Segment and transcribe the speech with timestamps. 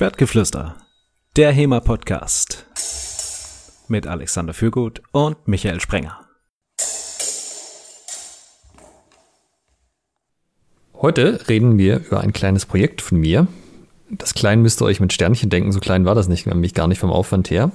[0.00, 0.76] Schwertgeflüster,
[1.36, 2.64] der HEMA-Podcast
[3.88, 6.26] mit Alexander Fürgut und Michael Sprenger.
[10.94, 13.46] Heute reden wir über ein kleines Projekt von mir.
[14.08, 16.88] Das klein müsst ihr euch mit Sternchen denken, so klein war das nicht, nämlich gar
[16.88, 17.70] nicht vom Aufwand her.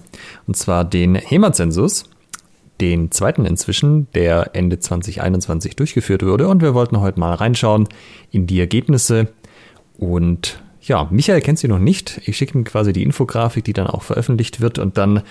[0.47, 2.05] Und zwar den HEMA-Zensus,
[2.81, 6.47] den zweiten inzwischen, der Ende 2021 durchgeführt wurde.
[6.47, 7.87] Und wir wollten heute mal reinschauen
[8.31, 9.27] in die Ergebnisse
[9.99, 12.21] und ja, Michael kennt sie noch nicht.
[12.25, 15.23] Ich schicke ihm quasi die Infografik, die dann auch veröffentlicht wird und dann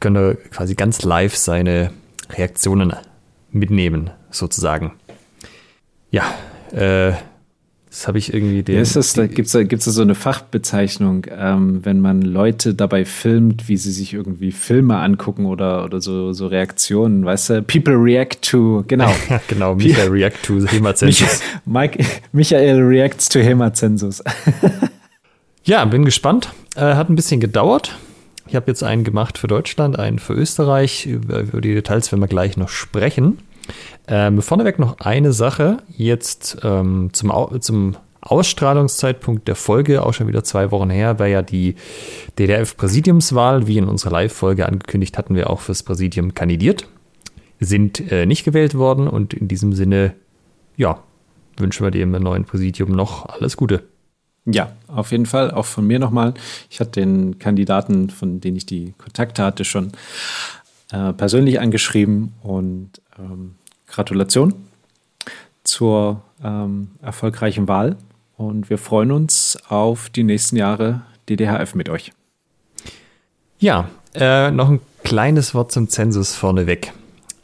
[0.00, 1.92] können wir quasi ganz live seine
[2.30, 2.94] Reaktionen
[3.50, 4.92] mitnehmen, sozusagen.
[6.10, 6.24] Ja,
[6.72, 7.12] äh,
[7.94, 8.74] das habe ich irgendwie den.
[8.74, 12.22] Ja, ist das, da gibt es da, gibt's da so eine Fachbezeichnung, ähm, wenn man
[12.22, 17.50] Leute dabei filmt, wie sie sich irgendwie Filme angucken oder, oder so, so Reaktionen, weißt
[17.50, 17.62] du?
[17.62, 19.14] People react to, genau.
[19.46, 21.40] genau, Michael react to Hemazensus.
[21.66, 24.24] Mike, Michael reacts to Hemazensus.
[25.64, 26.52] ja, bin gespannt.
[26.74, 27.96] Äh, hat ein bisschen gedauert.
[28.48, 31.06] Ich habe jetzt einen gemacht für Deutschland, einen für Österreich.
[31.06, 33.38] Über, über die Details werden wir gleich noch sprechen.
[34.06, 35.78] Ähm, vorneweg noch eine Sache.
[35.96, 41.42] Jetzt ähm, zum, zum Ausstrahlungszeitpunkt der Folge, auch schon wieder zwei Wochen her, wäre ja
[41.42, 41.76] die
[42.38, 43.66] DDF-Präsidiumswahl.
[43.66, 46.86] Wie in unserer Live-Folge angekündigt, hatten wir auch fürs Präsidium kandidiert.
[47.60, 50.14] Sind äh, nicht gewählt worden und in diesem Sinne,
[50.76, 50.98] ja,
[51.56, 53.84] wünschen wir dem neuen Präsidium noch alles Gute.
[54.46, 55.50] Ja, auf jeden Fall.
[55.50, 56.34] Auch von mir nochmal.
[56.68, 59.92] Ich hatte den Kandidaten, von denen ich die Kontakte hatte, schon
[60.92, 63.54] äh, persönlich angeschrieben und ähm,
[63.86, 64.54] Gratulation
[65.62, 67.96] zur ähm, erfolgreichen Wahl
[68.36, 72.12] und wir freuen uns auf die nächsten Jahre DDHF mit euch.
[73.58, 76.92] Ja, äh, noch ein kleines Wort zum Zensus vorneweg.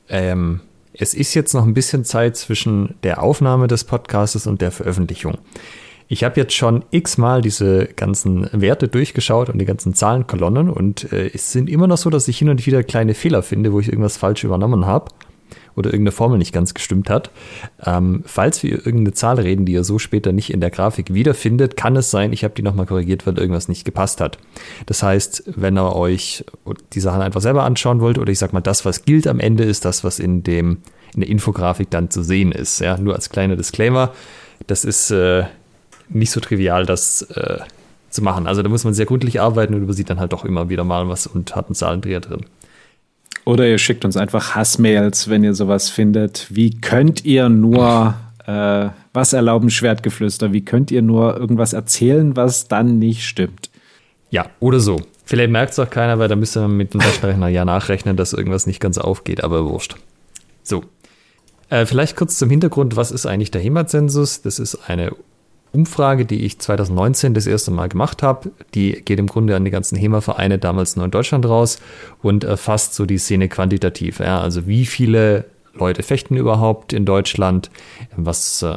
[0.09, 0.61] Ähm,
[0.93, 5.39] es ist jetzt noch ein bisschen Zeit zwischen der Aufnahme des Podcasts und der Veröffentlichung.
[6.09, 11.31] Ich habe jetzt schon x-mal diese ganzen Werte durchgeschaut und die ganzen Zahlenkolonnen und äh,
[11.33, 13.89] es sind immer noch so, dass ich hin und wieder kleine Fehler finde, wo ich
[13.89, 15.13] irgendwas falsch übernommen habe
[15.81, 17.31] oder irgendeine Formel nicht ganz gestimmt hat.
[17.85, 21.77] Ähm, falls wir irgendeine Zahl reden, die ihr so später nicht in der Grafik wiederfindet,
[21.77, 24.39] kann es sein, ich habe die nochmal korrigiert, weil irgendwas nicht gepasst hat.
[24.87, 26.45] Das heißt, wenn ihr euch
[26.93, 29.65] die Sachen einfach selber anschauen wollt, oder ich sag mal, das, was gilt am Ende,
[29.65, 30.79] ist das, was in dem
[31.15, 32.79] in der Infografik dann zu sehen ist.
[32.81, 34.13] Ja, nur als kleiner Disclaimer,
[34.69, 35.45] das ist äh,
[36.09, 37.59] nicht so trivial, das äh,
[38.11, 38.47] zu machen.
[38.47, 41.09] Also da muss man sehr gründlich arbeiten und übersieht dann halt doch immer wieder mal
[41.09, 42.45] was und hat einen Zahlendreher drin.
[43.45, 46.47] Oder ihr schickt uns einfach Hassmails, wenn ihr sowas findet.
[46.51, 48.15] Wie könnt ihr nur,
[48.47, 50.53] äh, was erlauben Schwertgeflüster?
[50.53, 53.71] Wie könnt ihr nur irgendwas erzählen, was dann nicht stimmt?
[54.31, 55.01] Ja, oder so.
[55.25, 58.33] Vielleicht merkt es auch keiner, weil da müsste man mit dem Taschenrechner ja nachrechnen, dass
[58.33, 59.97] irgendwas nicht ganz aufgeht, aber wurscht.
[60.63, 60.85] So.
[61.69, 64.43] Äh, vielleicht kurz zum Hintergrund, was ist eigentlich der HEMA-Zensus?
[64.43, 65.13] Das ist eine
[65.73, 68.51] Umfrage, die ich 2019 das erste Mal gemacht habe.
[68.75, 71.79] Die geht im Grunde an die ganzen HEMA-Vereine damals nur in Deutschland raus
[72.23, 74.21] und erfasst so die Szene quantitativ.
[74.21, 75.45] Ja, also wie viele
[75.75, 77.71] Leute fechten überhaupt in Deutschland,
[78.17, 78.75] was äh,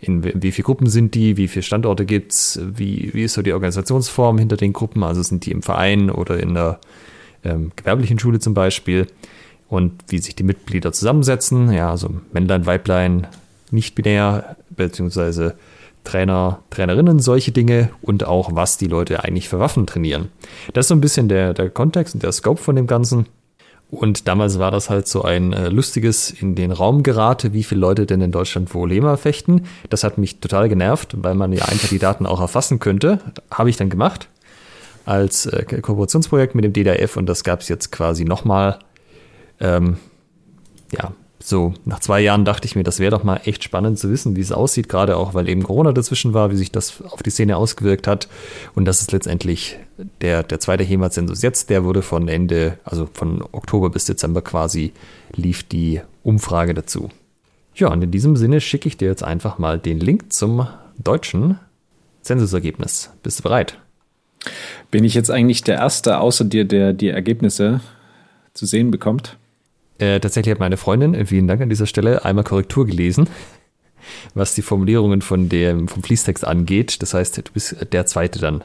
[0.00, 3.52] in wie viele Gruppen sind die, wie viele Standorte gibt's, wie, wie ist so die
[3.52, 6.78] Organisationsform hinter den Gruppen, also sind die im Verein oder in der
[7.44, 9.06] ähm, gewerblichen Schule zum Beispiel?
[9.68, 13.26] Und wie sich die Mitglieder zusammensetzen, ja, also Männlein, Weiblein,
[13.70, 15.56] nicht binär, beziehungsweise
[16.08, 20.30] Trainer, Trainerinnen, solche Dinge und auch, was die Leute eigentlich für Waffen trainieren.
[20.72, 23.26] Das ist so ein bisschen der, der Kontext und der Scope von dem Ganzen.
[23.90, 27.82] Und damals war das halt so ein äh, lustiges in den Raum gerate, wie viele
[27.82, 29.64] Leute denn in Deutschland wohl HEMA fechten.
[29.90, 33.20] Das hat mich total genervt, weil man ja einfach die Daten auch erfassen könnte.
[33.50, 34.28] Habe ich dann gemacht
[35.04, 38.78] als äh, Kooperationsprojekt mit dem DDF und das gab es jetzt quasi nochmal.
[39.60, 39.98] Ähm,
[40.92, 44.10] ja, so, nach zwei Jahren dachte ich mir, das wäre doch mal echt spannend zu
[44.10, 47.22] wissen, wie es aussieht, gerade auch, weil eben Corona dazwischen war, wie sich das auf
[47.22, 48.28] die Szene ausgewirkt hat.
[48.74, 49.78] Und das ist letztendlich
[50.20, 54.92] der, der zweite HEMA-Zensus jetzt, der wurde von Ende, also von Oktober bis Dezember quasi,
[55.34, 57.08] lief die Umfrage dazu.
[57.76, 60.66] Ja, und in diesem Sinne schicke ich dir jetzt einfach mal den Link zum
[60.98, 61.60] deutschen
[62.22, 63.10] Zensusergebnis.
[63.22, 63.78] Bist du bereit?
[64.90, 67.80] Bin ich jetzt eigentlich der Erste außer dir, der die Ergebnisse
[68.54, 69.36] zu sehen bekommt?
[69.98, 73.28] Äh, tatsächlich hat meine Freundin, äh, vielen Dank an dieser Stelle, einmal Korrektur gelesen,
[74.34, 77.02] was die Formulierungen von dem, vom Fließtext angeht.
[77.02, 78.64] Das heißt, du bist der Zweite dann.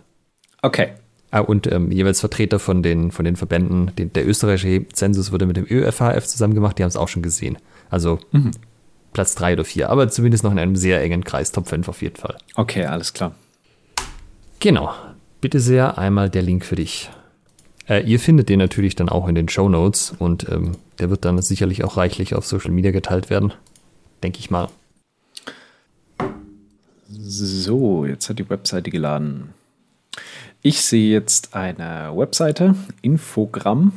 [0.62, 0.90] Okay.
[1.32, 3.92] Ah, und ähm, jeweils Vertreter von den, von den Verbänden.
[3.96, 7.24] Den, der österreichische Zensus wurde mit dem ÖFHF zusammen gemacht, die haben es auch schon
[7.24, 7.58] gesehen.
[7.90, 8.52] Also mhm.
[9.14, 12.04] Platz 3 oder 4, aber zumindest noch in einem sehr engen Kreis, Top 5 auf
[12.04, 12.38] jeden Fall.
[12.54, 13.34] Okay, alles klar.
[14.60, 14.94] Genau.
[15.42, 17.10] Bitte sehr, einmal der Link für dich.
[17.90, 21.26] Äh, ihr findet den natürlich dann auch in den Show Notes und ähm, der wird
[21.26, 23.52] dann sicherlich auch reichlich auf Social Media geteilt werden.
[24.22, 24.70] Denke ich mal.
[27.10, 29.50] So, jetzt hat die Webseite geladen.
[30.62, 33.92] Ich sehe jetzt eine Webseite, Infogramm,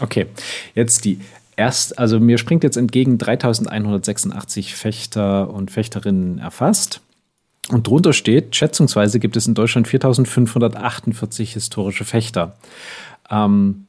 [0.01, 0.27] Okay,
[0.75, 1.21] jetzt die
[1.57, 7.01] erst, also mir springt jetzt entgegen 3186 Fechter und Fechterinnen erfasst.
[7.69, 12.57] Und drunter steht, schätzungsweise gibt es in Deutschland 4548 historische Fechter.
[13.31, 13.87] Ähm,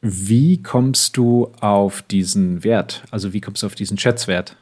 [0.00, 3.02] wie kommst du auf diesen Wert?
[3.10, 4.56] Also wie kommst du auf diesen Schätzwert?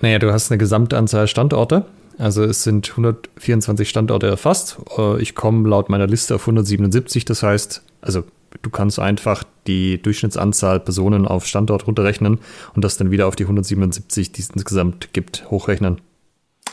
[0.00, 1.86] Naja, du hast eine Gesamtanzahl Standorte.
[2.18, 4.78] Also es sind 124 Standorte erfasst.
[4.98, 7.24] Äh, ich komme laut meiner Liste auf 177.
[7.24, 8.24] Das heißt, also
[8.62, 12.40] du kannst einfach die Durchschnittsanzahl Personen auf Standort runterrechnen
[12.74, 16.00] und das dann wieder auf die 177, die es insgesamt gibt, hochrechnen.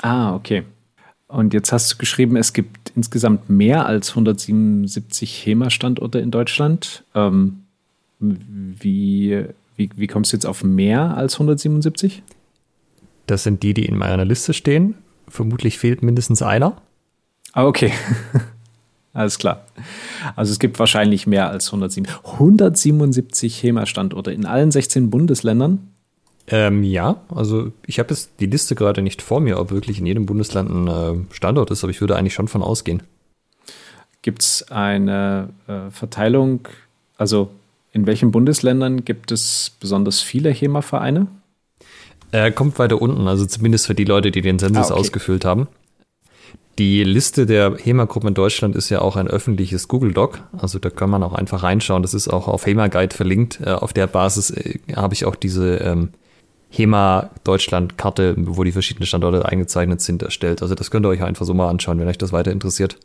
[0.01, 0.63] Ah, okay.
[1.29, 7.03] Und jetzt hast du geschrieben, es gibt insgesamt mehr als 177 HEMA-Standorte in Deutschland.
[7.13, 7.65] Ähm,
[8.19, 9.45] wie,
[9.75, 12.23] wie, wie kommst du jetzt auf mehr als 177?
[13.27, 14.95] Das sind die, die in meiner Liste stehen.
[15.27, 16.81] Vermutlich fehlt mindestens einer.
[17.53, 17.93] Ah, okay.
[19.13, 19.65] Alles klar.
[20.35, 22.07] Also es gibt wahrscheinlich mehr als 107.
[22.23, 25.89] 177 HEMA-Standorte in allen 16 Bundesländern.
[26.51, 30.05] Ähm, ja, also ich habe jetzt die Liste gerade nicht vor mir, ob wirklich in
[30.05, 33.03] jedem Bundesland ein äh, Standort ist, aber ich würde eigentlich schon von ausgehen.
[34.23, 36.67] Gibt es eine äh, Verteilung,
[37.17, 37.51] also
[37.91, 41.27] in welchen Bundesländern gibt es besonders viele HEMA-Vereine?
[42.31, 44.99] Er kommt weiter unten, also zumindest für die Leute, die den Zensus ah, okay.
[44.99, 45.67] ausgefüllt haben.
[46.79, 50.41] Die Liste der HEMA-Gruppen in Deutschland ist ja auch ein öffentliches Google-Doc.
[50.57, 52.03] Also da kann man auch einfach reinschauen.
[52.03, 53.59] Das ist auch auf HEMA Guide verlinkt.
[53.61, 56.09] Äh, auf der Basis äh, habe ich auch diese ähm,
[56.69, 60.61] HEMA Deutschland-Karte, wo die verschiedenen Standorte eingezeichnet sind, erstellt.
[60.61, 62.97] Also das könnt ihr euch einfach so mal anschauen, wenn euch das weiter interessiert.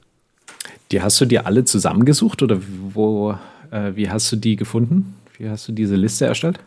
[0.92, 2.58] Die hast du dir alle zusammengesucht oder
[2.92, 3.34] wo,
[3.70, 5.14] äh, wie hast du die gefunden?
[5.38, 6.60] Wie hast du diese Liste erstellt?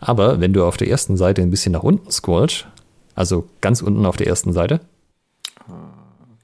[0.00, 2.66] Aber wenn du auf der ersten Seite ein bisschen nach unten scrollst,
[3.14, 4.80] also ganz unten auf der ersten Seite.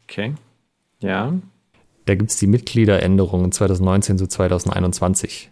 [0.05, 0.35] Okay.
[1.01, 1.35] Ja.
[2.07, 5.51] Da gibt es die Mitgliederänderungen 2019 zu 2021.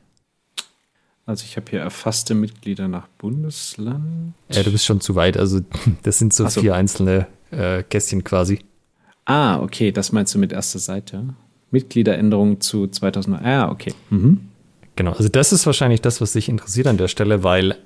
[1.27, 4.33] Also ich habe hier erfasste Mitglieder nach Bundesland.
[4.51, 5.37] Ja, du bist schon zu weit.
[5.37, 5.61] Also
[6.03, 6.61] das sind so, so.
[6.61, 8.61] vier einzelne äh, Kästchen quasi.
[9.27, 11.35] Ah, okay, das meinst du mit erster Seite.
[11.71, 13.43] Mitgliederänderungen zu 2000.
[13.45, 13.93] Ah, okay.
[14.09, 14.49] Mhm.
[14.97, 17.77] Genau, also das ist wahrscheinlich das, was dich interessiert an der Stelle, weil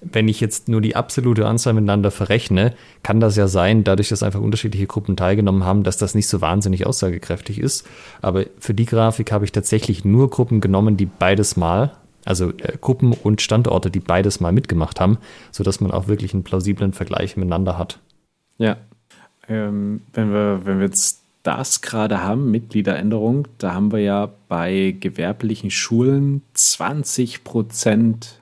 [0.00, 4.22] wenn ich jetzt nur die absolute Anzahl miteinander verrechne, kann das ja sein, dadurch, dass
[4.22, 7.86] einfach unterschiedliche Gruppen teilgenommen haben, dass das nicht so wahnsinnig aussagekräftig ist.
[8.22, 12.76] Aber für die Grafik habe ich tatsächlich nur Gruppen genommen, die beides mal, also äh,
[12.80, 15.18] Gruppen und Standorte, die beides mal mitgemacht haben,
[15.50, 18.00] sodass man auch wirklich einen plausiblen Vergleich miteinander hat.
[18.58, 18.76] Ja.
[19.48, 24.96] Ähm, wenn, wir, wenn wir jetzt das gerade haben, Mitgliederänderung, da haben wir ja bei
[24.98, 28.40] gewerblichen Schulen 20 Prozent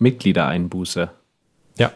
[0.00, 1.10] Mitgliedereinbuße.
[1.78, 1.92] Ja.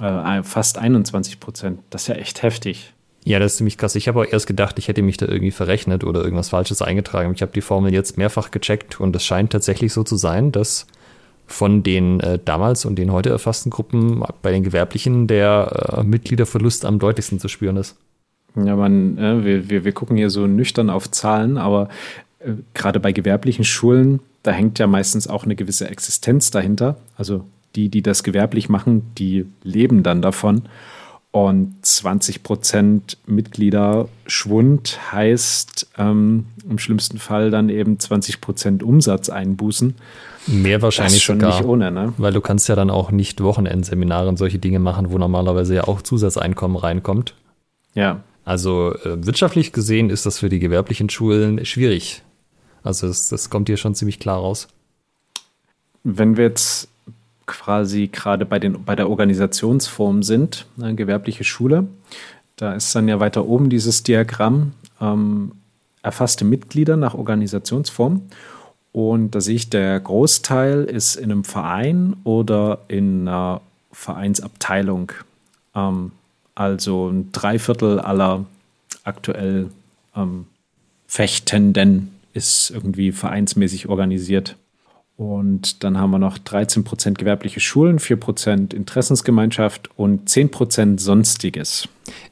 [0.00, 1.80] Äh, fast 21 Prozent.
[1.90, 2.92] Das ist ja echt heftig.
[3.24, 3.94] Ja, das ist ziemlich krass.
[3.94, 7.32] Ich habe auch erst gedacht, ich hätte mich da irgendwie verrechnet oder irgendwas Falsches eingetragen.
[7.34, 10.86] Ich habe die Formel jetzt mehrfach gecheckt und es scheint tatsächlich so zu sein, dass
[11.46, 16.84] von den äh, damals und den heute erfassten Gruppen bei den Gewerblichen der äh, Mitgliederverlust
[16.84, 17.96] am deutlichsten zu spüren ist.
[18.54, 21.88] Ja, man, äh, wir, wir, wir gucken hier so nüchtern auf Zahlen, aber
[22.40, 26.96] äh, gerade bei gewerblichen Schulen, da hängt ja meistens auch eine gewisse Existenz dahinter.
[27.16, 30.62] Also die, die das gewerblich machen, die leben dann davon.
[31.30, 39.94] Und 20 Prozent Mitgliederschwund heißt ähm, im schlimmsten Fall dann eben 20 Prozent Umsatzeinbußen.
[40.46, 42.14] Mehr wahrscheinlich schon sogar, nicht ohne, ne?
[42.16, 45.84] Weil du kannst ja dann auch nicht Wochenendseminare und solche Dinge machen, wo normalerweise ja
[45.84, 47.34] auch Zusatzeinkommen reinkommt.
[47.94, 48.22] Ja.
[48.46, 52.22] Also äh, wirtschaftlich gesehen ist das für die gewerblichen Schulen schwierig.
[52.88, 54.66] Also das, das kommt hier schon ziemlich klar raus.
[56.04, 56.88] Wenn wir jetzt
[57.44, 61.86] quasi gerade bei, bei der Organisationsform sind, eine gewerbliche Schule,
[62.56, 65.52] da ist dann ja weiter oben dieses Diagramm ähm,
[66.02, 68.22] erfasste Mitglieder nach Organisationsform.
[68.92, 73.60] Und da sehe ich, der Großteil ist in einem Verein oder in einer
[73.92, 75.12] Vereinsabteilung.
[75.74, 76.12] Ähm,
[76.54, 78.46] also ein Dreiviertel aller
[79.04, 79.68] aktuell
[80.16, 80.46] ähm,
[81.06, 84.56] Fechtenden ist irgendwie vereinsmäßig organisiert.
[85.16, 91.00] Und dann haben wir noch 13 Prozent gewerbliche Schulen, 4 Prozent Interessensgemeinschaft und 10 Prozent
[91.00, 91.88] Sonstiges.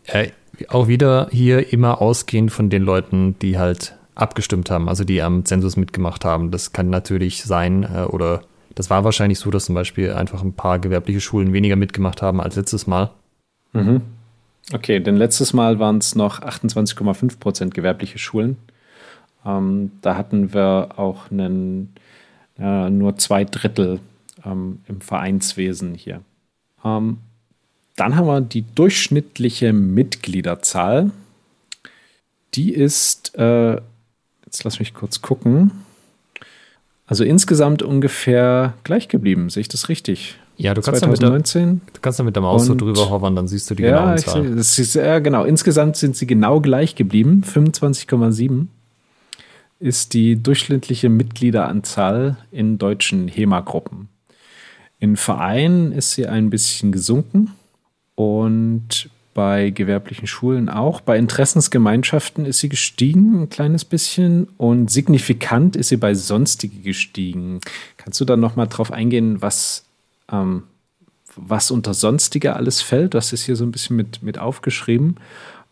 [0.07, 0.29] Äh,
[0.69, 5.45] auch wieder hier immer ausgehend von den Leuten, die halt abgestimmt haben, also die am
[5.45, 6.53] Zensus mitgemacht haben.
[6.53, 8.43] Das kann natürlich sein äh, oder
[8.77, 12.41] das war wahrscheinlich so, dass zum Beispiel einfach ein paar gewerbliche Schulen weniger mitgemacht haben
[12.41, 13.11] als letztes Mal.
[13.73, 14.03] Mhm.
[14.73, 18.59] Okay, denn letztes Mal waren es noch 28,5 Prozent gewerbliche Schulen.
[19.47, 21.95] Ähm, da hatten wir auch einen,
[22.59, 24.01] äh, nur zwei Drittel
[24.45, 26.21] ähm, im Vereinswesen hier.
[26.85, 27.19] Ähm,
[27.97, 31.11] dann haben wir die durchschnittliche Mitgliederzahl.
[32.55, 33.75] Die ist, äh,
[34.45, 35.71] jetzt lass mich kurz gucken,
[37.07, 39.49] also insgesamt ungefähr gleich geblieben.
[39.49, 40.37] Sehe ich das richtig?
[40.57, 41.63] Ja, du kannst, 2019.
[41.63, 43.85] Da mit, du kannst da mit der Maus so drüber hovern, dann siehst du die
[43.85, 44.63] ja, genauen Zahlen.
[44.95, 45.45] ja, genau.
[45.45, 47.45] Insgesamt sind sie genau gleich geblieben.
[47.47, 48.67] 25,7
[49.79, 54.09] ist die durchschnittliche Mitgliederanzahl in deutschen HEMA-Gruppen.
[54.99, 57.53] In Vereinen ist sie ein bisschen gesunken
[58.15, 61.03] und bei gewerblichen Schulen auch.
[61.03, 64.49] Bei Interessensgemeinschaften ist sie gestiegen, ein kleines bisschen.
[64.57, 67.61] Und signifikant ist sie bei Sonstige gestiegen.
[67.99, 69.85] Kannst du da nochmal drauf eingehen, was
[70.33, 70.63] ähm,
[71.37, 73.15] was unter Sonstige alles fällt.
[73.15, 75.17] Das ist hier so ein bisschen mit, mit aufgeschrieben.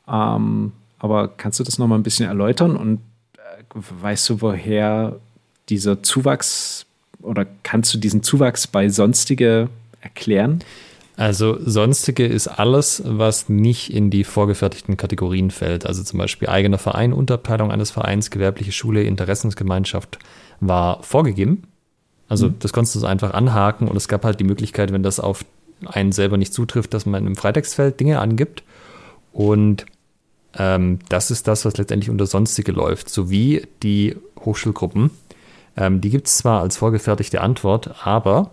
[0.07, 3.01] Ähm, aber kannst du das noch mal ein bisschen erläutern und
[3.75, 5.16] weißt du, woher
[5.69, 6.87] dieser Zuwachs
[7.23, 9.69] oder kannst du diesen Zuwachs bei Sonstige
[10.00, 10.62] erklären?
[11.16, 15.87] Also Sonstige ist alles, was nicht in die vorgefertigten Kategorien fällt.
[15.87, 20.19] Also zum Beispiel eigener Verein, Unterteilung eines Vereins, gewerbliche Schule, Interessensgemeinschaft
[20.61, 21.62] war vorgegeben.
[22.28, 22.54] Also mhm.
[22.59, 25.45] das konntest du so einfach anhaken und es gab halt die Möglichkeit, wenn das auf
[25.87, 28.64] einen selber nicht zutrifft, dass man im Freitextfeld Dinge angibt.
[29.33, 29.87] Und
[30.59, 35.11] ähm, das ist das, was letztendlich unter Sonstige läuft, sowie die Hochschulgruppen.
[35.77, 38.51] Ähm, die gibt es zwar als vorgefertigte Antwort, aber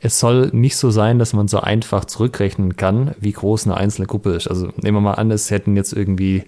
[0.00, 4.06] es soll nicht so sein, dass man so einfach zurückrechnen kann, wie groß eine einzelne
[4.06, 4.46] Gruppe ist.
[4.46, 6.44] Also nehmen wir mal an, es hätten jetzt irgendwie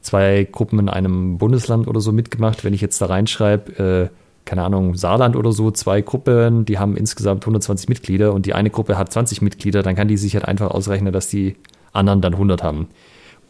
[0.00, 2.64] zwei Gruppen in einem Bundesland oder so mitgemacht.
[2.64, 6.96] Wenn ich jetzt da reinschreibe, äh, keine Ahnung, Saarland oder so, zwei Gruppen, die haben
[6.96, 10.46] insgesamt 120 Mitglieder und die eine Gruppe hat 20 Mitglieder, dann kann die sich halt
[10.46, 11.56] einfach ausrechnen, dass die
[11.92, 12.88] anderen dann 100 haben.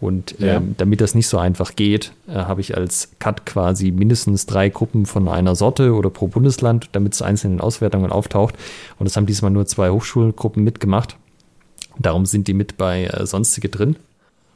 [0.02, 0.56] Und ja.
[0.56, 4.68] ähm, damit das nicht so einfach geht, äh, habe ich als Cut quasi mindestens drei
[4.68, 8.56] Gruppen von einer Sorte oder pro Bundesland, damit es einzeln in Auswertungen auftaucht.
[8.99, 11.16] Und das haben diesmal nur zwei Hochschulgruppen mitgemacht.
[12.00, 13.94] Darum sind die mit bei äh, Sonstige drin.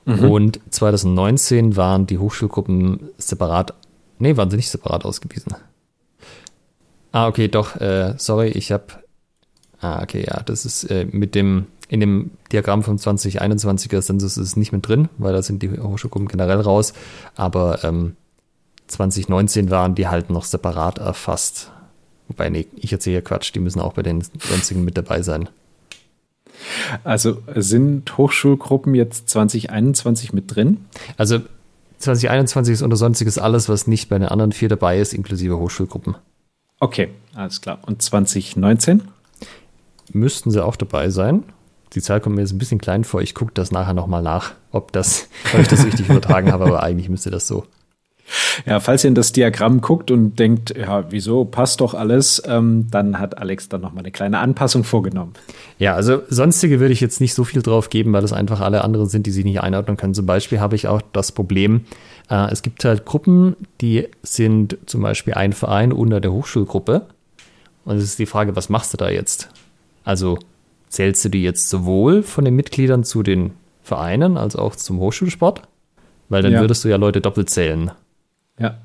[0.04, 0.30] Mhm.
[0.30, 3.72] Und 2019 waren die Hochschulgruppen separat,
[4.18, 5.54] nee, waren sie nicht separat ausgewiesen.
[7.12, 8.86] Ah, okay, doch, äh, sorry, ich habe.
[9.80, 14.48] Ah, okay, ja, das ist äh, mit dem, in dem Diagramm vom 2021er Census ist
[14.48, 16.92] es nicht mit drin, weil da sind die Hochschulgruppen generell raus.
[17.36, 18.16] Aber ähm,
[18.88, 21.70] 2019 waren die halt noch separat erfasst.
[22.28, 25.48] Wobei, nee, ich erzähle ja Quatsch, die müssen auch bei den sonstigen mit dabei sein.
[27.04, 30.86] Also sind Hochschulgruppen jetzt 2021 mit drin?
[31.16, 31.40] Also
[31.98, 36.16] 2021 ist unter Sonstiges alles, was nicht bei den anderen vier dabei ist, inklusive Hochschulgruppen.
[36.80, 37.78] Okay, alles klar.
[37.86, 39.02] Und 2019?
[40.12, 41.44] Müssten sie auch dabei sein.
[41.94, 43.22] Die Zahl kommt mir jetzt ein bisschen klein vor.
[43.22, 46.82] Ich gucke das nachher nochmal nach, ob, das, ob ich das richtig übertragen habe, aber
[46.82, 47.64] eigentlich müsste das so
[48.64, 52.86] ja, falls ihr in das Diagramm guckt und denkt, ja, wieso, passt doch alles, ähm,
[52.90, 55.34] dann hat Alex dann nochmal eine kleine Anpassung vorgenommen.
[55.78, 58.82] Ja, also sonstige würde ich jetzt nicht so viel drauf geben, weil das einfach alle
[58.82, 60.14] anderen sind, die sich nicht einordnen können.
[60.14, 61.84] Zum Beispiel habe ich auch das Problem,
[62.28, 67.06] äh, es gibt halt Gruppen, die sind zum Beispiel ein Verein unter der Hochschulgruppe.
[67.84, 69.48] Und es ist die Frage, was machst du da jetzt?
[70.04, 70.38] Also
[70.88, 73.52] zählst du die jetzt sowohl von den Mitgliedern zu den
[73.82, 75.62] Vereinen als auch zum Hochschulsport?
[76.28, 76.60] Weil dann ja.
[76.60, 77.92] würdest du ja Leute doppelt zählen.
[78.58, 78.78] Ja.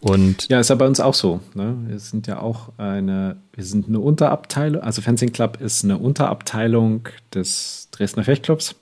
[0.00, 1.40] Und ja, ist ja bei uns auch so.
[1.54, 1.74] Ne?
[1.88, 7.08] Wir sind ja auch eine, wir sind eine Unterabteilung, also Fencing Club ist eine Unterabteilung
[7.34, 8.76] des Dresdner Fechtclubs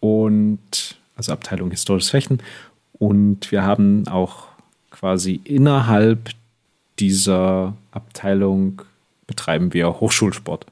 [0.00, 2.38] und also Abteilung Historisches Fechten.
[2.98, 4.48] Und wir haben auch
[4.90, 6.30] quasi innerhalb
[6.98, 8.82] dieser Abteilung
[9.26, 10.66] betreiben wir Hochschulsport.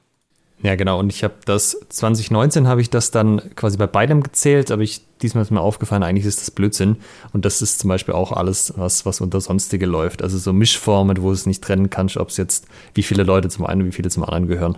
[0.63, 0.97] Ja, genau.
[0.97, 5.01] Und ich habe das 2019 habe ich das dann quasi bei beidem gezählt, aber ich
[5.23, 6.97] diesmal ist mir aufgefallen, eigentlich ist das Blödsinn.
[7.31, 10.21] Und das ist zum Beispiel auch alles, was, was unter Sonstige läuft.
[10.21, 13.65] Also so Mischformen, wo es nicht trennen kannst, ob es jetzt, wie viele Leute zum
[13.65, 14.77] einen, wie viele zum anderen gehören.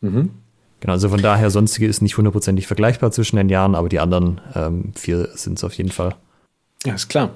[0.00, 0.30] Mhm.
[0.80, 4.40] Genau, also von daher, Sonstige ist nicht hundertprozentig vergleichbar zwischen den Jahren, aber die anderen
[4.54, 6.14] ähm, vier sind es auf jeden Fall.
[6.84, 7.30] Ja, ist klar.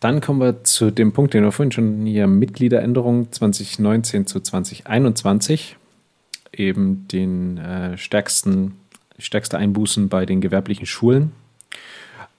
[0.00, 5.76] Dann kommen wir zu dem Punkt, den wir vorhin schon hier Mitgliederänderung 2019 zu 2021
[6.58, 8.76] eben den äh, stärksten,
[9.18, 11.32] stärkste Einbußen bei den gewerblichen Schulen.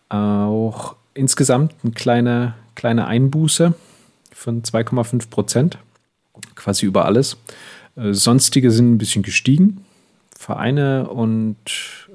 [0.10, 3.74] Auch insgesamt eine kleine, kleine Einbuße
[4.32, 5.80] von 2,5 Prozent,
[6.56, 7.38] quasi über alles.
[7.96, 9.86] Äh, sonstige sind ein bisschen gestiegen.
[10.38, 11.58] Vereine und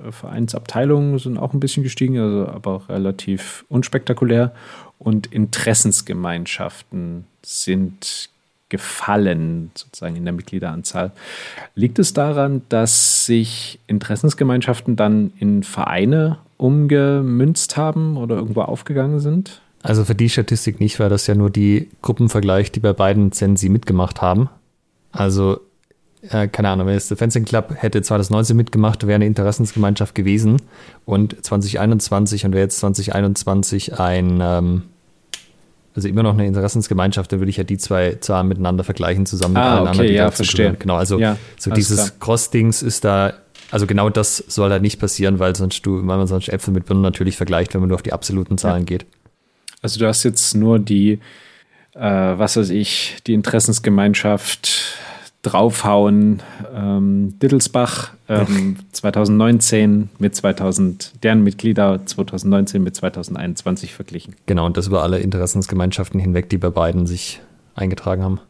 [0.07, 4.55] äh, Vereinsabteilungen sind auch ein bisschen gestiegen, also aber relativ unspektakulär.
[4.99, 8.29] Und Interessensgemeinschaften sind
[8.71, 11.13] gefallen, sozusagen in der Mitgliederanzahl.
[11.75, 19.61] Liegt es daran, dass sich Interessensgemeinschaften dann in Vereine umgemünzt haben oder irgendwo aufgegangen sind?
[19.83, 23.33] Also für die Statistik nicht, weil das ja nur die Gruppen vergleicht, die bei beiden
[23.33, 24.51] Zensi mitgemacht haben.
[25.11, 25.61] Also,
[26.29, 30.61] äh, keine Ahnung, wenn jetzt der Fencing Club hätte 2019 mitgemacht, wäre eine Interessensgemeinschaft gewesen
[31.07, 34.83] und 2021 und wäre jetzt 2021 ein ähm,
[36.01, 39.55] also immer noch eine Interessensgemeinschaft, dann würde ich ja die zwei Zahlen miteinander vergleichen, zusammen
[39.55, 40.77] mit ah, allen okay, anderen, die ja, verstehe.
[40.79, 43.35] Genau, also ja, so dieses Cross-Dings ist da,
[43.71, 46.87] also genau das soll da nicht passieren, weil sonst du, weil man sonst Äpfel mit
[46.87, 48.97] Birnen natürlich vergleicht, wenn man nur auf die absoluten Zahlen ja.
[48.97, 49.07] geht.
[49.83, 51.21] Also du hast jetzt nur die,
[51.95, 54.97] äh, was weiß ich, die Interessensgemeinschaft
[55.43, 56.43] draufhauen.
[56.75, 64.37] Ähm, Dittelsbach ähm, 2019 mit 2000, deren Mitglieder 2019 mit 2021 verglichen.
[64.47, 67.41] Genau, und das über alle Interessensgemeinschaften hinweg, die bei beiden sich
[67.75, 68.41] eingetragen haben.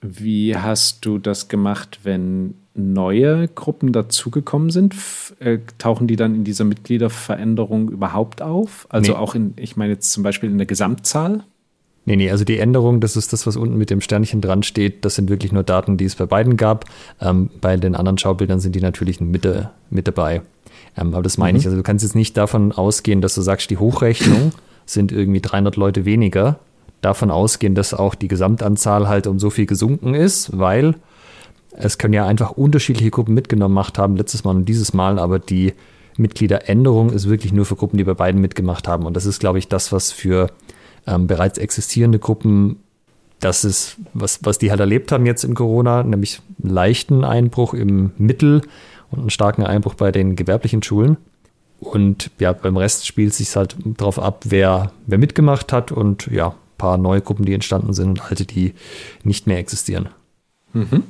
[0.00, 4.96] Wie hast du das gemacht, wenn neue Gruppen dazugekommen sind?
[5.38, 8.86] Äh, tauchen die dann in dieser Mitgliederveränderung überhaupt auf?
[8.88, 9.18] Also nee.
[9.18, 11.44] auch in, ich meine jetzt zum Beispiel in der Gesamtzahl?
[12.04, 15.04] Nee, nee, also die Änderung, das ist das, was unten mit dem Sternchen dran steht,
[15.04, 16.84] das sind wirklich nur Daten, die es bei beiden gab.
[17.20, 19.46] Ähm, bei den anderen Schaubildern sind die natürlich mit,
[19.90, 20.42] mit dabei.
[20.96, 21.60] Ähm, aber das meine mhm.
[21.60, 24.52] ich, also du kannst jetzt nicht davon ausgehen, dass du sagst, die Hochrechnung
[24.86, 26.58] sind irgendwie 300 Leute weniger.
[27.02, 30.94] Davon ausgehen, dass auch die Gesamtanzahl halt um so viel gesunken ist, weil
[31.72, 35.38] es können ja einfach unterschiedliche Gruppen mitgenommen gemacht haben, letztes Mal und dieses Mal, aber
[35.38, 35.72] die
[36.16, 39.06] Mitgliederänderung ist wirklich nur für Gruppen, die bei beiden mitgemacht haben.
[39.06, 40.50] Und das ist, glaube ich, das, was für
[41.06, 42.76] ähm, bereits existierende Gruppen,
[43.40, 47.74] das ist, was, was die halt erlebt haben jetzt in Corona, nämlich einen leichten Einbruch
[47.74, 48.62] im Mittel
[49.10, 51.16] und einen starken Einbruch bei den gewerblichen Schulen.
[51.80, 56.28] Und ja, beim Rest spielt es sich halt darauf ab, wer, wer mitgemacht hat und
[56.28, 58.74] ja, ein paar neue Gruppen, die entstanden sind und alte, die
[59.24, 60.08] nicht mehr existieren.
[60.72, 61.02] Mhm.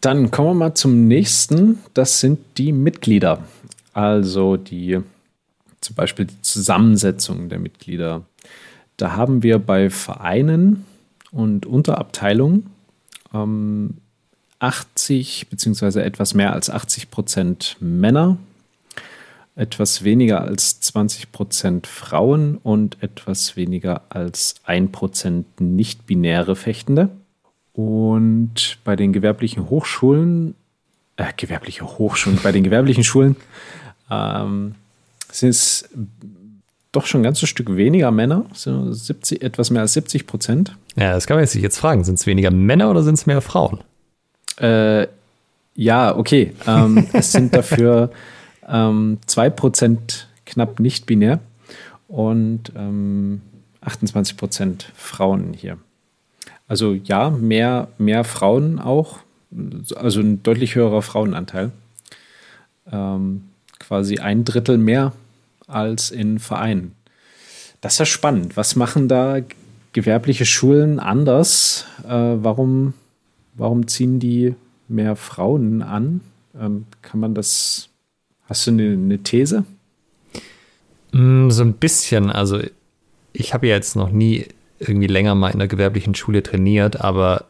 [0.00, 1.78] Dann kommen wir mal zum nächsten.
[1.94, 3.38] Das sind die Mitglieder.
[3.92, 5.00] Also die
[5.84, 8.22] zum Beispiel die Zusammensetzung der Mitglieder.
[8.96, 10.84] Da haben wir bei Vereinen
[11.30, 12.70] und Unterabteilungen
[13.32, 13.98] ähm,
[14.60, 18.38] 80 beziehungsweise etwas mehr als 80 Prozent Männer,
[19.56, 27.10] etwas weniger als 20 Prozent Frauen und etwas weniger als 1 Prozent nicht-binäre Fechtende.
[27.72, 30.54] Und bei den gewerblichen Hochschulen,
[31.16, 33.36] äh, gewerbliche Hochschulen, bei den gewerblichen Schulen
[34.10, 34.76] ähm,
[35.34, 35.88] sind es
[36.92, 40.76] doch schon ein ganzes Stück weniger Männer, so 70, etwas mehr als 70 Prozent.
[40.96, 42.04] Ja, das kann man sich jetzt fragen.
[42.04, 43.80] Sind es weniger Männer oder sind es mehr Frauen?
[44.60, 45.08] Äh,
[45.74, 46.54] Ja, okay.
[46.66, 48.10] Ähm, es sind dafür
[48.68, 49.98] ähm, 2%
[50.46, 51.40] knapp nicht binär
[52.06, 53.40] und ähm,
[53.84, 55.78] 28% Frauen hier.
[56.68, 59.18] Also ja, mehr, mehr Frauen auch,
[59.96, 61.72] also ein deutlich höherer Frauenanteil.
[62.90, 63.46] Ähm,
[63.80, 65.12] quasi ein Drittel mehr
[65.66, 66.92] als in Vereinen.
[67.80, 68.56] Das ist ja spannend.
[68.56, 69.40] Was machen da
[69.92, 71.86] gewerbliche Schulen anders?
[72.06, 72.94] Äh, warum,
[73.54, 74.54] warum ziehen die
[74.88, 76.20] mehr Frauen an?
[76.58, 77.88] Ähm, kann man das,
[78.46, 79.64] hast du eine, eine These?
[81.12, 82.30] Mm, so ein bisschen.
[82.30, 82.60] Also
[83.32, 84.46] ich habe ja jetzt noch nie
[84.78, 87.46] irgendwie länger mal in der gewerblichen Schule trainiert, aber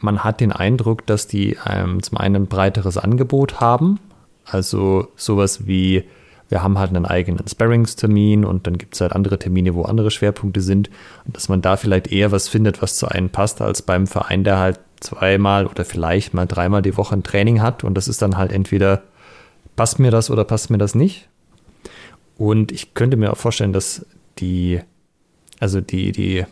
[0.00, 4.00] man hat den Eindruck, dass die ähm, zum einen ein breiteres Angebot haben.
[4.44, 6.04] Also sowas wie,
[6.52, 10.10] wir haben halt einen eigenen Sparringstermin und dann gibt es halt andere Termine, wo andere
[10.10, 10.90] Schwerpunkte sind.
[11.24, 14.44] Und dass man da vielleicht eher was findet, was zu einem passt, als beim Verein,
[14.44, 17.84] der halt zweimal oder vielleicht mal dreimal die Woche ein Training hat.
[17.84, 19.02] Und das ist dann halt entweder
[19.76, 21.26] passt mir das oder passt mir das nicht.
[22.36, 24.04] Und ich könnte mir auch vorstellen, dass
[24.38, 24.80] die,
[25.58, 26.44] also die, die,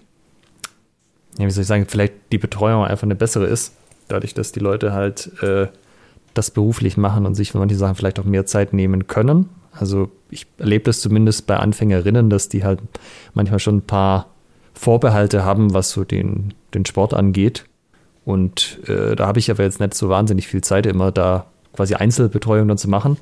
[1.37, 3.75] ja, wie soll ich sagen, vielleicht die Betreuung einfach eine bessere ist,
[4.09, 5.67] dadurch, dass die Leute halt äh,
[6.33, 9.51] das beruflich machen und sich für manche Sachen vielleicht auch mehr Zeit nehmen können.
[9.73, 12.81] Also ich erlebe das zumindest bei Anfängerinnen, dass die halt
[13.35, 14.27] manchmal schon ein paar
[14.75, 17.65] Vorbehalte haben, was so den, den Sport angeht.
[18.25, 21.95] Und äh, da habe ich aber jetzt nicht so wahnsinnig viel Zeit, immer da quasi
[21.95, 23.17] Einzelbetreuung dann zu machen.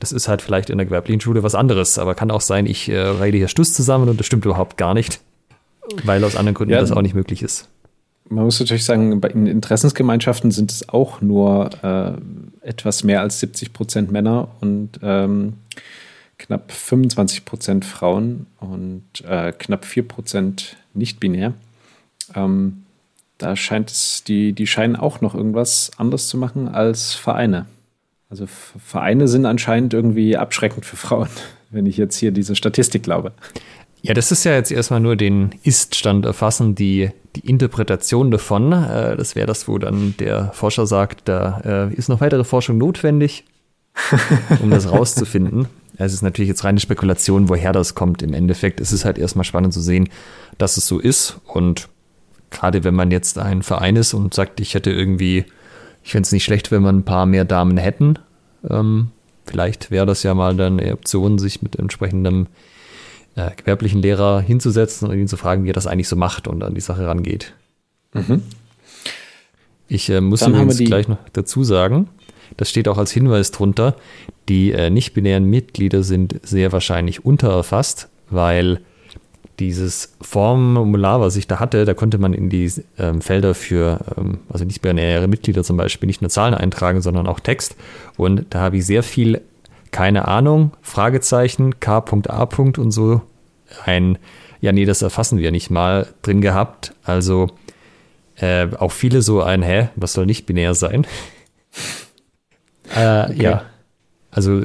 [0.00, 2.88] Das ist halt vielleicht in der gewerblichen Schule was anderes, aber kann auch sein, ich
[2.88, 5.20] äh, rede hier Stuss zusammen und das stimmt überhaupt gar nicht,
[6.04, 7.68] weil aus anderen Gründen ja, das auch nicht möglich ist.
[8.28, 13.72] Man muss natürlich sagen, in Interessensgemeinschaften sind es auch nur äh, etwas mehr als 70
[13.72, 15.54] Prozent Männer und ähm,
[16.38, 21.54] knapp 25 Prozent Frauen und äh, knapp 4 Prozent nicht binär.
[22.34, 22.84] Ähm,
[23.38, 27.66] da scheint es, die, die scheinen auch noch irgendwas anders zu machen als Vereine.
[28.30, 31.28] Also Vereine sind anscheinend irgendwie abschreckend für Frauen,
[31.70, 33.32] wenn ich jetzt hier diese Statistik glaube.
[34.02, 38.72] Ja, das ist ja jetzt erstmal nur den Ist-Stand erfassen, die, die Interpretation davon.
[38.72, 42.78] Äh, das wäre das, wo dann der Forscher sagt, da äh, ist noch weitere Forschung
[42.78, 43.44] notwendig,
[44.60, 45.68] um das rauszufinden.
[45.98, 48.22] Es ist natürlich jetzt reine Spekulation, woher das kommt.
[48.22, 50.08] Im Endeffekt ist es halt erstmal spannend zu sehen,
[50.58, 51.40] dass es so ist.
[51.46, 51.88] Und
[52.50, 55.44] gerade wenn man jetzt ein Verein ist und sagt, ich hätte irgendwie
[56.02, 58.18] ich fände es nicht schlecht, wenn wir ein paar mehr Damen hätten.
[58.68, 59.10] Ähm,
[59.46, 62.48] vielleicht wäre das ja mal dann eine Option, sich mit entsprechendem
[63.36, 66.62] äh, gewerblichen Lehrer hinzusetzen und ihn zu fragen, wie er das eigentlich so macht und
[66.62, 67.54] an die Sache rangeht.
[68.12, 68.42] Mhm.
[69.88, 72.08] Ich äh, muss dann übrigens gleich noch dazu sagen,
[72.56, 73.96] das steht auch als Hinweis drunter,
[74.48, 78.80] die äh, nicht-binären Mitglieder sind sehr wahrscheinlich untererfasst, weil
[79.58, 84.40] dieses Formular, was ich da hatte, da konnte man in die ähm, Felder für, ähm,
[84.48, 87.76] also nicht binäre Mitglieder zum Beispiel, nicht nur Zahlen eintragen, sondern auch Text.
[88.16, 89.40] Und da habe ich sehr viel
[89.92, 92.48] keine Ahnung, Fragezeichen, K.A.
[92.78, 93.22] und so
[93.84, 94.18] ein,
[94.60, 96.94] ja, nee, das erfassen wir nicht mal drin gehabt.
[97.04, 97.48] Also
[98.36, 101.06] äh, auch viele so ein, hä, was soll nicht binär sein?
[102.94, 103.42] äh, okay.
[103.42, 103.62] Ja,
[104.30, 104.62] also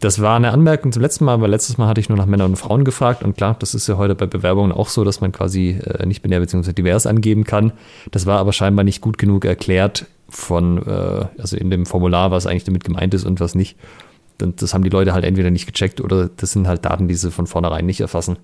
[0.00, 2.50] das war eine Anmerkung zum letzten Mal, weil letztes Mal hatte ich nur nach Männern
[2.50, 5.30] und Frauen gefragt und klar, das ist ja heute bei Bewerbungen auch so, dass man
[5.30, 6.72] quasi äh, nicht binär bzw.
[6.72, 7.72] divers angeben kann.
[8.10, 12.46] Das war aber scheinbar nicht gut genug erklärt von, äh, also in dem Formular, was
[12.46, 13.76] eigentlich damit gemeint ist und was nicht.
[14.56, 17.30] Das haben die Leute halt entweder nicht gecheckt oder das sind halt Daten, die sie
[17.30, 18.36] von vornherein nicht erfassen.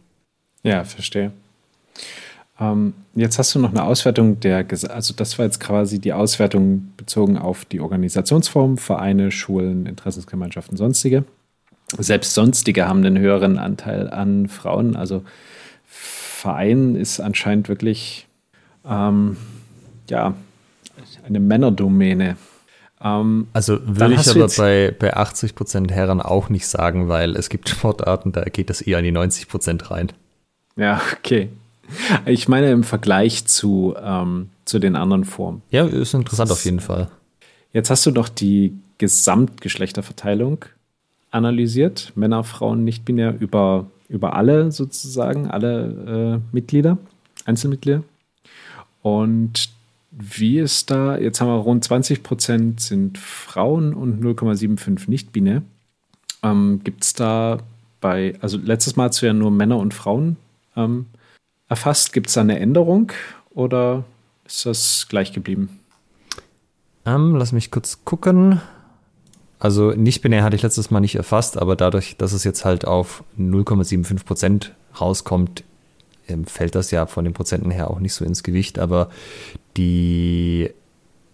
[0.63, 1.33] Ja, verstehe.
[2.61, 6.93] Ähm, jetzt hast du noch eine Auswertung der, also das war jetzt quasi die Auswertung
[6.97, 11.25] bezogen auf die Organisationsform, Vereine, Schulen, Interessensgemeinschaften, sonstige.
[11.97, 14.97] Selbst sonstige haben einen höheren Anteil an Frauen.
[14.97, 15.23] Also
[15.87, 18.27] Verein ist anscheinend wirklich
[18.87, 19.37] ähm,
[20.11, 20.35] ja,
[21.27, 22.37] eine Männerdomäne.
[23.03, 27.49] Ähm, also würde ich aber bei, bei 80 Prozent Herren auch nicht sagen, weil es
[27.49, 30.13] gibt Sportarten, da geht das eher an die 90 Prozent rein.
[30.77, 31.49] Ja, okay.
[32.27, 35.63] Ich meine im Vergleich zu, ähm, zu den anderen Formen.
[35.71, 37.09] Ja, ist interessant das, auf jeden Fall.
[37.73, 40.65] Jetzt hast du noch die Gesamtgeschlechterverteilung
[41.31, 46.99] analysiert, Männer, Frauen, nicht binär, über, über alle sozusagen, alle äh, Mitglieder,
[47.45, 48.03] Einzelmitglieder.
[49.03, 49.71] Und
[50.11, 55.63] wie ist da, jetzt haben wir rund 20 Prozent sind Frauen und 0,75 nicht binär.
[56.43, 57.59] Ähm, Gibt es da
[58.01, 60.37] bei, also letztes Mal hast du ja nur Männer und Frauen
[60.77, 61.07] ähm,
[61.69, 62.13] erfasst.
[62.13, 63.13] Gibt es da eine Änderung
[63.51, 64.05] oder
[64.47, 65.81] ist das gleich geblieben?
[67.05, 68.61] Ähm, lass mich kurz gucken.
[69.59, 73.25] Also nicht-binär hatte ich letztes Mal nicht erfasst, aber dadurch, dass es jetzt halt auf
[73.39, 75.65] 0,75 Prozent rauskommt,
[76.47, 78.79] fällt das ja von den Prozenten her auch nicht so ins Gewicht.
[78.79, 79.11] Aber
[79.77, 80.71] die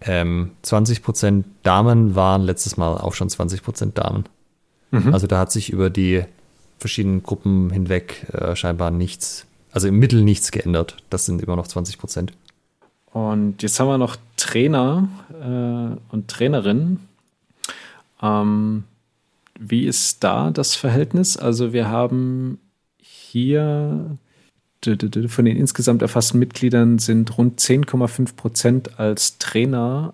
[0.01, 4.25] ähm, 20% Damen waren letztes Mal auch schon 20% Damen.
[4.91, 5.13] Mhm.
[5.13, 6.23] Also da hat sich über die
[6.79, 10.97] verschiedenen Gruppen hinweg äh, scheinbar nichts, also im Mittel nichts geändert.
[11.09, 12.29] Das sind immer noch 20%.
[13.11, 16.99] Und jetzt haben wir noch Trainer äh, und Trainerinnen.
[18.21, 18.83] Ähm,
[19.57, 21.37] wie ist da das Verhältnis?
[21.37, 22.59] Also wir haben
[22.99, 24.17] hier
[24.83, 30.13] von den insgesamt erfassten Mitgliedern sind rund 10,5 Prozent als Trainer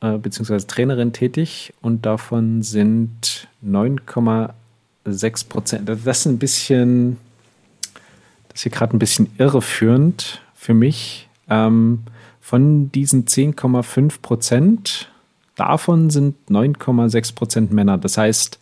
[0.00, 0.58] äh, bzw.
[0.66, 5.88] Trainerin tätig und davon sind 9,6 Prozent.
[5.88, 7.18] Das ist ein bisschen,
[8.48, 11.28] das ist hier gerade ein bisschen irreführend für mich.
[11.48, 12.00] Ähm,
[12.40, 15.10] von diesen 10,5 Prozent,
[15.54, 17.98] davon sind 9,6 Prozent Männer.
[17.98, 18.58] Das heißt,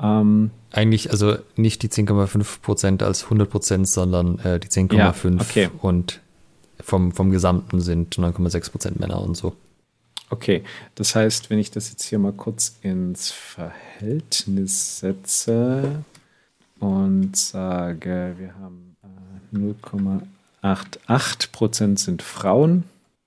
[0.00, 5.40] ähm, eigentlich also nicht die 10,5 Prozent als 100 Prozent, sondern äh, die 10,5 ja,
[5.40, 5.70] okay.
[5.80, 6.20] und
[6.80, 9.54] vom, vom Gesamten sind 9,6 Prozent Männer und so.
[10.30, 10.62] Okay,
[10.94, 16.04] das heißt, wenn ich das jetzt hier mal kurz ins Verhältnis setze
[16.78, 18.96] und sage, wir haben
[19.52, 22.84] äh, 0,88 Prozent sind Frauen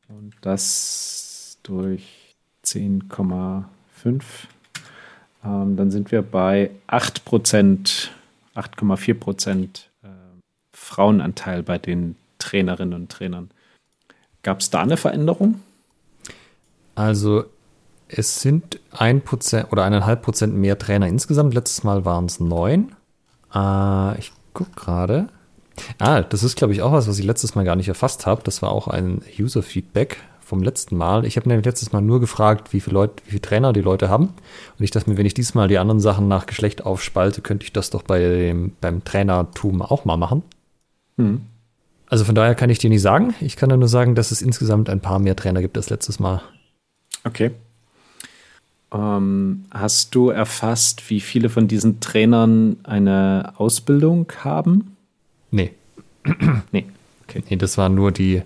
[0.09, 3.65] und das durch 10,5
[5.43, 8.11] ähm, dann sind wir bei 8 Prozent,
[8.55, 10.07] 8,4 Prozent äh,
[10.73, 13.49] Frauenanteil bei den Trainerinnen und Trainern.
[14.43, 15.61] Gab es da eine Veränderung?
[16.95, 17.45] Also
[18.07, 21.53] es sind ein Prozent oder eineinhalb Prozent mehr Trainer insgesamt.
[21.53, 22.95] Letztes Mal waren es neun.
[23.53, 25.27] Äh, ich gucke gerade.
[25.97, 28.43] Ah, das ist, glaube ich, auch was, was ich letztes Mal gar nicht erfasst habe.
[28.43, 30.17] Das war auch ein User-Feedback
[30.51, 31.23] vom letzten Mal.
[31.23, 34.09] Ich habe nämlich letztes Mal nur gefragt, wie viele Leute, wie viele Trainer die Leute
[34.09, 34.25] haben.
[34.77, 37.71] Und ich dachte mir, wenn ich diesmal die anderen Sachen nach Geschlecht aufspalte, könnte ich
[37.71, 40.43] das doch bei dem, beim Trainertum auch mal machen.
[41.15, 41.43] Mhm.
[42.07, 43.33] Also von daher kann ich dir nicht sagen.
[43.39, 46.41] Ich kann nur sagen, dass es insgesamt ein paar mehr Trainer gibt als letztes Mal.
[47.23, 47.51] Okay.
[48.93, 54.97] Ähm, hast du erfasst, wie viele von diesen Trainern eine Ausbildung haben?
[55.49, 55.71] Nee.
[56.73, 56.87] nee.
[57.23, 57.41] Okay.
[57.49, 58.41] Nee, das waren nur die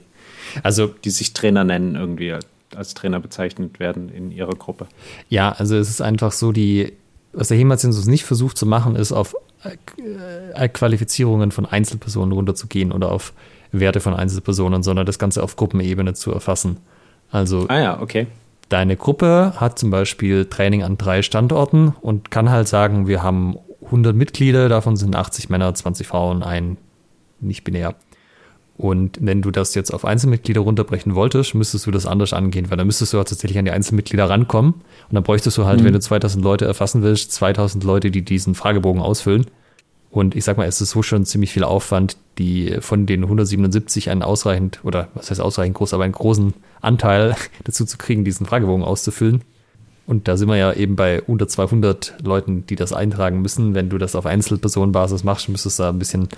[0.64, 2.36] also, die sich Trainer nennen, irgendwie
[2.76, 4.88] als Trainer bezeichnet werden in ihrer Gruppe.
[5.30, 6.94] Ja, also es ist einfach so, die,
[7.34, 13.12] was der HEMA-Zensus nicht versucht zu machen, ist auf äh, Qualifizierungen von Einzelpersonen runterzugehen oder
[13.12, 13.34] auf
[13.72, 16.78] Werte von Einzelpersonen, sondern das Ganze auf Gruppenebene zu erfassen.
[17.32, 18.28] Also ah ja, okay.
[18.70, 23.58] Deine Gruppe hat zum Beispiel Training an drei Standorten und kann halt sagen, wir haben
[23.86, 26.78] 100 Mitglieder, davon sind 80 Männer, 20 Frauen, ein
[27.40, 27.96] nicht binär.
[28.78, 32.78] Und wenn du das jetzt auf Einzelmitglieder runterbrechen wolltest, müsstest du das anders angehen, weil
[32.78, 34.74] dann müsstest du tatsächlich an die Einzelmitglieder rankommen.
[34.74, 35.86] Und dann bräuchtest du halt, mhm.
[35.86, 39.46] wenn du 2000 Leute erfassen willst, 2000 Leute, die diesen Fragebogen ausfüllen.
[40.12, 44.10] Und ich sag mal, es ist so schon ziemlich viel Aufwand, die von den 177
[44.10, 48.46] einen ausreichend, oder was heißt ausreichend groß, aber einen großen Anteil dazu zu kriegen, diesen
[48.46, 49.42] Fragebogen auszufüllen.
[50.08, 53.74] Und da sind wir ja eben bei unter 200 Leuten, die das eintragen müssen.
[53.74, 56.30] Wenn du das auf Einzelpersonenbasis machst, müsstest du da ein bisschen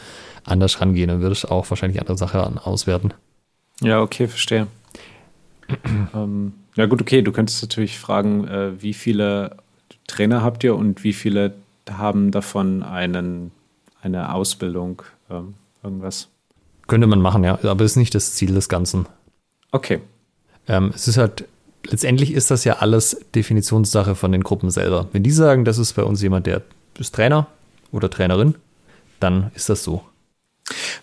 [0.45, 3.13] anders rangehen und würdest auch wahrscheinlich andere Sachen auswerten.
[3.81, 4.67] Ja, okay, verstehe.
[6.13, 7.21] ähm, ja, gut, okay.
[7.21, 9.57] Du könntest natürlich fragen, äh, wie viele
[10.07, 11.53] Trainer habt ihr und wie viele
[11.89, 13.51] haben davon einen,
[14.01, 16.29] eine Ausbildung, ähm, irgendwas?
[16.87, 19.07] Könnte man machen, ja, aber ist nicht das Ziel des Ganzen.
[19.71, 19.99] Okay.
[20.69, 21.45] Ähm, es ist halt
[21.89, 25.07] letztendlich ist das ja alles Definitionssache von den Gruppen selber.
[25.11, 26.61] Wenn die sagen, das ist bei uns jemand, der
[26.99, 27.47] ist Trainer
[27.91, 28.55] oder Trainerin,
[29.19, 30.03] dann ist das so.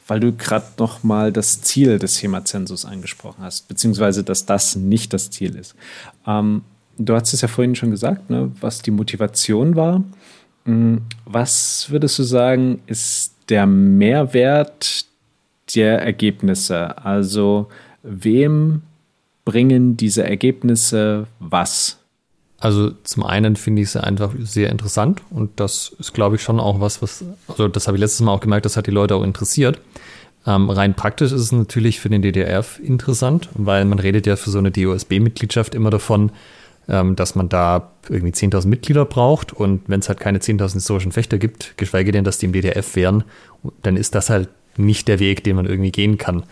[0.07, 5.13] Weil du gerade noch mal das Ziel des Hemazensus angesprochen hast, beziehungsweise dass das nicht
[5.13, 5.75] das Ziel ist.
[6.27, 6.63] Ähm,
[6.99, 10.05] du hast es ja vorhin schon gesagt, ne, was die Motivation war.
[10.65, 15.07] Hm, was würdest du sagen, ist der Mehrwert
[15.75, 16.99] der Ergebnisse?
[16.99, 17.69] Also
[18.03, 18.83] wem
[19.45, 21.99] bringen diese Ergebnisse was?
[22.59, 26.61] Also zum einen finde ich sie einfach sehr interessant und das ist, glaube ich, schon
[26.61, 29.17] auch was, was, also das habe ich letztes Mal auch gemerkt, das hat die Leute
[29.17, 29.81] auch interessiert.
[30.47, 34.51] Ähm, rein praktisch ist es natürlich für den DDRF interessant, weil man redet ja für
[34.51, 36.33] so eine DOSB-Mitgliedschaft immer davon,
[36.89, 41.13] ähm, dass man da irgendwie 10.000 Mitglieder braucht und wenn es halt keine 10.000 historischen
[41.13, 43.25] Fechter gibt, geschweige denn, dass die im DDRF wären,
[43.83, 46.45] dann ist das halt nicht der Weg, den man irgendwie gehen kann.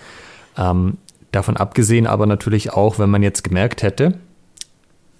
[0.57, 0.99] Ähm,
[1.33, 4.15] Davon abgesehen aber natürlich auch, wenn man jetzt gemerkt hätte,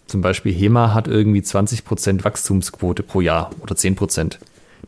[0.07, 4.37] zum Beispiel HEMA hat irgendwie 20% Wachstumsquote pro Jahr oder 10%.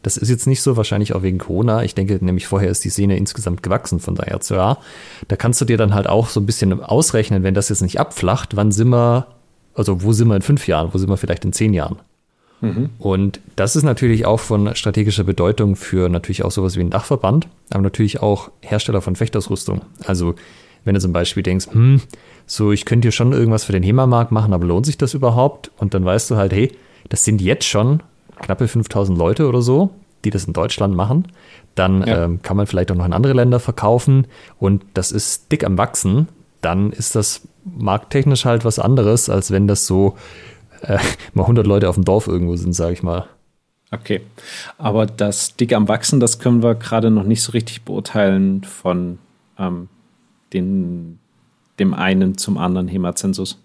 [0.03, 1.83] Das ist jetzt nicht so, wahrscheinlich auch wegen Corona.
[1.83, 4.79] Ich denke nämlich, vorher ist die Szene insgesamt gewachsen von daher zu Jahr.
[5.29, 7.99] Da kannst du dir dann halt auch so ein bisschen ausrechnen, wenn das jetzt nicht
[7.99, 9.29] abflacht, wann sind wir,
[9.75, 11.97] also wo sind wir in fünf Jahren, wo sind wir vielleicht in zehn Jahren.
[12.61, 12.91] Mhm.
[12.99, 17.49] Und das ist natürlich auch von strategischer Bedeutung für natürlich auch sowas wie einen Dachverband,
[17.71, 19.83] aber natürlich auch Hersteller von Fechtausrüstung.
[20.05, 20.35] Also
[20.85, 22.01] wenn du zum Beispiel denkst, hm,
[22.47, 25.71] so, ich könnte hier schon irgendwas für den HEMA-Markt machen, aber lohnt sich das überhaupt?
[25.79, 26.73] Und dann weißt du halt, hey,
[27.09, 28.03] das sind jetzt schon
[28.41, 29.91] knappe 5000 Leute oder so,
[30.25, 31.29] die das in Deutschland machen.
[31.75, 32.25] Dann ja.
[32.25, 34.27] ähm, kann man vielleicht auch noch in andere Länder verkaufen
[34.59, 36.29] und das ist dick am Wachsen.
[36.61, 40.17] Dann ist das markttechnisch halt was anderes, als wenn das so
[40.83, 40.99] äh,
[41.35, 43.27] mal 100 Leute auf dem Dorf irgendwo sind, sage ich mal.
[43.91, 44.23] Okay,
[44.77, 49.19] aber das dick am Wachsen, das können wir gerade noch nicht so richtig beurteilen von
[49.59, 49.89] ähm,
[50.55, 51.19] den,
[51.79, 53.59] dem einen zum anderen HEMA-Zensus.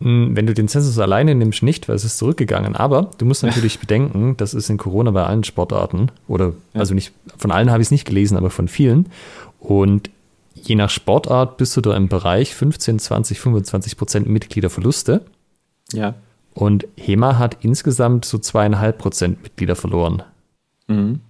[0.00, 2.76] Hm, wenn du den Zensus alleine nimmst, nicht, weil es ist zurückgegangen.
[2.76, 6.80] Aber du musst natürlich bedenken, das ist in Corona bei allen Sportarten oder ja.
[6.80, 9.06] also nicht von allen habe ich es nicht gelesen, aber von vielen.
[9.58, 10.10] Und
[10.54, 15.22] je nach Sportart bist du da im Bereich 15, 20, 25 Prozent Mitgliederverluste.
[15.92, 16.14] Ja.
[16.52, 20.22] Und HEMA hat insgesamt so zweieinhalb Prozent Mitglieder verloren.
[20.88, 21.20] Mhm.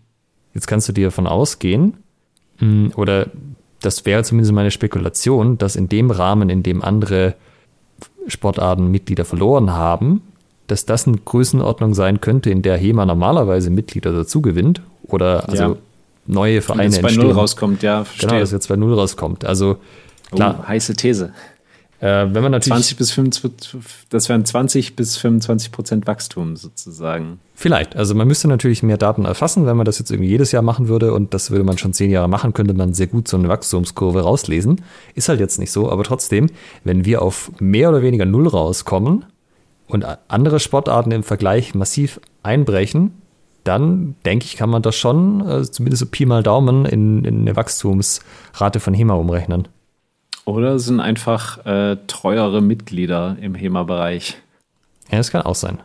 [0.55, 1.95] Jetzt kannst du dir davon ausgehen,
[2.59, 3.27] hm, oder
[3.87, 7.35] das wäre zumindest meine Spekulation, dass in dem Rahmen, in dem andere
[8.27, 10.23] Sportarten Mitglieder verloren haben,
[10.67, 15.63] dass das eine Größenordnung sein könnte, in der HEMA normalerweise Mitglieder dazu gewinnt oder also
[15.63, 15.77] ja.
[16.27, 18.29] neue Vereine Und jetzt bei Null rauskommt, ja, verstehe.
[18.29, 19.45] Genau, dass jetzt bei Null rauskommt.
[19.45, 19.77] Also
[20.33, 20.59] klar.
[20.61, 21.33] Oh, heiße These.
[22.01, 23.81] Äh, wenn man natürlich 20 bis 25,
[24.11, 27.41] das wären 20 bis 25 Prozent Wachstum sozusagen.
[27.55, 27.97] Vielleicht.
[27.97, 30.89] Also man müsste natürlich mehr Daten erfassen, wenn man das jetzt irgendwie jedes Jahr machen
[30.89, 33.49] würde und das würde man schon zehn Jahre machen, könnte man sehr gut so eine
[33.49, 34.83] Wachstumskurve rauslesen.
[35.15, 36.51] Ist halt jetzt nicht so, aber trotzdem,
[36.85, 39.25] wenn wir auf mehr oder weniger Null rauskommen
[39.87, 43.23] und andere Sportarten im Vergleich massiv einbrechen,
[43.65, 47.41] dann denke ich, kann man das schon, also zumindest so Pi mal Daumen, in, in
[47.41, 49.69] eine Wachstumsrate von HEMA umrechnen.
[50.47, 54.37] Oder sind einfach äh, treuere Mitglieder im HEMA-Bereich.
[55.11, 55.81] Ja, das kann auch sein.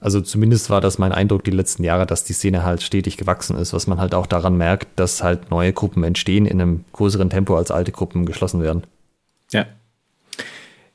[0.00, 3.56] Also zumindest war das mein Eindruck die letzten Jahre, dass die Szene halt stetig gewachsen
[3.56, 7.30] ist, was man halt auch daran merkt, dass halt neue Gruppen entstehen in einem größeren
[7.30, 8.84] Tempo als alte Gruppen geschlossen werden.
[9.52, 9.66] Ja.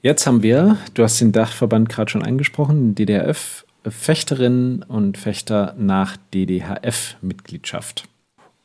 [0.01, 6.17] Jetzt haben wir, du hast den Dachverband gerade schon angesprochen, DDRF, Fechterinnen und Fechter nach
[6.33, 8.05] DDHF-Mitgliedschaft.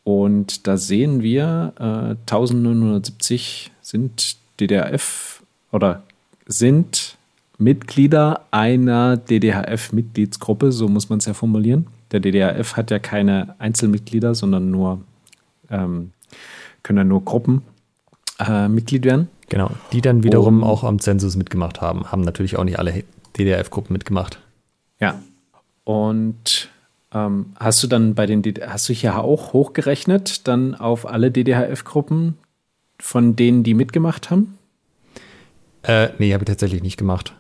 [0.05, 6.03] Und da sehen wir, äh, 1970 sind DDRF oder
[6.47, 7.17] sind
[7.59, 11.87] Mitglieder einer DDHF-Mitgliedsgruppe, so muss man es ja formulieren.
[12.13, 15.01] Der DDHF hat ja keine Einzelmitglieder, sondern nur
[15.71, 16.13] ähm,
[16.83, 17.63] können ja nur Gruppen
[18.39, 19.29] äh, Mitglied werden.
[19.49, 22.11] Genau, die dann wiederum um, auch am Zensus mitgemacht haben.
[22.11, 23.05] Haben natürlich auch nicht alle
[23.39, 24.39] DDRF-Gruppen mitgemacht.
[25.01, 25.21] Ja.
[25.85, 26.71] Und
[27.15, 32.37] ähm, hast du dann bei den, hast du hier auch hochgerechnet, dann auf alle DDHF-Gruppen
[33.01, 34.59] von denen, die mitgemacht haben?
[35.83, 37.35] Äh, nee, habe ich tatsächlich nicht gemacht.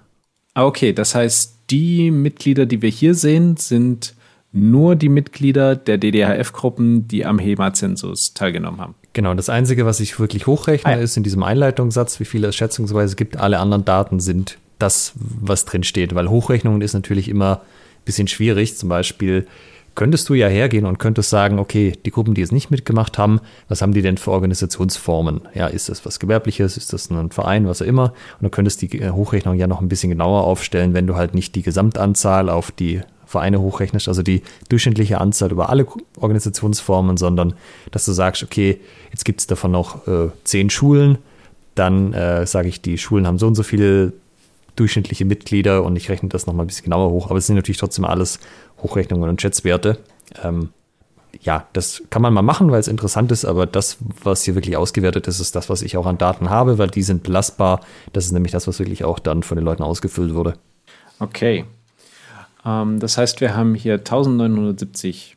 [0.54, 0.92] Ah, okay.
[0.92, 4.14] Das heißt, die Mitglieder, die wir hier sehen, sind
[4.52, 8.94] nur die Mitglieder der DDHF-Gruppen, die am HEMA-Zensus teilgenommen haben.
[9.12, 11.02] Genau, das Einzige, was ich wirklich hochrechne, ah, ja.
[11.02, 13.36] ist in diesem Einleitungssatz, wie viele es schätzungsweise gibt.
[13.36, 17.62] Alle anderen Daten sind das, was drin steht, weil Hochrechnungen ist natürlich immer
[18.04, 18.76] bisschen schwierig.
[18.76, 19.46] Zum Beispiel
[19.94, 23.40] könntest du ja hergehen und könntest sagen, okay, die Gruppen, die es nicht mitgemacht haben,
[23.68, 25.42] was haben die denn für Organisationsformen?
[25.54, 26.76] Ja, ist das was Gewerbliches?
[26.76, 28.12] Ist das ein Verein, was auch immer?
[28.40, 31.34] Und du könntest die äh, Hochrechnung ja noch ein bisschen genauer aufstellen, wenn du halt
[31.34, 35.86] nicht die Gesamtanzahl auf die Vereine hochrechnest, also die durchschnittliche Anzahl über alle
[36.18, 37.54] Organisationsformen, sondern
[37.90, 41.18] dass du sagst, okay, jetzt gibt es davon noch äh, zehn Schulen,
[41.74, 44.12] dann äh, sage ich, die Schulen haben so und so viele
[44.76, 47.78] durchschnittliche Mitglieder und ich rechne das nochmal ein bisschen genauer hoch, aber es sind natürlich
[47.78, 48.40] trotzdem alles
[48.82, 49.98] Hochrechnungen und Schätzwerte.
[50.42, 50.70] Ähm,
[51.42, 54.76] ja, das kann man mal machen, weil es interessant ist, aber das, was hier wirklich
[54.76, 57.80] ausgewertet ist, ist das, was ich auch an Daten habe, weil die sind belastbar.
[58.12, 60.54] Das ist nämlich das, was wirklich auch dann von den Leuten ausgefüllt wurde.
[61.18, 61.64] Okay.
[62.64, 65.36] Ähm, das heißt, wir haben hier 1970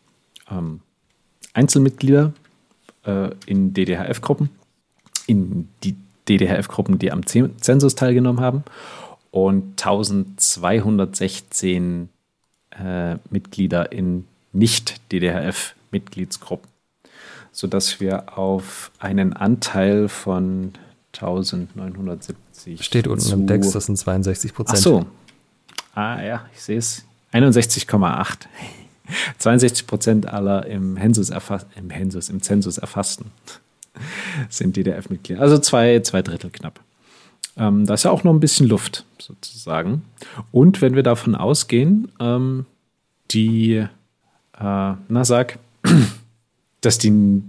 [0.52, 0.82] ähm,
[1.54, 2.34] Einzelmitglieder
[3.06, 4.50] äh, in DDHF-Gruppen,
[5.26, 5.96] in die
[6.30, 8.64] DDHF-Gruppen, die am Zensus teilgenommen haben
[9.32, 12.10] und 1216
[12.72, 16.70] äh, Mitglieder in Nicht-DDHF-Mitgliedsgruppen,
[17.52, 20.74] sodass wir auf einen Anteil von
[21.14, 22.84] 1970.
[22.84, 24.80] Steht unten im Text, das sind 62 Prozent.
[24.80, 25.06] Ach so.
[25.96, 27.04] Ah ja, ich sehe es.
[27.34, 28.46] 61,8.
[29.38, 31.32] 62 Prozent aller im Hensus,
[31.76, 33.32] im Hensus, im Zensus erfassten
[34.50, 35.42] sind DDF-Mitglieder.
[35.42, 36.80] Also zwei, zwei Drittel knapp.
[37.58, 40.04] Ähm, da ist ja auch noch ein bisschen Luft sozusagen.
[40.52, 42.66] Und wenn wir davon ausgehen, ähm,
[43.32, 43.88] die, äh,
[44.60, 45.60] na sag,
[46.82, 47.42] dass die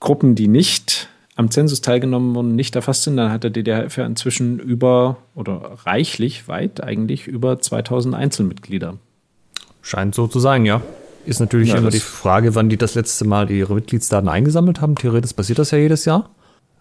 [0.00, 4.06] Gruppen, die nicht am Zensus teilgenommen wurden, nicht erfasst sind, dann hat der DDRF ja
[4.06, 8.94] inzwischen über oder reichlich weit eigentlich über 2000 Einzelmitglieder.
[9.82, 10.80] Scheint so zu sein, ja.
[11.26, 14.94] Ist natürlich ja, immer die Frage, wann die das letzte Mal ihre Mitgliedsdaten eingesammelt haben.
[14.94, 16.30] Theoretisch passiert das ja jedes Jahr.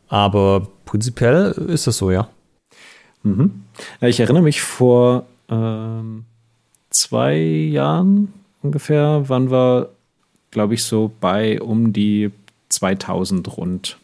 [0.07, 2.29] Aber prinzipiell ist das so, ja.
[3.25, 3.63] Mhm.
[3.99, 6.25] Ja, ich erinnere mich vor ähm,
[6.91, 9.89] zwei Jahren ungefähr, waren wir,
[10.51, 12.31] glaube ich, so bei um die
[12.69, 13.97] 2000 rund.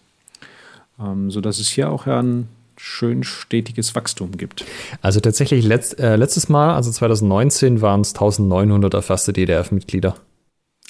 [0.99, 2.47] Ähm, so dass es hier auch ja ein
[2.77, 4.65] schön stetiges Wachstum gibt.
[5.03, 10.15] Also tatsächlich letzt, äh, letztes Mal, also 2019, waren es 1900 erfasste DDRF-Mitglieder.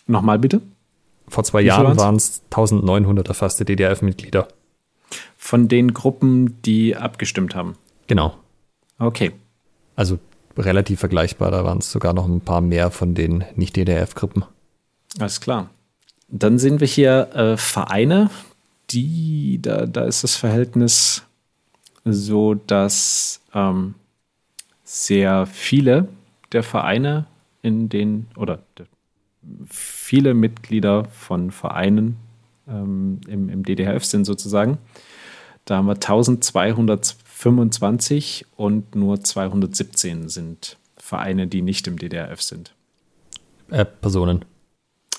[0.08, 0.62] Nochmal bitte?
[1.28, 4.48] Vor zwei Jahren waren es 1900 erfasste DDRF-Mitglieder.
[5.38, 7.76] Von den Gruppen, die abgestimmt haben.
[8.12, 8.36] Genau.
[9.00, 9.32] Okay.
[9.96, 10.20] Also
[10.58, 14.44] relativ vergleichbar, da waren es sogar noch ein paar mehr von den Nicht-DDRF-Gruppen.
[15.18, 15.70] Alles klar.
[16.28, 18.30] Dann sehen wir hier äh, Vereine,
[18.90, 21.24] die, da, da ist das Verhältnis
[22.04, 23.96] so, dass ähm,
[24.84, 26.10] sehr viele
[26.52, 27.28] der Vereine
[27.62, 28.60] in den, oder
[29.70, 32.18] viele Mitglieder von Vereinen
[32.68, 34.80] ähm, im, im DDHF sind sozusagen.
[35.64, 36.00] Da haben wir
[37.42, 42.74] 1225 und nur 217 sind Vereine, die nicht im DDRF sind.
[43.72, 44.46] Äh, Personen.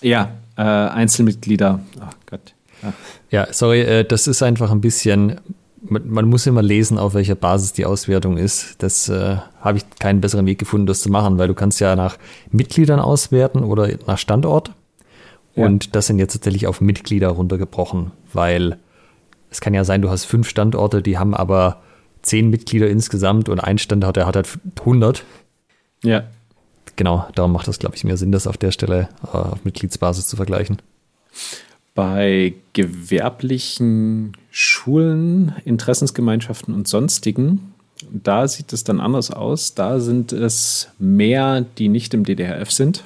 [0.03, 1.81] Ja, äh, Einzelmitglieder.
[2.01, 2.55] Oh Gott.
[2.83, 2.93] Ja,
[3.31, 5.41] ja sorry, äh, das ist einfach ein bisschen.
[5.85, 8.77] Man, man, muss immer lesen, auf welcher Basis die Auswertung ist.
[8.79, 11.97] Das äh, habe ich keinen besseren Weg gefunden, das zu machen, weil du kannst ja
[11.97, 12.19] nach
[12.53, 14.71] Mitgliedern auswerten oder nach Standort.
[15.57, 15.67] Ja.
[15.67, 18.79] Und das sind jetzt tatsächlich auf Mitglieder runtergebrochen, weil
[19.51, 21.83] es kann ja sein, du hast fünf Standorte, die haben aber
[22.23, 24.49] zehn Mitglieder insgesamt und ein Standort, der hat halt
[24.81, 25.25] 100.
[26.05, 26.25] Ja.
[26.97, 30.29] Genau, darum macht das, glaube ich, mehr Sinn, das auf der Stelle äh, auf Mitgliedsbasis
[30.29, 30.79] zu vergleichen.
[31.95, 37.73] Bei gewerblichen Schulen, Interessensgemeinschaften und sonstigen,
[38.11, 39.75] da sieht es dann anders aus.
[39.75, 43.05] Da sind es mehr, die nicht im DDRF sind.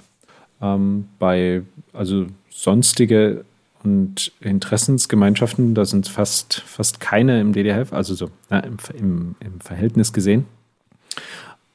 [0.60, 1.62] Ähm, bei
[1.92, 3.44] also sonstige
[3.86, 9.60] und Interessensgemeinschaften, da sind fast, fast keine im DDRF, also so na, im, im, im
[9.60, 10.44] Verhältnis gesehen.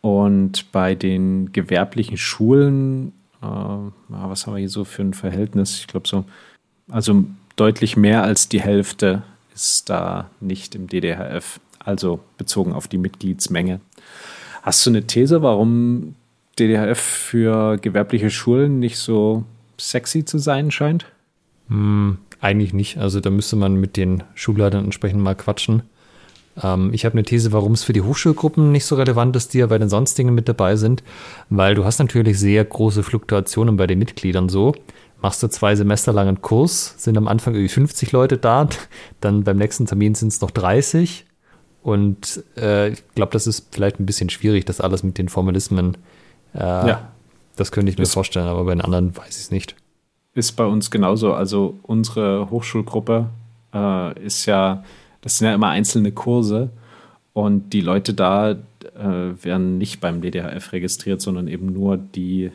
[0.01, 3.45] Und bei den gewerblichen Schulen, äh,
[4.09, 5.79] was haben wir hier so für ein Verhältnis?
[5.79, 6.25] Ich glaube so
[6.89, 7.23] also
[7.55, 13.79] deutlich mehr als die Hälfte ist da nicht im DDHF, also bezogen auf die Mitgliedsmenge.
[14.63, 16.15] Hast du eine These, warum
[16.59, 19.45] DDHF für gewerbliche Schulen nicht so
[19.79, 21.05] sexy zu sein scheint?
[21.71, 22.97] Hm, eigentlich nicht.
[22.97, 25.83] Also da müsste man mit den Schulleitern entsprechend mal quatschen.
[26.61, 29.59] Ähm, ich habe eine These, warum es für die Hochschulgruppen nicht so relevant ist, die
[29.59, 31.03] ja bei den sonstigen mit dabei sind,
[31.49, 34.73] weil du hast natürlich sehr große Fluktuationen bei den Mitgliedern so
[35.21, 38.67] machst du zwei Semester lang einen Kurs, sind am Anfang irgendwie 50 Leute da,
[39.21, 41.25] dann beim nächsten Termin sind es noch 30.
[41.83, 45.97] Und äh, ich glaube, das ist vielleicht ein bisschen schwierig, das alles mit den Formalismen.
[46.53, 47.11] Äh, ja.
[47.55, 49.75] Das könnte ich mir ist, vorstellen, aber bei den anderen weiß ich es nicht.
[50.33, 51.33] Ist bei uns genauso.
[51.33, 53.27] Also unsere Hochschulgruppe
[53.73, 54.83] äh, ist ja,
[55.21, 56.69] das sind ja immer einzelne Kurse
[57.33, 58.57] und die Leute da äh,
[58.95, 62.51] werden nicht beim DDHF registriert, sondern eben nur die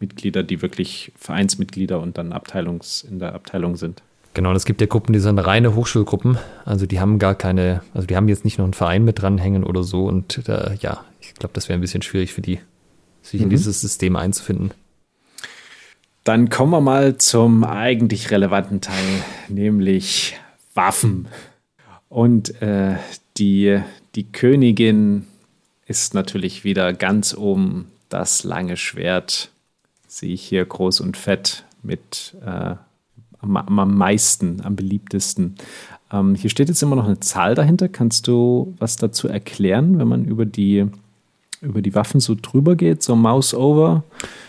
[0.00, 4.02] Mitglieder, die wirklich Vereinsmitglieder und dann Abteilungs, in der Abteilung sind.
[4.34, 6.36] Genau, und es gibt ja Gruppen, die sind reine Hochschulgruppen.
[6.66, 9.64] Also die haben gar keine, also die haben jetzt nicht noch einen Verein mit dranhängen
[9.64, 10.04] oder so.
[10.04, 12.60] Und äh, ja, ich glaube, das wäre ein bisschen schwierig für die,
[13.22, 13.44] sich mhm.
[13.44, 14.72] in dieses System einzufinden.
[16.26, 20.36] Dann kommen wir mal zum eigentlich relevanten Teil, nämlich
[20.74, 21.28] Waffen.
[22.08, 22.96] Und äh,
[23.36, 23.80] die,
[24.16, 25.24] die Königin
[25.86, 29.50] ist natürlich wieder ganz oben das lange Schwert
[30.08, 32.74] sehe ich hier groß und fett mit äh,
[33.38, 35.54] am, am, meisten, am beliebtesten.
[36.10, 37.88] Ähm, hier steht jetzt immer noch eine Zahl dahinter.
[37.88, 40.86] Kannst du was dazu erklären, wenn man über die,
[41.60, 44.02] über die Waffen so drüber geht, so Mouse over?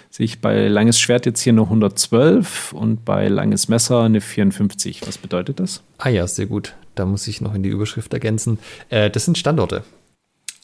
[0.10, 5.06] Sehe ich bei langes Schwert jetzt hier nur 112 und bei langes Messer eine 54.
[5.06, 5.84] Was bedeutet das?
[5.98, 6.76] Ah ja, sehr gut.
[6.96, 8.60] Da muss ich noch in die Überschrift ergänzen.
[8.90, 9.84] Äh, das sind Standorte.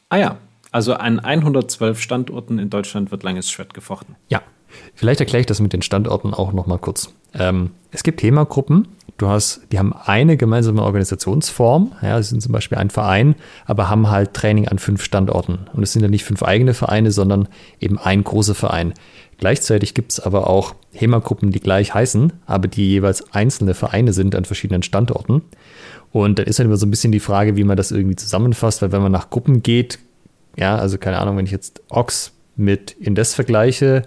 [0.10, 0.38] Ah ja,
[0.72, 4.16] also an 112 Standorten in Deutschland wird langes Schwert gefochten.
[4.30, 4.42] Ja,
[4.96, 7.14] Vielleicht erkläre ich das mit den Standorten auch noch mal kurz.
[7.34, 8.88] Ähm, es gibt Themagruppen.
[9.18, 11.92] Du hast, die haben eine gemeinsame Organisationsform.
[12.02, 15.68] Ja, sie sind zum Beispiel ein Verein, aber haben halt Training an fünf Standorten.
[15.74, 17.48] Und es sind ja nicht fünf eigene Vereine, sondern
[17.80, 18.94] eben ein großer Verein.
[19.38, 24.36] Gleichzeitig gibt es aber auch HEMA-Gruppen, die gleich heißen, aber die jeweils einzelne Vereine sind
[24.36, 25.42] an verschiedenen Standorten.
[26.12, 28.82] Und dann ist dann immer so ein bisschen die Frage, wie man das irgendwie zusammenfasst,
[28.82, 30.00] weil wenn man nach Gruppen geht,
[30.56, 34.04] ja, also keine Ahnung, wenn ich jetzt Ox mit Indes vergleiche,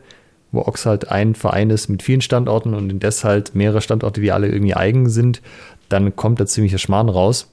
[0.57, 4.21] wo Ox halt ein Verein ist mit vielen Standorten und in des halt mehrere Standorte,
[4.21, 5.43] die alle irgendwie eigen sind,
[5.89, 7.49] dann kommt da ziemlicher Schmarrn raus.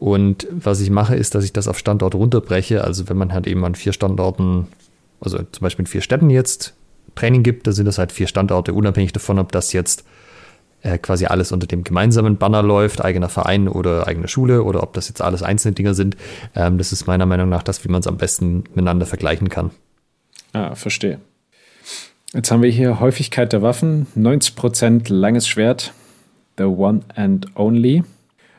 [0.00, 2.82] Und was ich mache, ist, dass ich das auf Standort runterbreche.
[2.82, 4.66] Also wenn man halt eben an vier Standorten,
[5.20, 6.74] also zum Beispiel in vier Städten jetzt
[7.14, 10.04] Training gibt, da sind das halt vier Standorte, unabhängig davon, ob das jetzt
[10.82, 14.94] äh, quasi alles unter dem gemeinsamen Banner läuft, eigener Verein oder eigene Schule oder ob
[14.94, 16.16] das jetzt alles einzelne Dinge sind.
[16.54, 19.70] Ähm, das ist meiner Meinung nach das, wie man es am besten miteinander vergleichen kann.
[20.54, 21.20] Ah, verstehe.
[22.32, 25.92] Jetzt haben wir hier Häufigkeit der Waffen, 90% langes Schwert,
[26.56, 28.04] the one and only.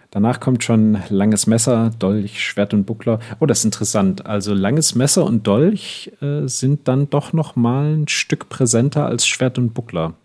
[0.09, 3.21] Danach kommt schon langes Messer, Dolch, Schwert und Buckler.
[3.39, 4.25] Oh, das ist interessant.
[4.25, 9.25] Also langes Messer und Dolch äh, sind dann doch noch mal ein Stück präsenter als
[9.25, 10.15] Schwert und Buckler.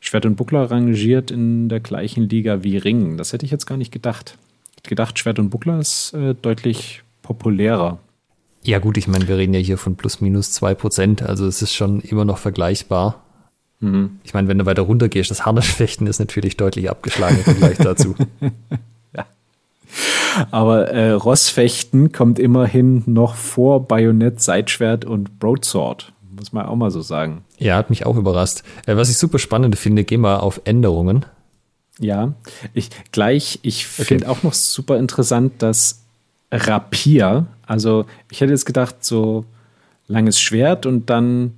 [0.00, 3.18] Schwert und Buckler rangiert in der gleichen Liga wie Ring.
[3.18, 4.38] Das hätte ich jetzt gar nicht gedacht.
[4.70, 7.98] Ich hätte gedacht, Schwert und Buckler ist äh, deutlich populärer.
[8.68, 11.62] Ja, gut, ich meine, wir reden ja hier von plus minus zwei Prozent, also es
[11.62, 13.22] ist schon immer noch vergleichbar.
[13.80, 14.20] Mhm.
[14.24, 17.78] Ich meine, wenn du weiter runter gehst, das Harnischfechten ist natürlich deutlich abgeschlagen im Vergleich
[17.78, 18.14] dazu.
[19.16, 19.24] ja.
[20.50, 26.90] Aber äh, Rossfechten kommt immerhin noch vor Bajonett, Seitschwert und Broadsword muss man auch mal
[26.90, 27.44] so sagen.
[27.56, 28.64] Ja, hat mich auch überrascht.
[28.84, 31.24] Äh, was ich super spannend finde, gehen wir auf Änderungen.
[31.98, 32.34] Ja,
[32.74, 34.04] ich gleich, ich okay.
[34.04, 36.04] finde auch noch super interessant, dass
[36.50, 39.44] Rapier, also ich hätte jetzt gedacht, so
[40.06, 41.54] langes Schwert und dann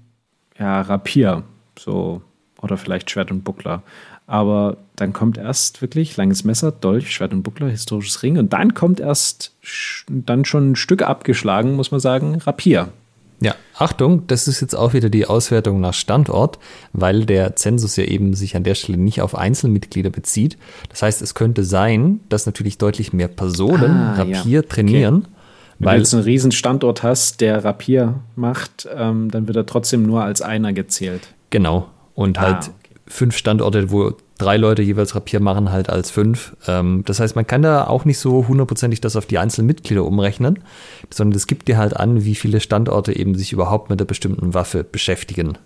[0.59, 1.45] ja, Rapier,
[1.79, 2.23] so
[2.61, 3.83] oder vielleicht Schwert und Buckler.
[4.27, 8.75] Aber dann kommt erst wirklich langes Messer, Dolch, Schwert und Buckler, historisches Ring und dann
[8.75, 9.55] kommt erst
[10.09, 12.89] dann schon ein Stück abgeschlagen, muss man sagen, Rapier.
[13.43, 16.59] Ja, Achtung, das ist jetzt auch wieder die Auswertung nach Standort,
[16.93, 20.59] weil der Zensus ja eben sich an der Stelle nicht auf Einzelmitglieder bezieht.
[20.91, 24.63] Das heißt, es könnte sein, dass natürlich deutlich mehr Personen ah, Rapier ja.
[24.63, 25.17] trainieren.
[25.17, 25.29] Okay.
[25.79, 29.65] Wenn weil, du jetzt einen riesen Standort hast, der Rapier macht, ähm, dann wird er
[29.65, 31.29] trotzdem nur als einer gezählt.
[31.49, 31.89] Genau.
[32.15, 32.95] Und ah, halt okay.
[33.07, 36.57] fünf Standorte, wo drei Leute jeweils Rapier machen halt als fünf.
[36.67, 40.05] Ähm, das heißt, man kann da auch nicht so hundertprozentig das auf die einzelnen Mitglieder
[40.05, 40.59] umrechnen,
[41.11, 44.55] sondern es gibt dir halt an, wie viele Standorte eben sich überhaupt mit der bestimmten
[44.55, 45.59] Waffe beschäftigen.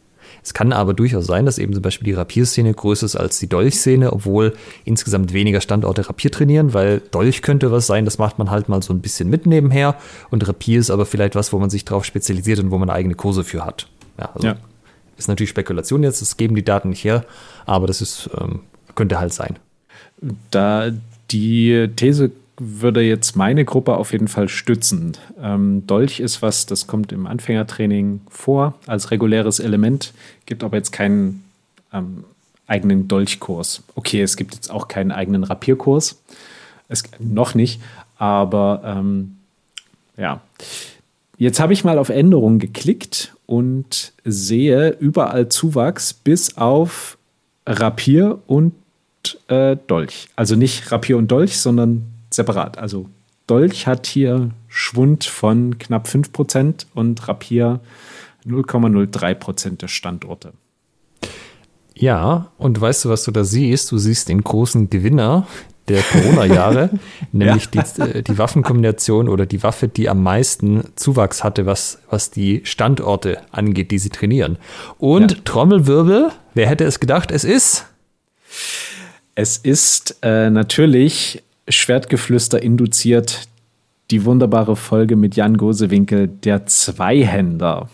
[0.43, 3.49] Es kann aber durchaus sein, dass eben zum Beispiel die Rapierszene größer ist als die
[3.49, 4.55] Dolchszene, obwohl
[4.85, 8.83] insgesamt weniger Standorte Rapier trainieren, weil Dolch könnte was sein, das macht man halt mal
[8.83, 9.97] so ein bisschen mit nebenher
[10.31, 13.15] und Rapier ist aber vielleicht was, wo man sich drauf spezialisiert und wo man eigene
[13.15, 13.89] Kurse für hat.
[14.19, 14.57] Ja, also ja.
[15.17, 17.25] Ist natürlich Spekulation jetzt, das geben die Daten nicht her,
[17.67, 18.61] aber das ist, ähm,
[18.95, 19.59] könnte halt sein.
[20.51, 20.91] Da
[21.31, 25.17] die These würde jetzt meine Gruppe auf jeden Fall stützen.
[25.41, 30.13] Ähm, Dolch ist was, das kommt im Anfängertraining vor als reguläres Element,
[30.47, 31.45] gibt aber jetzt keinen
[31.93, 32.25] ähm,
[32.67, 33.83] eigenen Dolchkurs.
[33.95, 36.21] Okay, es gibt jetzt auch keinen eigenen Rapierkurs.
[36.89, 37.81] Es, noch nicht,
[38.17, 39.37] aber ähm,
[40.17, 40.41] ja.
[41.37, 47.19] Jetzt habe ich mal auf Änderungen geklickt und sehe überall Zuwachs bis auf
[47.67, 48.75] Rapier und
[49.49, 50.29] äh, Dolch.
[50.37, 52.79] Also nicht Rapier und Dolch, sondern separat.
[52.79, 53.09] Also
[53.47, 57.81] Dolch hat hier Schwund von knapp 5% und Rapier
[58.47, 60.53] 0,03% der Standorte.
[61.95, 63.93] Ja, und weißt du, was du da siehst?
[63.93, 65.47] Du siehst den großen Gewinner
[65.89, 66.91] der Corona-Jahre,
[67.33, 67.83] nämlich ja.
[67.83, 72.63] die, äh, die Waffenkombination oder die Waffe, die am meisten Zuwachs hatte, was, was die
[72.65, 74.59] Standorte angeht, die sie trainieren.
[74.99, 75.39] Und ja.
[75.45, 77.87] Trommelwirbel, wer hätte es gedacht, es ist?
[79.35, 83.49] Es ist äh, natürlich Schwertgeflüster induziert
[84.11, 87.89] die wunderbare Folge mit Jan Gosewinkel, der Zweihänder.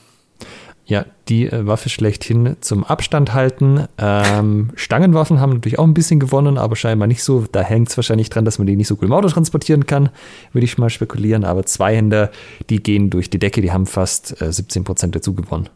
[0.90, 3.86] Ja, die äh, Waffe schlechthin zum Abstand halten.
[3.96, 7.46] Ähm, Stangenwaffen haben natürlich auch ein bisschen gewonnen, aber scheinbar nicht so.
[7.52, 10.08] Da hängt es wahrscheinlich dran, dass man die nicht so gut im Auto transportieren kann,
[10.52, 11.44] würde ich mal spekulieren.
[11.44, 12.32] Aber Zweihänder,
[12.70, 15.68] die gehen durch die Decke, die haben fast äh, 17 Prozent dazu gewonnen.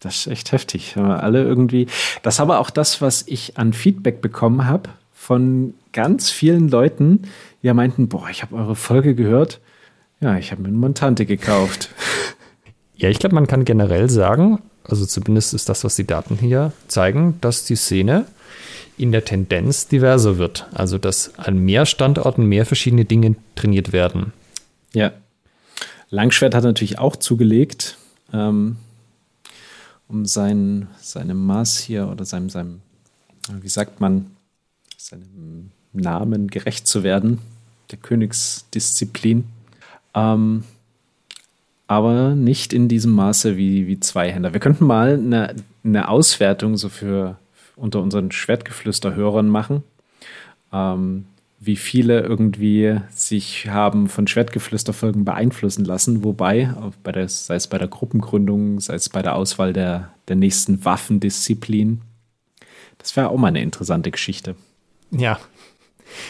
[0.00, 0.98] Das ist echt heftig.
[0.98, 1.86] Alle irgendwie.
[2.22, 7.22] Das ist aber auch das, was ich an Feedback bekommen habe von ganz vielen Leuten,
[7.62, 9.60] die ja meinten, boah, ich habe eure Folge gehört.
[10.20, 11.88] Ja, ich habe mir eine Montante gekauft.
[12.98, 16.72] Ja, ich glaube, man kann generell sagen, also zumindest ist das, was die Daten hier
[16.88, 18.26] zeigen, dass die Szene
[18.96, 20.66] in der Tendenz diverser wird.
[20.72, 24.32] Also, dass an mehr Standorten mehr verschiedene Dinge trainiert werden.
[24.92, 25.12] Ja.
[26.10, 27.96] Langschwert hat natürlich auch zugelegt,
[28.32, 28.76] ähm,
[30.08, 32.80] um sein, seinem Maß hier oder seinem, seinem,
[33.60, 34.30] wie sagt man,
[34.96, 37.38] seinem Namen gerecht zu werden,
[37.90, 39.44] der Königsdisziplin.
[40.14, 40.64] Ähm,
[41.88, 44.52] aber nicht in diesem Maße wie, wie Zweihänder.
[44.52, 47.38] Wir könnten mal eine, eine Auswertung so für
[47.76, 49.82] unter unseren Schwertgeflüster-Hörern machen,
[50.72, 51.24] ähm,
[51.60, 56.72] wie viele irgendwie sich haben von Schwertgeflüster-Folgen beeinflussen lassen, wobei,
[57.02, 60.84] bei der, sei es bei der Gruppengründung, sei es bei der Auswahl der, der nächsten
[60.84, 62.02] Waffendisziplin,
[62.98, 64.56] das wäre auch mal eine interessante Geschichte.
[65.10, 65.38] Ja.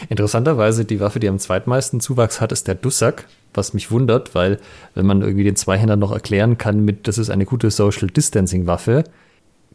[0.07, 4.59] Interessanterweise, die Waffe, die am zweitmeisten Zuwachs hat, ist der Dussack was mich wundert, weil
[4.95, 8.67] wenn man irgendwie den Zweihänder noch erklären kann mit, das ist eine gute Social Distancing
[8.67, 9.03] Waffe,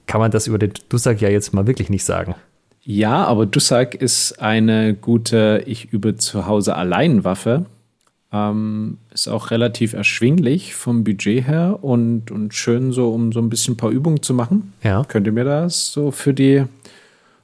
[0.06, 2.34] kann man das über den Dussack ja jetzt mal wirklich nicht sagen.
[2.82, 7.64] Ja, aber Dussac ist eine gute Ich übe zu Hause allein Waffe.
[8.30, 13.48] Ähm, ist auch relativ erschwinglich vom Budget her und, und schön so, um so ein
[13.48, 14.74] bisschen ein paar Übungen zu machen.
[14.82, 15.04] Ja.
[15.04, 16.64] Könnt ihr mir das so für die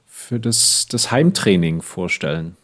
[0.05, 2.55] für das, das Heimtraining vorstellen?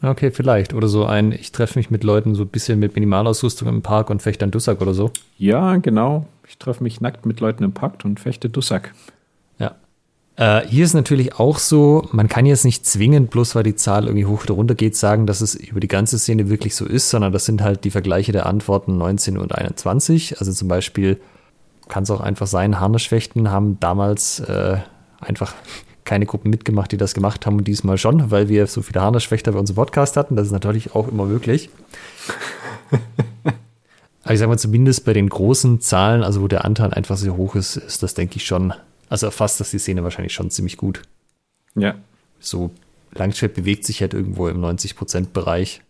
[0.00, 0.74] Okay, vielleicht.
[0.74, 4.10] Oder so ein, ich treffe mich mit Leuten so ein bisschen mit Minimalausrüstung im Park
[4.10, 5.10] und fechte an Dussack oder so.
[5.38, 6.26] Ja, genau.
[6.46, 8.94] Ich treffe mich nackt mit Leuten im Park und fechte Dussack.
[9.58, 9.74] Ja.
[10.36, 14.04] Äh, hier ist natürlich auch so, man kann jetzt nicht zwingend, bloß weil die Zahl
[14.04, 17.10] irgendwie hoch oder runter geht, sagen, dass es über die ganze Szene wirklich so ist,
[17.10, 20.38] sondern das sind halt die Vergleiche der Antworten 19 und 21.
[20.38, 21.20] Also zum Beispiel
[21.88, 24.76] kann es auch einfach sein, Harnischwächten haben damals äh,
[25.20, 25.54] einfach
[26.08, 29.52] keine Gruppen mitgemacht, die das gemacht haben und diesmal schon, weil wir so viele Harnischwächter
[29.52, 30.36] bei unserem Podcast hatten.
[30.36, 31.68] Das ist natürlich auch immer möglich.
[34.24, 37.36] Aber ich sage mal, zumindest bei den großen Zahlen, also wo der Anteil einfach sehr
[37.36, 38.72] hoch ist, ist das, denke ich, schon,
[39.10, 41.02] also erfasst das die Szene wahrscheinlich schon ziemlich gut.
[41.74, 41.94] Ja.
[42.40, 42.70] So,
[43.12, 45.82] Langschwert bewegt sich halt irgendwo im 90%-Bereich.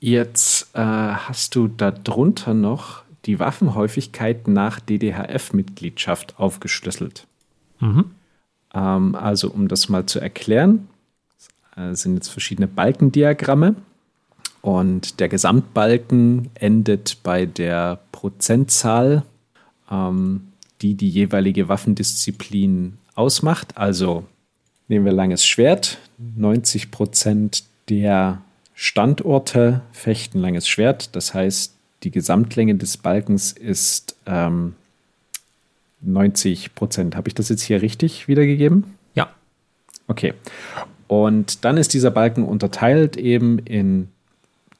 [0.00, 7.26] Jetzt äh, hast du darunter noch die Waffenhäufigkeit nach DDHF-Mitgliedschaft aufgeschlüsselt.
[7.80, 8.06] Mhm.
[8.74, 10.88] Ähm, also, um das mal zu erklären,
[11.76, 13.76] äh, sind jetzt verschiedene Balkendiagramme.
[14.60, 19.22] Und der Gesamtbalken endet bei der Prozentzahl,
[19.90, 20.48] ähm,
[20.82, 23.76] die die jeweilige Waffendisziplin ausmacht.
[23.76, 24.24] Also
[24.88, 28.42] nehmen wir langes Schwert, 90 Prozent der
[28.74, 31.14] Standorte fechten langes Schwert.
[31.16, 34.74] Das heißt, die Gesamtlänge des Balkens ist ähm,
[36.00, 37.16] 90 Prozent.
[37.16, 38.84] Habe ich das jetzt hier richtig wiedergegeben?
[39.14, 39.30] Ja.
[40.06, 40.34] Okay.
[41.06, 44.08] Und dann ist dieser Balken unterteilt eben in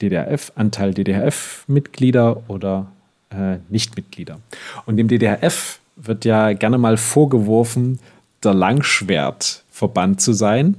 [0.00, 2.92] DDRF, Anteil DDRF-Mitglieder oder
[3.30, 4.38] äh, Nichtmitglieder.
[4.86, 7.98] Und dem DDRF wird ja gerne mal vorgeworfen,
[8.44, 10.76] der Langschwertverband zu sein.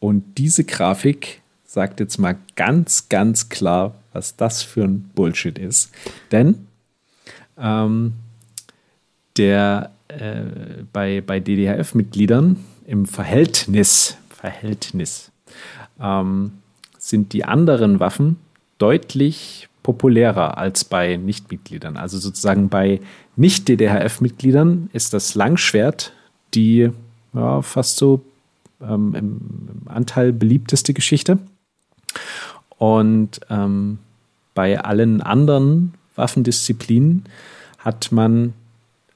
[0.00, 5.90] Und diese Grafik sagt jetzt mal ganz, ganz klar, was das für ein Bullshit ist.
[6.30, 6.66] Denn
[7.58, 8.14] ähm,
[9.36, 10.42] der äh,
[10.92, 12.56] bei, bei DDRF-Mitgliedern
[12.86, 15.30] im Verhältnis, Verhältnis
[16.00, 16.52] ähm,
[16.98, 18.36] sind die anderen Waffen
[18.78, 21.96] deutlich populärer als bei Nichtmitgliedern.
[21.96, 23.00] Also sozusagen bei
[23.36, 26.12] Nicht-DDHF-Mitgliedern ist das Langschwert
[26.54, 26.90] die
[27.32, 28.22] ja, fast so
[28.80, 29.40] ähm, im,
[29.72, 31.38] im, Anteil beliebteste Geschichte.
[32.78, 33.98] Und ähm,
[34.54, 37.24] bei allen anderen Waffendisziplinen
[37.78, 38.54] hat man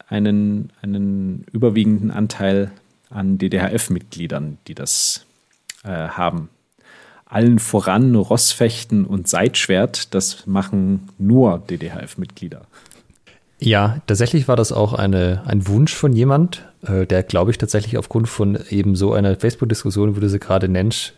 [0.08, 2.70] einen, einen überwiegenden Anteil
[3.10, 5.26] an DDHF-Mitgliedern, die das
[5.84, 6.48] äh, haben
[7.26, 12.62] allen voran Rossfechten und Seitschwert, das machen nur DDHF-Mitglieder.
[13.58, 17.98] Ja, tatsächlich war das auch eine, ein Wunsch von jemand, äh, der, glaube ich, tatsächlich
[17.98, 21.14] aufgrund von eben so einer Facebook-Diskussion, wo du sie gerade nennst,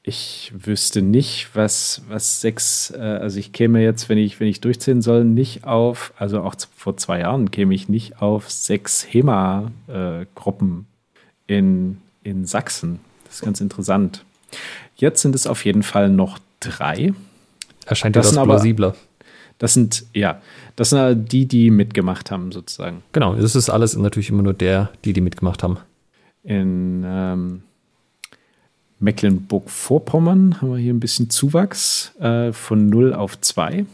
[0.07, 4.61] ich wüsste nicht, was, was sechs, äh, also ich käme jetzt, wenn ich, wenn ich
[4.61, 10.85] durchzählen soll, nicht auf, also auch vor zwei Jahren käme ich nicht auf sechs HEMA-Gruppen
[11.47, 12.99] äh, in, in Sachsen.
[13.25, 14.23] Das ist ganz interessant.
[14.95, 17.13] Jetzt sind es auf jeden Fall noch drei.
[17.85, 18.89] Erscheint das, das plausibler.
[18.89, 18.97] Aber,
[19.57, 20.41] Das sind, ja,
[20.75, 23.03] das sind die, die mitgemacht haben, sozusagen.
[23.11, 25.77] Genau, das ist alles natürlich immer nur der, die, die mitgemacht haben.
[26.43, 27.63] In ähm,
[28.99, 33.85] Mecklenburg-Vorpommern haben wir hier ein bisschen Zuwachs äh, von 0 auf 2,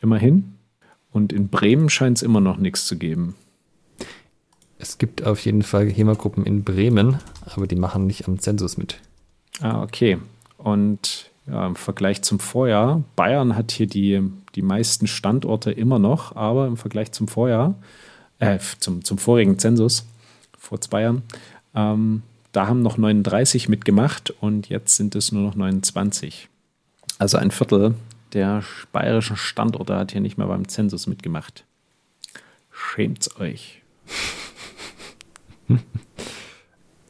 [0.00, 0.54] immerhin.
[1.12, 3.34] Und in Bremen scheint es immer noch nichts zu geben.
[4.78, 8.98] Es gibt auf jeden Fall HEMA-Gruppen in Bremen, aber die machen nicht am Zensus mit.
[9.60, 10.18] Ah, okay.
[10.58, 14.22] Und ja, im Vergleich zum Vorjahr, Bayern hat hier die,
[14.54, 17.74] die meisten Standorte immer noch, aber im Vergleich zum Vorjahr,
[18.38, 20.06] äh, zum, zum vorigen Zensus,
[20.58, 21.22] vor zwei Jahren,
[21.74, 22.22] ähm,
[22.52, 26.48] da haben noch 39 mitgemacht und jetzt sind es nur noch 29.
[27.18, 27.94] Also ein Viertel
[28.34, 28.62] der
[28.92, 31.64] bayerischen Standorte hat hier nicht mehr beim Zensus mitgemacht.
[32.70, 33.82] Schämt's euch.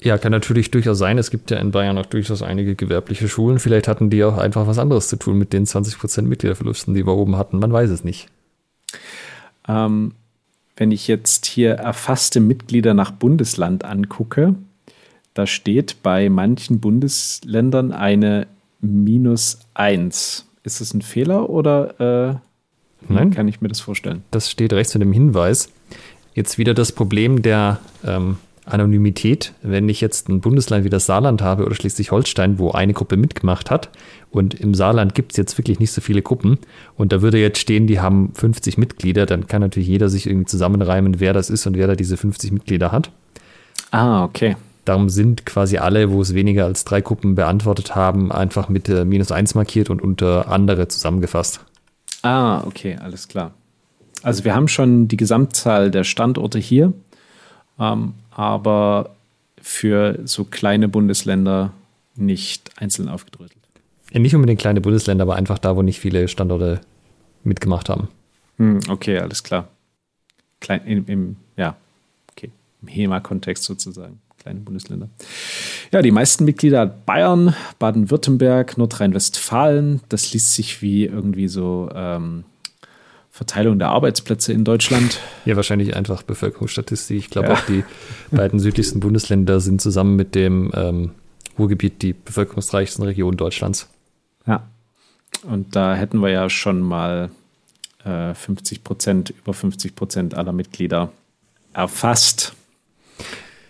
[0.02, 1.16] Ja, kann natürlich durchaus sein.
[1.18, 3.58] Es gibt ja in Bayern auch durchaus einige gewerbliche Schulen.
[3.58, 7.14] Vielleicht hatten die auch einfach was anderes zu tun mit den 20% Mitgliederverlusten, die wir
[7.14, 7.60] oben hatten.
[7.60, 8.28] Man weiß es nicht.
[9.68, 10.14] Ähm,
[10.76, 14.56] wenn ich jetzt hier erfasste Mitglieder nach Bundesland angucke,
[15.34, 18.48] da steht bei manchen Bundesländern eine
[18.80, 20.46] minus 1.
[20.64, 22.40] Ist das ein Fehler oder
[23.08, 23.30] äh, Nein.
[23.30, 24.24] kann ich mir das vorstellen?
[24.30, 25.70] Das steht rechts in dem Hinweis.
[26.34, 29.52] Jetzt wieder das Problem der ähm, Anonymität.
[29.62, 33.70] Wenn ich jetzt ein Bundesland wie das Saarland habe oder Schleswig-Holstein, wo eine Gruppe mitgemacht
[33.70, 33.90] hat
[34.30, 36.58] und im Saarland gibt es jetzt wirklich nicht so viele Gruppen
[36.96, 40.46] und da würde jetzt stehen, die haben 50 Mitglieder, dann kann natürlich jeder sich irgendwie
[40.46, 43.10] zusammenreimen, wer das ist und wer da diese 50 Mitglieder hat.
[43.90, 44.56] Ah, okay.
[44.84, 49.04] Darum sind quasi alle, wo es weniger als drei Gruppen beantwortet haben, einfach mit äh,
[49.04, 51.60] minus eins markiert und unter andere zusammengefasst.
[52.22, 53.52] Ah, okay, alles klar.
[54.22, 56.92] Also wir haben schon die Gesamtzahl der Standorte hier,
[57.78, 59.10] ähm, aber
[59.60, 61.72] für so kleine Bundesländer
[62.16, 63.58] nicht einzeln aufgedröselt.
[64.12, 66.80] Ja, nicht unbedingt kleine Bundesländer, aber einfach da, wo nicht viele Standorte
[67.44, 68.08] mitgemacht haben.
[68.58, 69.68] Hm, okay, alles klar.
[70.60, 71.76] Klein, im, im ja,
[72.30, 72.50] okay,
[72.82, 75.08] im HEMA-Kontext sozusagen kleine Bundesländer.
[75.92, 80.00] Ja, die meisten Mitglieder hat Bayern, Baden-Württemberg, Nordrhein-Westfalen.
[80.08, 82.44] Das liest sich wie irgendwie so ähm,
[83.34, 85.18] Verteilung der Arbeitsplätze in Deutschland.
[85.46, 87.16] Ja, wahrscheinlich einfach Bevölkerungsstatistik.
[87.16, 87.54] Ich glaube ja.
[87.54, 87.82] auch die
[88.30, 91.12] beiden südlichsten Bundesländer sind zusammen mit dem ähm,
[91.58, 93.88] Ruhrgebiet die bevölkerungsreichsten Regionen Deutschlands.
[94.46, 94.68] Ja.
[95.44, 97.30] Und da hätten wir ja schon mal
[98.04, 101.10] äh, 50 Prozent, über 50 Prozent aller Mitglieder
[101.72, 102.52] erfasst.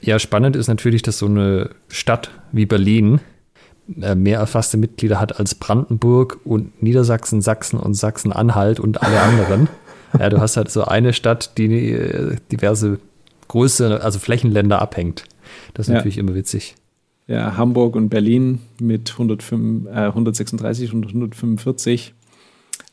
[0.01, 3.21] Ja, spannend ist natürlich, dass so eine Stadt wie Berlin
[3.87, 9.69] mehr erfasste Mitglieder hat als Brandenburg und Niedersachsen, Sachsen und Sachsen-Anhalt und alle anderen.
[10.19, 12.99] ja, du hast halt so eine Stadt, die äh, diverse
[13.49, 15.25] Größe, also Flächenländer abhängt.
[15.75, 15.97] Das ist ja.
[15.97, 16.75] natürlich immer witzig.
[17.27, 22.15] Ja, Hamburg und Berlin mit 105, äh, 136 und 145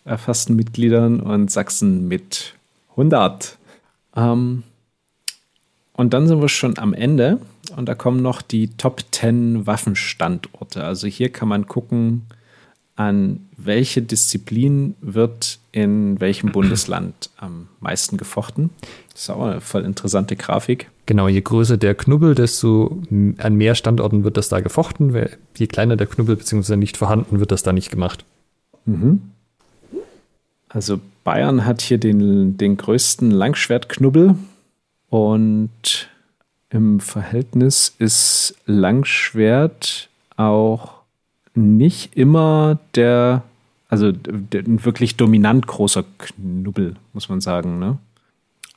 [0.05, 2.55] erfassten Mitgliedern und Sachsen mit
[2.91, 3.57] 100.
[4.15, 4.63] Ähm,
[5.93, 7.39] und dann sind wir schon am Ende
[7.75, 10.83] und da kommen noch die Top 10 Waffenstandorte.
[10.83, 12.23] Also hier kann man gucken,
[12.95, 18.71] an welche Disziplin wird in welchem Bundesland am meisten gefochten.
[19.13, 20.89] Das ist auch eine voll interessante Grafik.
[21.05, 25.15] Genau, je größer der Knubbel, desto an mehr Standorten wird das da gefochten.
[25.55, 26.75] Je kleiner der Knubbel bzw.
[26.75, 28.25] nicht vorhanden, wird das da nicht gemacht.
[28.85, 29.21] Mhm.
[30.67, 34.35] Also Bayern hat hier den, den größten Langschwertknubbel
[35.09, 36.09] und
[36.69, 40.99] im Verhältnis ist Langschwert auch
[41.55, 43.43] nicht immer der,
[43.89, 47.79] also der, ein wirklich dominant großer Knubbel, muss man sagen.
[47.79, 47.97] Ne?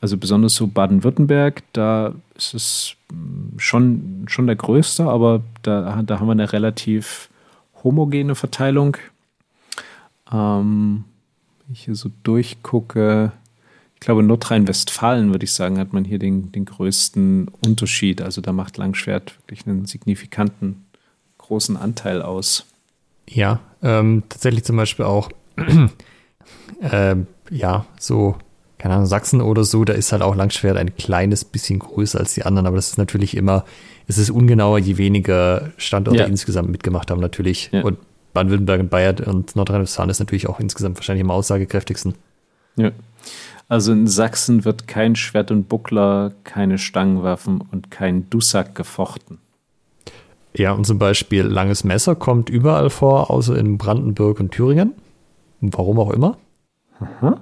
[0.01, 2.97] Also besonders so Baden-Württemberg, da ist es
[3.59, 7.29] schon, schon der größte, aber da, da haben wir eine relativ
[7.85, 8.97] homogene Verteilung.
[10.33, 11.05] Ähm,
[11.67, 13.33] wenn ich hier so durchgucke,
[14.03, 18.21] ich glaube, Nordrhein-Westfalen, würde ich sagen, hat man hier den, den größten Unterschied.
[18.21, 20.87] Also da macht Langschwert wirklich einen signifikanten
[21.39, 22.67] großen Anteil aus.
[23.29, 25.31] Ja, ähm, tatsächlich zum Beispiel auch,
[26.81, 27.15] äh,
[27.51, 28.35] ja, so,
[28.77, 32.35] keine Ahnung, Sachsen oder so, da ist halt auch Langschwert ein kleines bisschen größer als
[32.35, 33.65] die anderen, aber das ist natürlich immer,
[34.09, 36.27] es ist ungenauer, je weniger Standorte ja.
[36.27, 37.71] insgesamt mitgemacht haben, natürlich.
[37.71, 37.83] Ja.
[37.83, 37.99] Und
[38.33, 42.17] Baden-Württemberg und Bayern und Nordrhein-Westfalen ist natürlich auch insgesamt wahrscheinlich am aussagekräftigsten.
[42.75, 42.91] Ja.
[43.73, 49.39] Also in Sachsen wird kein Schwert und Buckler, keine Stangenwaffen und kein Dussack gefochten.
[50.53, 54.93] Ja, und zum Beispiel langes Messer kommt überall vor, außer in Brandenburg und Thüringen.
[55.63, 56.37] Warum auch immer.
[57.01, 57.41] Aha.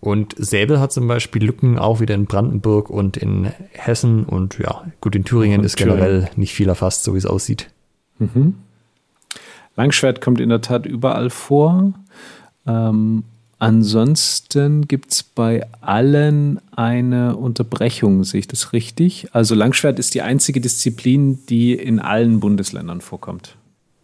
[0.00, 4.24] Und Säbel hat zum Beispiel Lücken auch wieder in Brandenburg und in Hessen.
[4.24, 6.40] Und ja, gut, in Thüringen und ist generell Thüringen.
[6.40, 7.70] nicht viel erfasst, so wie es aussieht.
[8.18, 8.54] Mhm.
[9.76, 11.92] Langschwert kommt in der Tat überall vor.
[12.66, 13.24] Ähm,
[13.58, 19.28] Ansonsten gibt es bei allen eine Unterbrechung, sehe ich das richtig?
[19.32, 23.56] Also Langschwert ist die einzige Disziplin, die in allen Bundesländern vorkommt.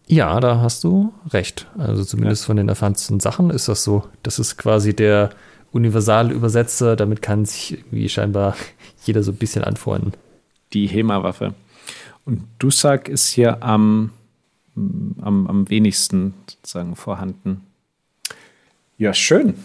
[0.07, 1.67] Ja, da hast du recht.
[1.77, 2.47] Also zumindest ja.
[2.47, 4.03] von den erfahrensten Sachen ist das so.
[4.23, 5.31] Das ist quasi der
[5.71, 6.97] Universalübersetzer.
[6.97, 8.55] Damit kann sich irgendwie scheinbar
[9.05, 10.13] jeder so ein bisschen anfreunden.
[10.73, 11.53] Die HEMA-Waffe.
[12.25, 14.11] Und Dusak ist hier am,
[14.75, 17.61] am, am wenigsten sozusagen vorhanden.
[18.97, 19.55] Ja, schön.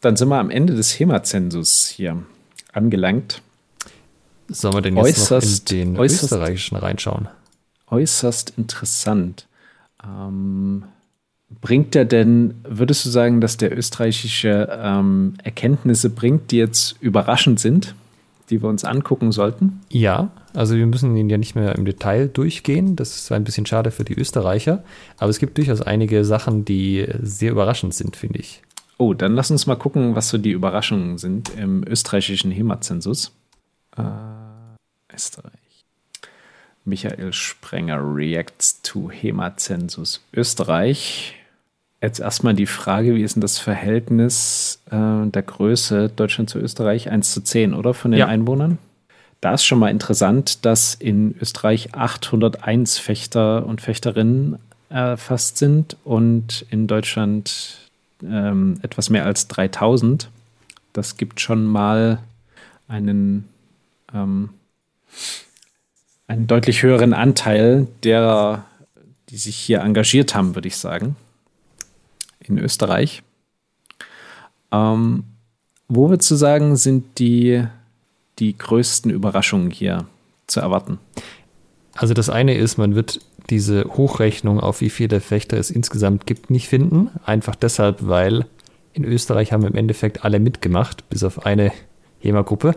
[0.00, 2.22] Dann sind wir am Ende des HEMA-Zensus hier
[2.72, 3.42] angelangt.
[4.48, 7.28] Sollen wir denn jetzt äußerst, noch in den äußerst, österreichischen reinschauen?
[7.88, 9.46] Äußerst interessant.
[10.04, 10.84] Ähm,
[11.60, 17.58] bringt er denn, würdest du sagen, dass der österreichische ähm, Erkenntnisse bringt, die jetzt überraschend
[17.58, 17.94] sind,
[18.48, 19.80] die wir uns angucken sollten?
[19.90, 22.96] Ja, also wir müssen ihn ja nicht mehr im Detail durchgehen.
[22.96, 24.84] Das ist zwar ein bisschen schade für die Österreicher,
[25.18, 28.62] aber es gibt durchaus einige Sachen, die sehr überraschend sind, finde ich.
[28.98, 33.32] Oh, dann lass uns mal gucken, was so die Überraschungen sind im österreichischen HEMA-Zensus.
[33.96, 34.02] Äh,
[35.14, 35.52] Österreich.
[36.84, 41.36] Michael Sprenger reacts to HEMA-Zensus Österreich.
[42.02, 47.08] Jetzt erstmal die Frage, wie ist denn das Verhältnis äh, der Größe Deutschland zu Österreich?
[47.08, 47.94] 1 zu 10, oder?
[47.94, 48.26] Von den ja.
[48.26, 48.78] Einwohnern?
[49.40, 56.66] Da ist schon mal interessant, dass in Österreich 801 Fechter und Fechterinnen erfasst sind und
[56.70, 57.87] in Deutschland
[58.22, 60.30] ähm, etwas mehr als 3000.
[60.92, 62.20] Das gibt schon mal
[62.88, 63.48] einen,
[64.12, 64.50] ähm,
[66.26, 68.64] einen deutlich höheren Anteil derer,
[69.28, 71.16] die sich hier engagiert haben, würde ich sagen,
[72.40, 73.22] in Österreich.
[74.72, 75.24] Ähm,
[75.88, 77.64] wo würdest du sagen, sind die,
[78.38, 80.06] die größten Überraschungen hier
[80.46, 80.98] zu erwarten?
[81.94, 83.20] Also das eine ist, man wird
[83.50, 87.10] diese Hochrechnung, auf wie viele Fechter es insgesamt gibt, nicht finden.
[87.24, 88.46] Einfach deshalb, weil
[88.92, 91.72] in Österreich haben im Endeffekt alle mitgemacht, bis auf eine
[92.20, 92.74] HEMA-Gruppe.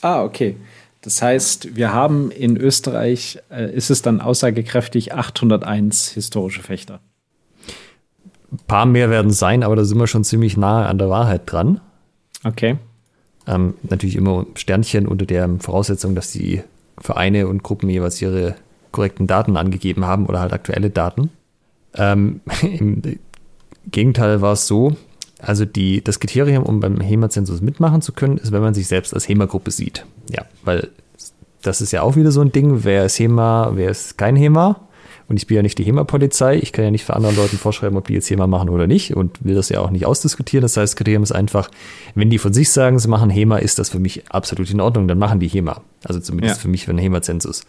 [0.00, 0.56] Ah, okay.
[1.02, 7.00] Das heißt, wir haben in Österreich, äh, ist es dann aussagekräftig 801 historische Fechter.
[8.52, 11.42] Ein paar mehr werden sein, aber da sind wir schon ziemlich nahe an der Wahrheit
[11.46, 11.80] dran.
[12.44, 12.76] Okay.
[13.46, 16.62] Ähm, natürlich immer Sternchen unter der Voraussetzung, dass die
[16.98, 18.54] Vereine und Gruppen jeweils ihre
[18.92, 21.30] korrekten Daten angegeben haben oder halt aktuelle Daten.
[21.94, 23.02] Ähm, Im
[23.90, 24.96] Gegenteil war es so,
[25.38, 29.12] also die, das Kriterium, um beim HEMA-Zensus mitmachen zu können, ist, wenn man sich selbst
[29.12, 30.06] als HEMA-Gruppe sieht.
[30.30, 30.88] Ja, weil
[31.62, 34.80] das ist ja auch wieder so ein Ding, wer ist HEMA, wer ist kein HEMA.
[35.28, 36.56] Und ich bin ja nicht die HEMA-Polizei.
[36.56, 39.16] Ich kann ja nicht für anderen Leuten vorschreiben, ob die jetzt HEMA machen oder nicht
[39.16, 40.62] und will das ja auch nicht ausdiskutieren.
[40.62, 41.70] Das heißt, das Kriterium ist einfach,
[42.14, 45.08] wenn die von sich sagen, sie machen HEMA, ist das für mich absolut in Ordnung,
[45.08, 45.80] dann machen die HEMA.
[46.04, 46.62] Also zumindest ja.
[46.62, 47.64] für mich für einen HEMA-Zensus.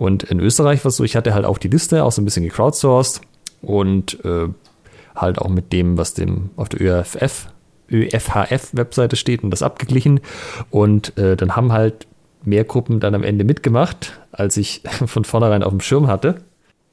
[0.00, 2.24] Und in Österreich war es so, ich hatte halt auch die Liste, auch so ein
[2.24, 3.20] bisschen gecrowdsourced
[3.60, 4.48] und äh,
[5.14, 7.48] halt auch mit dem, was dem auf der ÖFF,
[7.90, 10.20] ÖFHF-Webseite steht und das abgeglichen.
[10.70, 12.06] Und äh, dann haben halt
[12.42, 16.36] mehr Gruppen dann am Ende mitgemacht, als ich von vornherein auf dem Schirm hatte.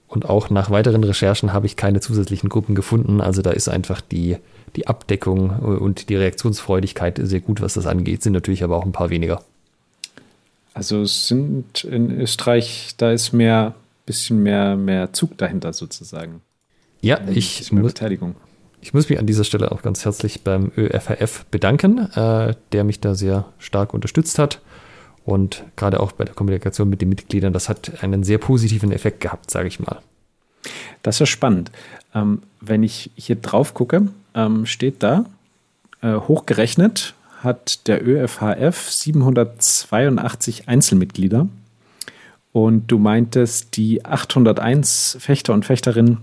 [0.09, 3.21] Und auch nach weiteren Recherchen habe ich keine zusätzlichen Gruppen gefunden.
[3.21, 4.35] Also da ist einfach die,
[4.75, 8.91] die Abdeckung und die Reaktionsfreudigkeit sehr gut, was das angeht, sind natürlich aber auch ein
[8.91, 9.39] paar weniger.
[10.77, 13.73] Also es sind in Österreich, da ist mehr,
[14.05, 16.41] bisschen mehr, mehr Zug dahinter sozusagen.
[17.01, 18.35] Ja, ich muss, Beteiligung.
[18.79, 22.99] ich muss mich an dieser Stelle auch ganz herzlich beim ÖFRF bedanken, äh, der mich
[22.99, 24.61] da sehr stark unterstützt hat.
[25.25, 29.19] Und gerade auch bei der Kommunikation mit den Mitgliedern, das hat einen sehr positiven Effekt
[29.19, 29.99] gehabt, sage ich mal.
[31.01, 31.71] Das ist ja spannend.
[32.13, 35.25] Ähm, wenn ich hier drauf gucke, ähm, steht da
[36.01, 41.47] äh, hochgerechnet hat der ÖFHF 782 Einzelmitglieder.
[42.51, 46.17] Und du meintest, die 801 Fechter und Fechterinnen,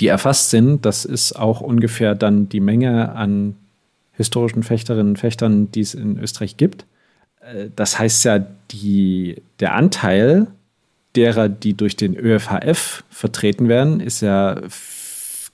[0.00, 3.56] die erfasst sind, das ist auch ungefähr dann die Menge an
[4.12, 6.86] historischen Fechterinnen und Fechtern, die es in Österreich gibt.
[7.40, 10.46] Äh, das heißt ja, die, der Anteil
[11.14, 14.60] derer, die durch den ÖFHF vertreten werden, ist ja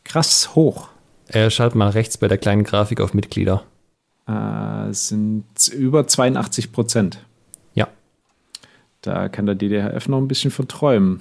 [0.04, 0.88] krass hoch.
[1.28, 3.64] Er schaut mal rechts bei der kleinen Grafik auf Mitglieder
[4.30, 7.18] äh, sind über 82 Prozent.
[7.74, 7.88] Ja.
[9.02, 11.20] Da kann der DDHF noch ein bisschen verträumen.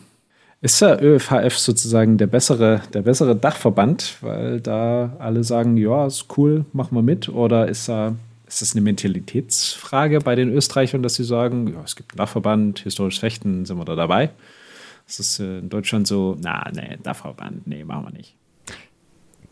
[0.62, 6.26] Ist der ÖFHF sozusagen der bessere, der bessere Dachverband, weil da alle sagen, ja, ist
[6.38, 7.30] cool, machen wir mit?
[7.30, 11.96] Oder ist, da, ist das eine Mentalitätsfrage bei den Österreichern, dass sie sagen, ja, es
[11.96, 14.32] gibt einen Dachverband, historisches Fechten, sind wir da dabei?
[15.08, 18.36] Das ist in Deutschland so, na, nee, Dachverband, nee, machen wir nicht.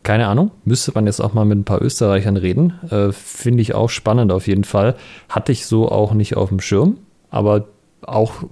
[0.02, 2.74] Keine Ahnung, müsste man jetzt auch mal mit ein paar Österreichern reden.
[2.90, 4.96] Äh, Finde ich auch spannend auf jeden Fall.
[5.28, 6.98] Hatte ich so auch nicht auf dem Schirm,
[7.30, 7.68] aber
[8.02, 8.44] auch,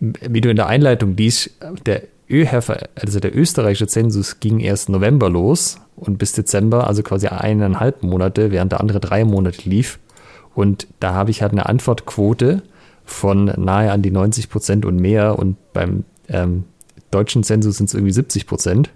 [0.00, 1.50] wie du in der Einleitung liest,
[1.86, 7.28] der ÖHEFA, also der österreichische Zensus ging erst November los und bis Dezember, also quasi
[7.28, 9.98] eineinhalb Monate, während der andere drei Monate lief.
[10.54, 12.62] Und da habe ich halt eine Antwortquote
[13.04, 16.64] von nahe an die 90 Prozent und mehr und beim ähm,
[17.10, 18.90] deutschen Zensus sind es irgendwie 70 Prozent.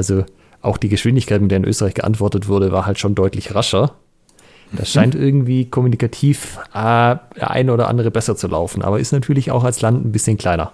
[0.00, 0.24] Also
[0.62, 3.92] auch die Geschwindigkeit, mit der in Österreich geantwortet wurde, war halt schon deutlich rascher.
[4.72, 4.92] Das mhm.
[4.98, 9.62] scheint irgendwie kommunikativ äh, der eine oder andere besser zu laufen, aber ist natürlich auch
[9.62, 10.72] als Land ein bisschen kleiner.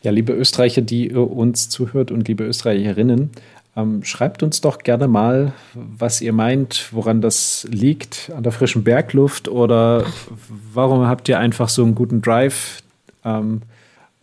[0.00, 3.28] Ja, liebe Österreicher, die uns zuhört und liebe Österreicherinnen,
[3.76, 8.84] ähm, schreibt uns doch gerne mal, was ihr meint, woran das liegt, an der frischen
[8.84, 10.06] Bergluft oder
[10.72, 12.78] warum habt ihr einfach so einen guten Drive?
[13.22, 13.60] Ähm,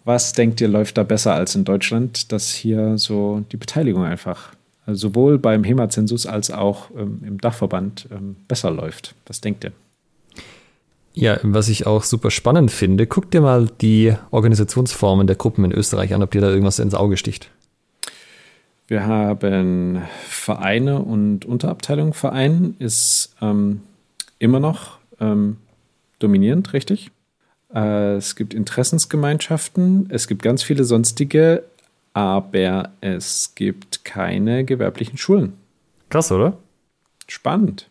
[0.06, 4.54] was denkt ihr, läuft da besser als in Deutschland, dass hier so die Beteiligung einfach
[4.86, 9.16] also sowohl beim HEMA-Zensus als auch ähm, im Dachverband ähm, besser läuft?
[9.26, 9.72] Was denkt ihr?
[11.14, 15.72] Ja, was ich auch super spannend finde, guckt dir mal die Organisationsformen der Gruppen in
[15.72, 17.50] Österreich an, ob dir da irgendwas ins Auge sticht.
[18.88, 22.14] Wir haben Vereine und Unterabteilungen.
[22.14, 23.82] Verein ist ähm,
[24.38, 25.58] immer noch ähm,
[26.20, 27.12] dominierend, richtig?
[27.76, 31.64] Äh, es gibt Interessensgemeinschaften, es gibt ganz viele sonstige,
[32.14, 35.54] aber es gibt keine gewerblichen Schulen.
[36.10, 36.58] Krass, oder?
[37.28, 37.90] Spannend.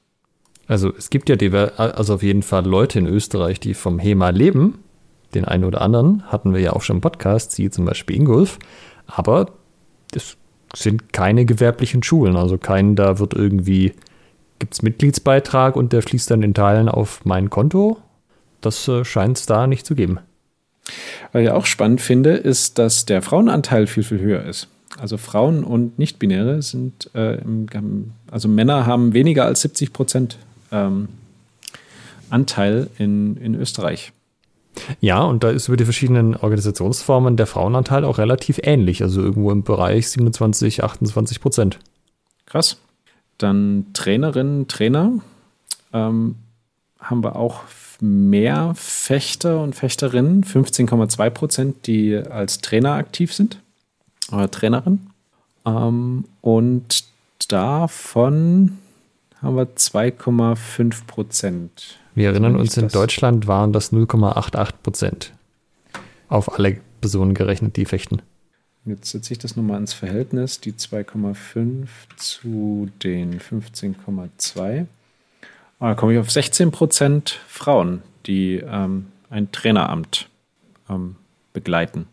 [0.67, 1.37] Also es gibt ja
[1.77, 4.79] also auf jeden Fall Leute in Österreich, die vom HEMA leben.
[5.35, 8.59] Den einen oder anderen hatten wir ja auch schon im Podcast, sie zum Beispiel Ingolf.
[9.07, 9.51] Aber
[10.15, 10.39] es
[10.75, 12.37] sind keine gewerblichen Schulen.
[12.37, 13.93] Also kein, da wird irgendwie,
[14.59, 17.99] gibt es Mitgliedsbeitrag und der fließt dann in Teilen auf mein Konto
[18.65, 20.19] das äh, scheint es da nicht zu geben.
[21.33, 24.69] Was ich auch spannend finde, ist, dass der Frauenanteil viel, viel höher ist.
[24.99, 30.39] Also Frauen und Nichtbinäre sind, äh, im, also Männer haben weniger als 70 Prozent
[30.71, 31.09] ähm,
[32.31, 34.13] Anteil in, in Österreich.
[35.01, 39.51] Ja, und da ist über die verschiedenen Organisationsformen der Frauenanteil auch relativ ähnlich, also irgendwo
[39.51, 41.79] im Bereich 27, 28 Prozent.
[42.47, 42.79] Krass.
[43.39, 45.19] Dann Trainerinnen, Trainer
[45.93, 46.37] ähm,
[47.01, 47.65] haben wir auch
[48.01, 53.61] mehr Fechter und Fechterinnen, 15,2 Prozent, die als Trainer aktiv sind
[54.31, 55.11] oder Trainerin.
[55.67, 57.05] Ähm, und
[57.49, 58.79] davon
[59.41, 61.99] haben wir 2,5 Prozent.
[62.15, 65.33] Wir erinnern uns, in Deutschland waren das 0,88 Prozent
[66.29, 68.23] auf alle Personen gerechnet, die fechten.
[68.87, 71.87] Jetzt setze ich das nochmal ins Verhältnis, die 2,5
[72.17, 74.87] zu den 15,2.
[75.85, 80.31] Da ah, komme ich auf 16 Prozent Frauen, die ähm, ein Traineramt
[80.89, 81.17] ähm,
[81.53, 82.07] begleiten.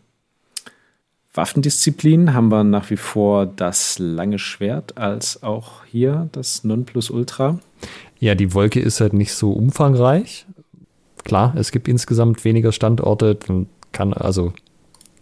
[1.34, 7.59] Waffendisziplin haben wir nach wie vor das lange Schwert als auch hier das Nonplusultra.
[8.19, 10.45] Ja, die Wolke ist halt nicht so umfangreich.
[11.24, 14.51] Klar, es gibt insgesamt weniger Standorte, dann kann also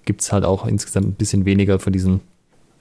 [0.05, 2.21] gibt es halt auch insgesamt ein bisschen weniger von diesen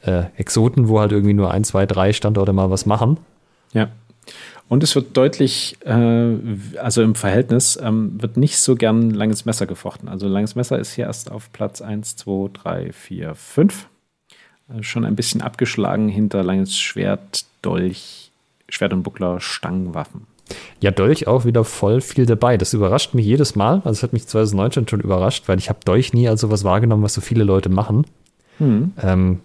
[0.00, 3.18] äh, Exoten, wo halt irgendwie nur ein, zwei, drei Standorte mal was machen.
[3.74, 3.90] Ja.
[4.68, 6.34] Und es wird deutlich, äh,
[6.78, 10.08] also im Verhältnis, ähm, wird nicht so gern langes Messer gefochten.
[10.08, 13.88] Also langes Messer ist hier erst auf Platz 1, 2, 3, 4, 5.
[14.68, 18.30] Also schon ein bisschen abgeschlagen hinter langes Schwert, Dolch,
[18.68, 20.26] Schwert und Buckler, Stangenwaffen.
[20.80, 22.56] Ja, Dolch auch wieder voll viel dabei.
[22.56, 23.76] Das überrascht mich jedes Mal.
[23.84, 27.02] Also es hat mich 2019 schon überrascht, weil ich habe Dolch nie als sowas wahrgenommen,
[27.02, 28.06] was so viele Leute machen.
[28.58, 28.92] Hm.
[29.02, 29.40] Ähm,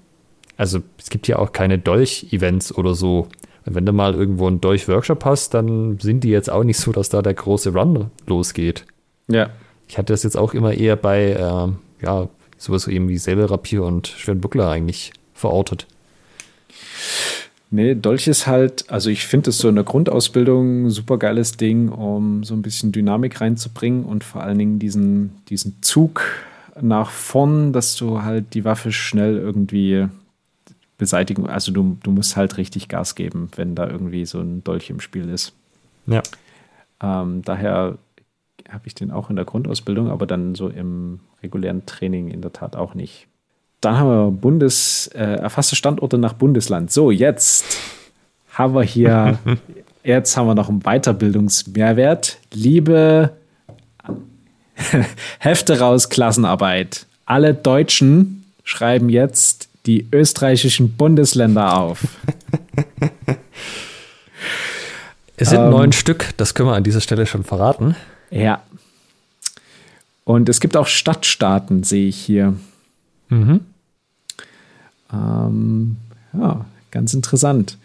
[0.58, 3.28] also es gibt ja auch keine Dolch-Events oder so
[3.66, 7.10] wenn du mal irgendwo einen Dolch-Workshop hast, dann sind die jetzt auch nicht so, dass
[7.10, 8.86] da der große Run losgeht.
[9.28, 9.50] Ja.
[9.88, 14.08] Ich hatte das jetzt auch immer eher bei, äh, ja, sowas eben wie Säbelrapier und
[14.08, 15.88] Schwertbuckler eigentlich verortet.
[17.72, 21.58] Nee, Dolch ist halt, also ich finde es so in der Grundausbildung ein super geiles
[21.58, 26.22] Ding, um so ein bisschen Dynamik reinzubringen und vor allen Dingen diesen, diesen Zug
[26.80, 30.08] nach vorn, dass du halt die Waffe schnell irgendwie
[31.04, 31.48] beseitigen.
[31.48, 35.02] Also du, du musst halt richtig Gas geben, wenn da irgendwie so ein Dolch im
[35.02, 35.52] Spiel ist.
[36.08, 36.24] Ja.
[37.02, 37.98] Ähm, daher
[38.70, 42.54] habe ich den auch in der Grundausbildung, aber dann so im regulären Training in der
[42.54, 43.28] Tat auch nicht.
[43.82, 46.90] Dann haben wir Bundes, äh, erfasste Standorte nach Bundesland.
[46.90, 47.66] So, jetzt
[48.54, 49.38] haben wir hier,
[50.06, 52.38] jetzt haben wir noch einen Weiterbildungsmehrwert.
[52.54, 53.32] Liebe
[55.40, 57.08] Hefte raus, Klassenarbeit.
[57.26, 62.04] Alle Deutschen schreiben jetzt die österreichischen Bundesländer auf.
[65.38, 67.96] es sind ähm, neun Stück, das können wir an dieser Stelle schon verraten.
[68.30, 68.62] Ja.
[70.24, 72.56] Und es gibt auch Stadtstaaten, sehe ich hier.
[73.30, 73.60] Mhm.
[75.12, 75.98] Ähm,
[76.34, 77.78] ja, ganz interessant.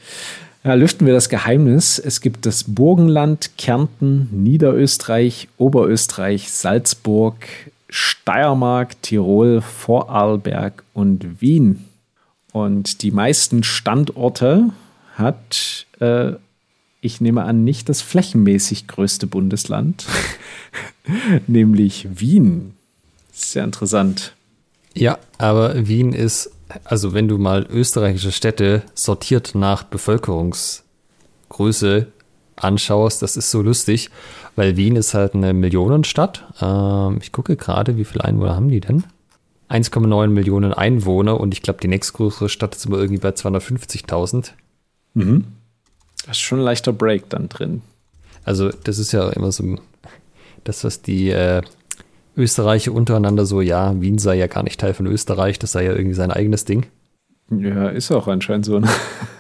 [0.65, 1.99] Ja, lüften wir das Geheimnis.
[1.99, 7.37] Es gibt das Burgenland, Kärnten, Niederösterreich, Oberösterreich, Salzburg,
[7.89, 11.85] Steiermark, Tirol, Vorarlberg und Wien.
[12.53, 14.71] Und die meisten Standorte
[15.15, 16.33] hat, äh,
[17.01, 20.07] ich nehme an, nicht das flächenmäßig größte Bundesland,
[21.47, 22.75] nämlich Wien.
[23.33, 24.35] Sehr interessant.
[24.95, 26.51] Ja, aber Wien ist,
[26.85, 32.09] also wenn du mal österreichische Städte sortiert nach Bevölkerungsgröße
[32.57, 34.11] anschaust, das ist so lustig,
[34.57, 36.43] weil Wien ist halt eine Millionenstadt.
[36.61, 39.05] Ähm, ich gucke gerade, wie viele Einwohner haben die denn?
[39.69, 44.53] 1,9 Millionen Einwohner und ich glaube, die nächstgrößere Stadt ist immer irgendwie bei 250.000.
[45.15, 45.45] Mhm.
[46.25, 47.83] Da ist schon ein leichter Break dann drin.
[48.45, 49.77] Also, das ist ja immer so
[50.65, 51.63] das, was die äh,
[52.37, 55.93] Österreicher untereinander so, ja, Wien sei ja gar nicht Teil von Österreich, das sei ja
[55.93, 56.87] irgendwie sein eigenes Ding.
[57.51, 58.79] Ja, ist auch anscheinend so.
[58.79, 58.89] Ne?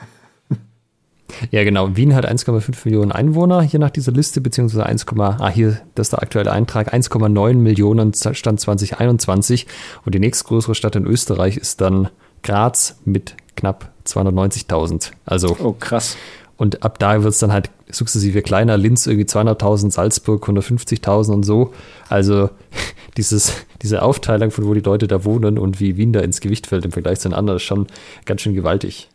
[1.51, 1.97] Ja, genau.
[1.97, 6.12] Wien hat 1,5 Millionen Einwohner hier nach dieser Liste, beziehungsweise 1, ah, hier, das ist
[6.12, 9.66] der aktuelle Eintrag, 1,9 Millionen Stand 2021.
[10.05, 12.09] Und die nächstgrößere Stadt in Österreich ist dann
[12.43, 15.11] Graz mit knapp 290.000.
[15.24, 15.57] Also.
[15.61, 16.16] Oh, krass.
[16.57, 18.76] Und ab da wird es dann halt sukzessive kleiner.
[18.76, 21.72] Linz irgendwie 200.000, Salzburg 150.000 und so.
[22.09, 22.51] Also
[23.16, 26.66] dieses, diese Aufteilung von wo die Leute da wohnen und wie Wien da ins Gewicht
[26.66, 27.86] fällt im Vergleich zu den anderen ist schon
[28.24, 29.09] ganz schön gewaltig.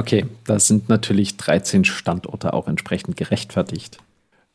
[0.00, 3.98] Okay, da sind natürlich 13 Standorte auch entsprechend gerechtfertigt.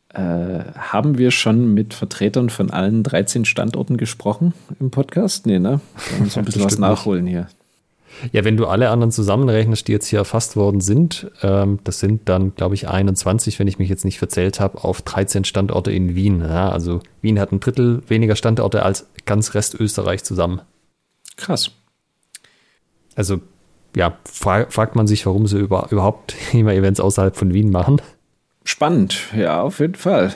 [0.09, 5.45] Äh, haben wir schon mit Vertretern von allen 13 Standorten gesprochen im Podcast?
[5.45, 5.81] Nee, ne?
[6.09, 7.47] Da muss ein bisschen was nachholen hier.
[8.31, 12.27] Ja, wenn du alle anderen zusammenrechnest, die jetzt hier erfasst worden sind, ähm, das sind
[12.27, 16.15] dann, glaube ich, 21, wenn ich mich jetzt nicht verzählt habe, auf 13 Standorte in
[16.15, 16.41] Wien.
[16.41, 20.61] Ja, also Wien hat ein Drittel weniger Standorte als ganz Rest Österreich zusammen.
[21.37, 21.69] Krass.
[23.13, 23.41] Also
[23.95, 28.01] ja, fra fragt man sich, warum sie über, überhaupt immer Events außerhalb von Wien machen.
[28.63, 30.33] Spannend, ja, auf jeden Fall.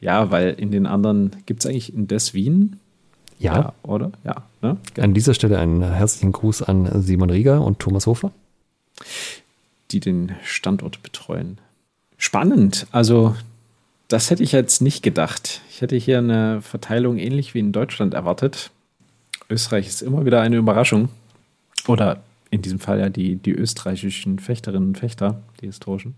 [0.00, 2.78] Ja, weil in den anderen gibt es eigentlich in Des Wien.
[3.38, 3.54] Ja.
[3.54, 4.12] ja oder?
[4.24, 4.42] Ja.
[4.62, 4.76] Ne?
[4.98, 8.30] An dieser Stelle einen herzlichen Gruß an Simon Rieger und Thomas Hofer.
[9.90, 11.58] Die den Standort betreuen.
[12.16, 12.86] Spannend.
[12.92, 13.34] Also,
[14.08, 15.60] das hätte ich jetzt nicht gedacht.
[15.68, 18.70] Ich hätte hier eine Verteilung ähnlich wie in Deutschland erwartet.
[19.50, 21.08] Österreich ist immer wieder eine Überraschung.
[21.86, 22.20] Oder
[22.50, 26.14] in diesem Fall ja die, die österreichischen Fechterinnen und Fechter, die historischen.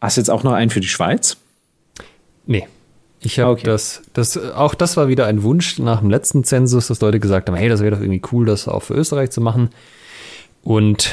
[0.00, 1.36] Hast du jetzt auch noch einen für die Schweiz?
[2.46, 2.66] Nee.
[3.22, 3.64] Ich habe okay.
[3.64, 7.48] das, das, auch das war wieder ein Wunsch nach dem letzten Zensus, dass Leute gesagt
[7.48, 9.68] haben, hey, das wäre doch irgendwie cool, das auch für Österreich zu machen.
[10.62, 11.10] Und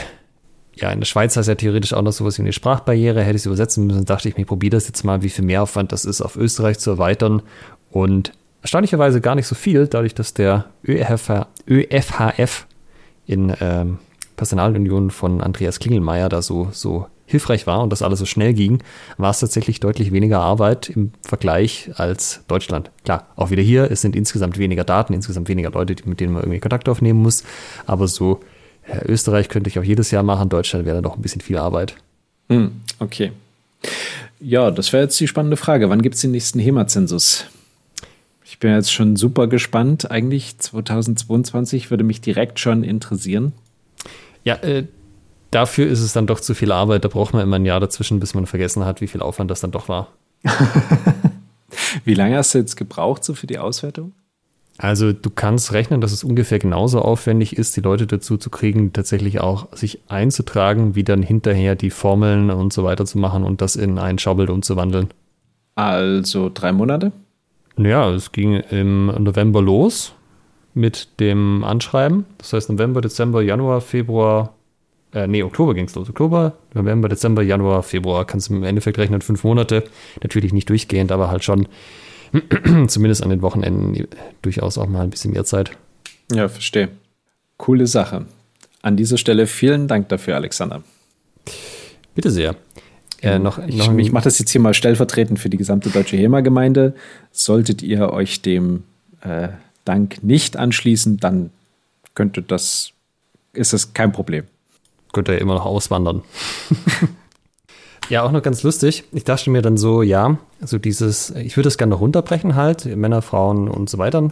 [0.76, 3.42] ja, in der Schweiz heißt ja theoretisch auch noch sowas wie eine Sprachbarriere, hätte ich
[3.42, 6.22] es übersetzen müssen, dachte ich mir, probiere das jetzt mal, wie viel Mehraufwand das ist,
[6.22, 7.42] auf Österreich zu erweitern.
[7.92, 8.32] Und
[8.62, 12.68] erstaunlicherweise gar nicht so viel, dadurch, dass der ÖFH, ÖFHF
[13.26, 13.98] in ähm,
[14.38, 18.82] Personalunion von Andreas Klingelmeier da so, so hilfreich war und das alles so schnell ging,
[19.18, 22.90] war es tatsächlich deutlich weniger Arbeit im Vergleich als Deutschland.
[23.04, 26.44] Klar, auch wieder hier, es sind insgesamt weniger Daten, insgesamt weniger Leute, mit denen man
[26.44, 27.44] irgendwie Kontakt aufnehmen muss.
[27.86, 28.40] Aber so,
[28.88, 31.58] ja, Österreich könnte ich auch jedes Jahr machen, Deutschland wäre dann doch ein bisschen viel
[31.58, 31.96] Arbeit.
[32.50, 33.34] Hm, okay.
[34.40, 35.90] Ja, das wäre jetzt die spannende Frage.
[35.90, 37.46] Wann gibt es den nächsten HEMA-Zensus?
[38.46, 40.10] Ich bin jetzt schon super gespannt.
[40.10, 43.52] Eigentlich 2022 würde mich direkt schon interessieren.
[44.48, 44.86] Ja, äh,
[45.52, 47.04] dafür ist es dann doch zu viel Arbeit.
[47.04, 49.60] Da braucht man immer ein Jahr dazwischen, bis man vergessen hat, wie viel Aufwand das
[49.60, 50.08] dann doch war.
[52.06, 54.14] wie lange hast du jetzt gebraucht so für die Auswertung?
[54.78, 58.94] Also du kannst rechnen, dass es ungefähr genauso aufwendig ist, die Leute dazu zu kriegen,
[58.94, 63.60] tatsächlich auch sich einzutragen, wie dann hinterher die Formeln und so weiter zu machen und
[63.60, 65.10] das in ein Schaubild umzuwandeln.
[65.76, 67.12] Also drei Monate?
[67.78, 70.14] Ja, es ging im November los
[70.78, 72.26] mit dem Anschreiben.
[72.38, 74.54] Das heißt November, Dezember, Januar, Februar,
[75.14, 76.10] äh, nee, Oktober ging es los.
[76.10, 78.26] Oktober, November, Dezember, Januar, Februar.
[78.26, 79.84] Kannst du im Endeffekt rechnen, fünf Monate.
[80.22, 81.68] Natürlich nicht durchgehend, aber halt schon
[82.88, 84.08] zumindest an den Wochenenden
[84.42, 85.72] durchaus auch mal ein bisschen mehr Zeit.
[86.32, 86.90] Ja, verstehe.
[87.58, 88.26] Coole Sache.
[88.84, 90.84] An dieser Stelle vielen Dank dafür, Alexander.
[92.14, 92.56] Bitte sehr.
[93.22, 96.18] Äh, noch, ich, noch ich mache das jetzt hier mal stellvertretend für die gesamte deutsche
[96.18, 96.94] HEMA-Gemeinde.
[97.32, 98.84] Solltet ihr euch dem
[99.22, 99.48] äh,
[99.88, 101.52] Dank nicht anschließen, dann
[102.16, 102.92] könnte das,
[103.54, 104.46] ist das kein Problem.
[105.14, 106.24] Könnte er immer noch auswandern.
[108.10, 109.04] ja, auch noch ganz lustig.
[109.12, 113.22] Ich dachte mir dann so, ja, also dieses, ich würde das gerne runterbrechen halt, Männer,
[113.22, 114.32] Frauen und so weiter.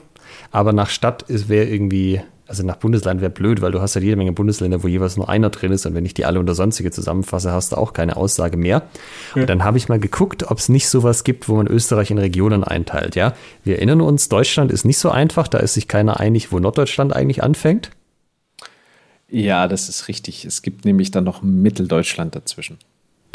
[0.51, 4.15] Aber nach Stadt wäre irgendwie also nach Bundesland wäre blöd, weil du hast ja jede
[4.15, 6.91] Menge Bundesländer, wo jeweils nur einer drin ist und wenn ich die alle unter sonstige
[6.91, 8.83] zusammenfasse, hast du auch keine Aussage mehr.
[9.33, 9.41] Ja.
[9.41, 12.17] Und dann habe ich mal geguckt, ob es nicht sowas gibt, wo man Österreich in
[12.17, 13.33] Regionen einteilt, ja.
[13.63, 17.15] Wir erinnern uns, Deutschland ist nicht so einfach, da ist sich keiner einig, wo Norddeutschland
[17.15, 17.91] eigentlich anfängt.
[19.29, 20.45] Ja, das ist richtig.
[20.45, 22.77] Es gibt nämlich dann noch Mitteldeutschland dazwischen.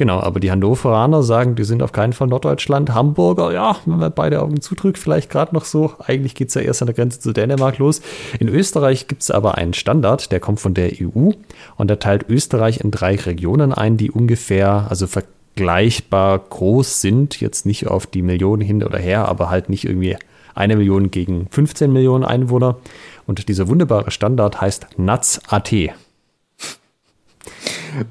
[0.01, 2.95] Genau, aber die Hannoveraner sagen, die sind auf keinen Fall Norddeutschland.
[2.95, 5.93] Hamburger, ja, wenn man beide Augen zudrückt, vielleicht gerade noch so.
[5.99, 8.01] Eigentlich geht es ja erst an der Grenze zu Dänemark los.
[8.39, 11.33] In Österreich gibt es aber einen Standard, der kommt von der EU
[11.77, 17.39] und der teilt Österreich in drei Regionen ein, die ungefähr, also vergleichbar groß sind.
[17.39, 20.17] Jetzt nicht auf die Millionen hin oder her, aber halt nicht irgendwie
[20.55, 22.79] eine Million gegen 15 Millionen Einwohner.
[23.27, 25.91] Und dieser wunderbare Standard heißt NATS-AT.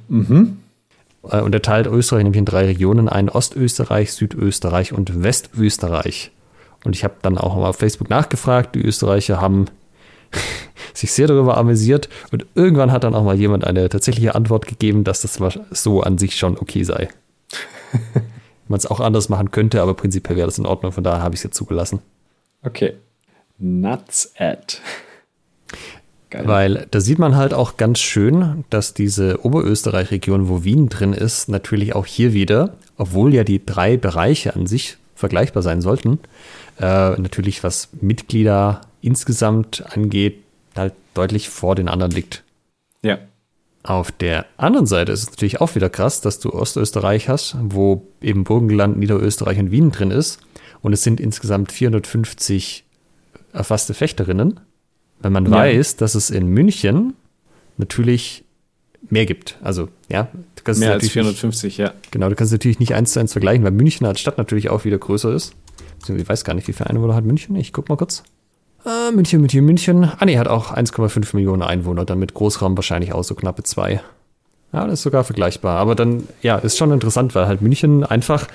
[0.07, 0.59] Mhm.
[1.23, 6.31] Äh, und er teilt Österreich nämlich in drei Regionen ein: Ostösterreich, Südösterreich und Westösterreich.
[6.83, 8.75] Und ich habe dann auch mal auf Facebook nachgefragt.
[8.75, 9.65] Die Österreicher haben
[10.93, 15.03] sich sehr darüber amüsiert und irgendwann hat dann auch mal jemand eine tatsächliche Antwort gegeben,
[15.03, 15.39] dass das
[15.71, 17.09] so an sich schon okay sei.
[18.67, 21.33] Man es auch anders machen könnte, aber prinzipiell wäre das in Ordnung, von daher habe
[21.33, 22.01] ich es jetzt zugelassen.
[22.61, 22.93] Okay.
[23.57, 24.79] Nuts at.
[26.29, 26.47] Geil.
[26.47, 31.49] Weil da sieht man halt auch ganz schön, dass diese Oberösterreich-Region, wo Wien drin ist,
[31.49, 36.19] natürlich auch hier wieder, obwohl ja die drei Bereiche an sich vergleichbar sein sollten,
[36.79, 40.43] äh, natürlich was Mitglieder insgesamt angeht,
[40.75, 42.43] halt deutlich vor den anderen liegt.
[43.01, 43.17] Ja.
[43.81, 48.05] Auf der anderen Seite ist es natürlich auch wieder krass, dass du Ostösterreich hast, wo
[48.21, 50.39] eben Burgenland, Niederösterreich und Wien drin ist.
[50.81, 52.83] Und es sind insgesamt 450
[53.51, 54.59] erfasste Fechterinnen
[55.21, 55.51] wenn man ja.
[55.51, 57.13] weiß, dass es in München
[57.77, 58.43] natürlich
[59.09, 59.57] mehr gibt.
[59.61, 61.93] Also, ja, du kannst mehr als 450, nicht, ja.
[62.11, 64.85] Genau, du kannst natürlich nicht eins zu eins vergleichen, weil München als Stadt natürlich auch
[64.85, 65.53] wieder größer ist.
[66.07, 67.55] Ich weiß gar nicht, wie viele Einwohner hat München.
[67.55, 68.23] Ich guck mal kurz.
[68.85, 70.03] Äh, München, München, München.
[70.17, 74.01] Ah, nee, hat auch 1,5 Millionen Einwohner, dann mit Großraum wahrscheinlich auch so knappe zwei.
[74.71, 75.77] Ja, das ist sogar vergleichbar.
[75.77, 78.47] Aber dann, ja, ist schon interessant, weil halt München einfach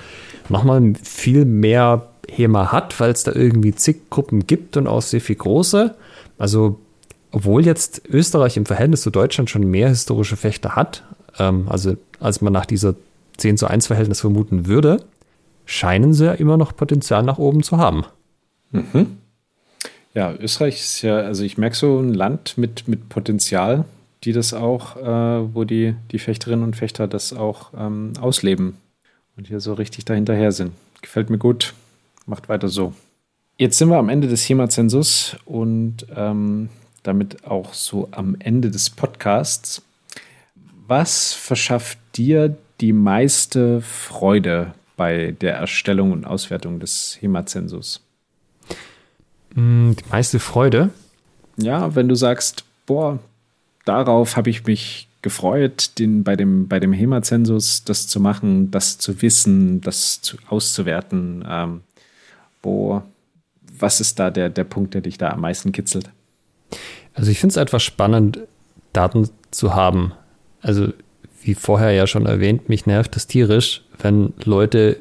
[0.49, 5.21] nochmal viel mehr HEMA hat, weil es da irgendwie zig Gruppen gibt und auch sehr
[5.21, 5.95] viel große.
[6.37, 6.79] Also,
[7.31, 11.03] obwohl jetzt Österreich im Verhältnis zu Deutschland schon mehr historische Fechter hat,
[11.37, 12.95] ähm, also als man nach dieser
[13.37, 15.03] 10 zu 1 Verhältnis vermuten würde,
[15.65, 18.05] scheinen sie ja immer noch Potenzial nach oben zu haben.
[18.71, 19.17] Mhm.
[20.13, 23.83] Ja, Österreich ist ja, also ich merke so ein Land mit, mit Potenzial,
[24.23, 28.77] die das auch, äh, wo die, die Fechterinnen und Fechter das auch ähm, ausleben
[29.35, 30.71] und hier so richtig dahinterher sind.
[31.01, 31.73] Gefällt mir gut.
[32.25, 32.93] Macht weiter so.
[33.57, 36.67] Jetzt sind wir am Ende des HEMA-Zensus und ähm,
[37.03, 39.81] damit auch so am Ende des Podcasts.
[40.87, 48.01] Was verschafft dir die meiste Freude bei der Erstellung und Auswertung des HEMA-Zensus?
[49.53, 50.89] Hm, die meiste Freude?
[51.55, 53.19] Ja, wenn du sagst, boah,
[53.85, 58.97] darauf habe ich mich gefreut, den, bei dem, bei dem HEMA-Zensus das zu machen, das
[58.97, 61.45] zu wissen, das zu, auszuwerten.
[61.47, 61.81] Ähm,
[62.61, 63.01] wo,
[63.79, 66.09] was ist da der, der Punkt, der dich da am meisten kitzelt?
[67.13, 68.39] Also ich finde es einfach spannend,
[68.93, 70.13] Daten zu haben.
[70.61, 70.89] Also
[71.41, 74.97] wie vorher ja schon erwähnt, mich nervt das tierisch, wenn Leute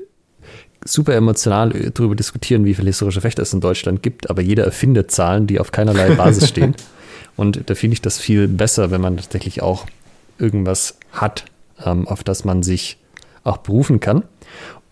[0.84, 5.10] super emotional darüber diskutieren, wie viele historische Fechter es in Deutschland gibt, aber jeder erfindet
[5.10, 6.74] Zahlen, die auf keinerlei Basis stehen.
[7.36, 9.86] Und da finde ich das viel besser, wenn man tatsächlich auch
[10.38, 11.46] irgendwas hat,
[11.84, 12.98] ähm, auf das man sich
[13.42, 14.22] auch berufen kann.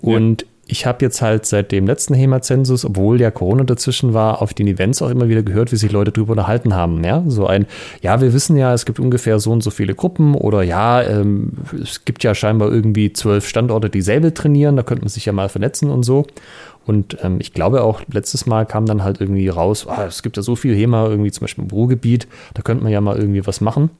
[0.00, 4.54] Und ich habe jetzt halt seit dem letzten HEMA-Zensus, obwohl ja Corona dazwischen war, auf
[4.54, 7.04] den Events auch immer wieder gehört, wie sich Leute darüber unterhalten haben.
[7.04, 7.66] Ja, so ein,
[8.00, 11.52] ja, wir wissen ja, es gibt ungefähr so und so viele Gruppen oder ja, ähm,
[11.82, 15.34] es gibt ja scheinbar irgendwie zwölf Standorte, die selber trainieren, da könnte man sich ja
[15.34, 16.26] mal vernetzen und so.
[16.86, 20.38] Und ähm, ich glaube auch, letztes Mal kam dann halt irgendwie raus, ah, es gibt
[20.38, 23.46] ja so viel HEMA, irgendwie zum Beispiel im Ruhrgebiet, da könnte man ja mal irgendwie
[23.46, 23.90] was machen.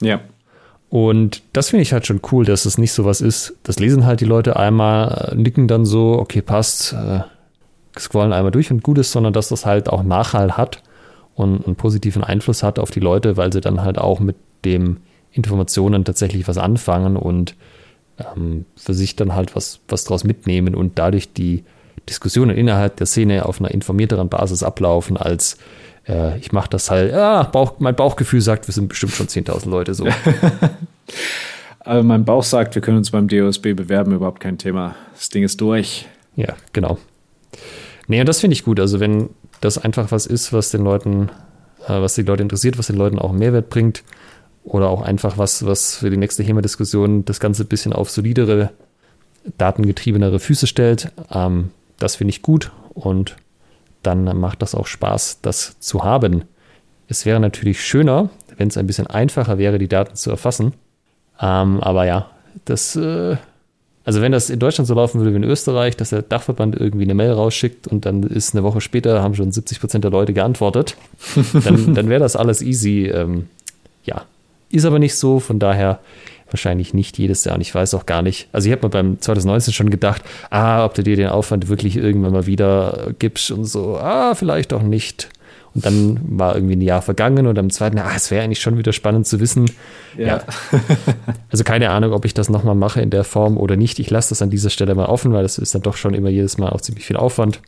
[0.00, 0.20] Ja.
[0.92, 3.54] Und das finde ich halt schon cool, dass es nicht so was ist.
[3.62, 7.20] Das lesen halt die Leute einmal, äh, nicken dann so, okay, passt, äh,
[7.98, 10.82] scrollen einmal durch und gut ist, sondern dass das halt auch Nachhall hat
[11.34, 14.36] und einen positiven Einfluss hat auf die Leute, weil sie dann halt auch mit
[14.66, 14.98] den
[15.30, 17.56] Informationen tatsächlich was anfangen und
[18.18, 21.64] ähm, für sich dann halt was, was draus mitnehmen und dadurch die
[22.06, 25.56] Diskussionen innerhalb der Szene auf einer informierteren Basis ablaufen, als
[26.08, 29.68] äh, ich mache das halt, ja, Bauch, mein Bauchgefühl sagt, wir sind bestimmt schon 10.000
[29.68, 30.06] Leute so.
[31.80, 34.94] Aber mein Bauch sagt, wir können uns beim DOSB bewerben, überhaupt kein Thema.
[35.14, 36.06] Das Ding ist durch.
[36.36, 36.98] Ja, genau.
[38.08, 38.80] Nee, und das finde ich gut.
[38.80, 39.30] Also, wenn
[39.60, 41.30] das einfach was ist, was den Leuten,
[41.86, 44.02] äh, was die Leute interessiert, was den Leuten auch Mehrwert bringt,
[44.64, 48.70] oder auch einfach was, was für die nächste HEMA-Diskussion das Ganze ein bisschen auf solidere,
[49.58, 53.36] datengetriebenere Füße stellt, ähm, das finde ich gut und
[54.02, 56.44] dann macht das auch Spaß, das zu haben.
[57.08, 60.74] Es wäre natürlich schöner, wenn es ein bisschen einfacher wäre, die Daten zu erfassen.
[61.40, 62.30] Ähm, aber ja,
[62.64, 63.36] das, äh,
[64.04, 67.04] also wenn das in Deutschland so laufen würde wie in Österreich, dass der Dachverband irgendwie
[67.04, 70.32] eine Mail rausschickt und dann ist eine Woche später, haben schon 70 Prozent der Leute
[70.32, 70.96] geantwortet,
[71.64, 73.06] dann, dann wäre das alles easy.
[73.06, 73.48] Ähm,
[74.04, 74.22] ja,
[74.70, 76.00] ist aber nicht so, von daher
[76.52, 77.56] wahrscheinlich nicht jedes Jahr.
[77.56, 78.48] Und ich weiß auch gar nicht.
[78.52, 81.96] Also ich habe mir beim 2019 schon gedacht, ah, ob du dir den Aufwand wirklich
[81.96, 85.28] irgendwann mal wieder gibst und so, ah, vielleicht auch nicht.
[85.74, 88.76] Und dann war irgendwie ein Jahr vergangen und am zweiten, ah, es wäre eigentlich schon
[88.76, 89.70] wieder spannend zu wissen.
[90.18, 90.26] Ja.
[90.26, 90.42] ja.
[91.50, 93.98] Also keine Ahnung, ob ich das nochmal mache in der Form oder nicht.
[93.98, 96.28] Ich lasse das an dieser Stelle mal offen, weil das ist dann doch schon immer
[96.28, 97.60] jedes Mal auch ziemlich viel Aufwand.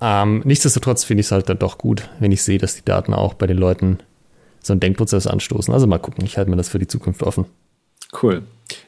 [0.00, 3.14] Ähm, nichtsdestotrotz finde ich es halt dann doch gut, wenn ich sehe, dass die Daten
[3.14, 3.98] auch bei den Leuten
[4.66, 5.72] so einen Denkprozess anstoßen.
[5.72, 7.46] Also mal gucken, ich halte mir das für die Zukunft offen.
[8.22, 8.42] Cool.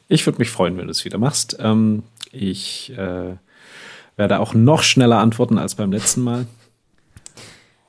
[0.07, 1.57] Ich würde mich freuen, wenn du es wieder machst.
[1.59, 3.35] Ähm, ich äh,
[4.17, 6.45] werde auch noch schneller antworten als beim letzten Mal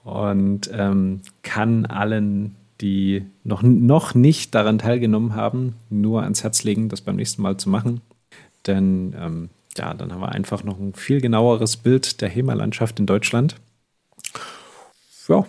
[0.05, 6.89] und ähm, kann allen, die noch, noch nicht daran teilgenommen haben, nur ans Herz legen,
[6.89, 8.01] das beim nächsten Mal zu machen.
[8.67, 13.07] Denn ähm, ja, dann haben wir einfach noch ein viel genaueres Bild der HEMA-Landschaft in
[13.07, 13.57] Deutschland.
[15.29, 15.47] Ja,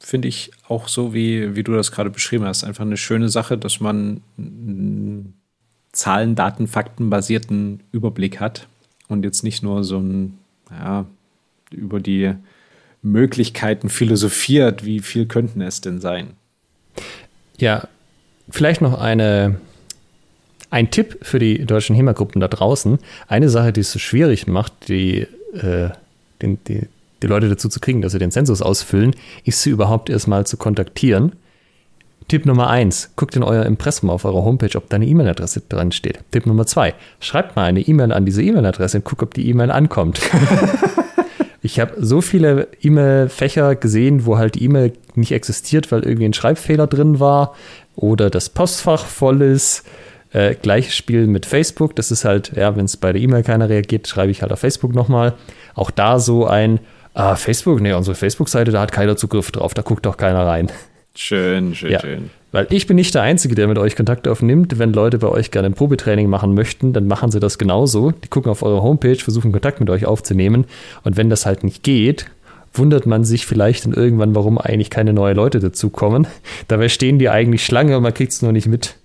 [0.00, 2.64] finde ich auch so, wie, wie du das gerade beschrieben hast.
[2.64, 5.34] Einfach eine schöne Sache, dass man einen
[5.92, 8.66] Zahlen, Daten, Fakten basierten Überblick hat
[9.08, 10.38] und jetzt nicht nur so ein,
[10.70, 11.04] ja,
[11.70, 12.32] über die
[13.02, 16.30] Möglichkeiten philosophiert, wie viel könnten es denn sein?
[17.58, 17.88] Ja,
[18.48, 19.60] vielleicht noch eine,
[20.70, 22.98] ein Tipp für die deutschen HEMA-Gruppen da draußen.
[23.28, 25.90] Eine Sache, die es so schwierig macht, die, äh,
[26.42, 26.88] den, die,
[27.22, 29.14] die Leute dazu zu kriegen, dass sie den Zensus ausfüllen,
[29.44, 31.32] ist sie überhaupt erstmal zu kontaktieren.
[32.28, 35.92] Tipp Nummer eins: guckt in euer Impressum auf eurer Homepage, ob da eine E-Mail-Adresse dran
[35.92, 36.20] steht.
[36.30, 39.70] Tipp Nummer zwei: schreibt mal eine E-Mail an diese E-Mail-Adresse und guckt, ob die E-Mail
[39.70, 40.20] ankommt.
[41.62, 46.32] Ich habe so viele E-Mail-Fächer gesehen, wo halt die E-Mail nicht existiert, weil irgendwie ein
[46.32, 47.54] Schreibfehler drin war
[47.96, 49.84] oder das Postfach voll ist.
[50.32, 51.94] Äh, gleiches Spiel mit Facebook.
[51.96, 54.60] Das ist halt, ja, wenn es bei der E-Mail keiner reagiert, schreibe ich halt auf
[54.60, 55.34] Facebook nochmal.
[55.74, 56.80] Auch da so ein,
[57.14, 60.70] ah, Facebook, nee, unsere Facebook-Seite, da hat keiner Zugriff drauf, da guckt doch keiner rein.
[61.14, 62.00] Schön, schön, ja.
[62.00, 62.30] schön.
[62.52, 64.78] Weil ich bin nicht der Einzige, der mit euch Kontakt aufnimmt.
[64.78, 68.10] Wenn Leute bei euch gerne ein Probetraining machen möchten, dann machen sie das genauso.
[68.10, 70.64] Die gucken auf eure Homepage, versuchen Kontakt mit euch aufzunehmen.
[71.04, 72.26] Und wenn das halt nicht geht,
[72.72, 76.26] wundert man sich vielleicht dann irgendwann, warum eigentlich keine neuen Leute dazukommen.
[76.68, 78.96] Dabei stehen die eigentlich Schlange und man kriegt es nur nicht mit.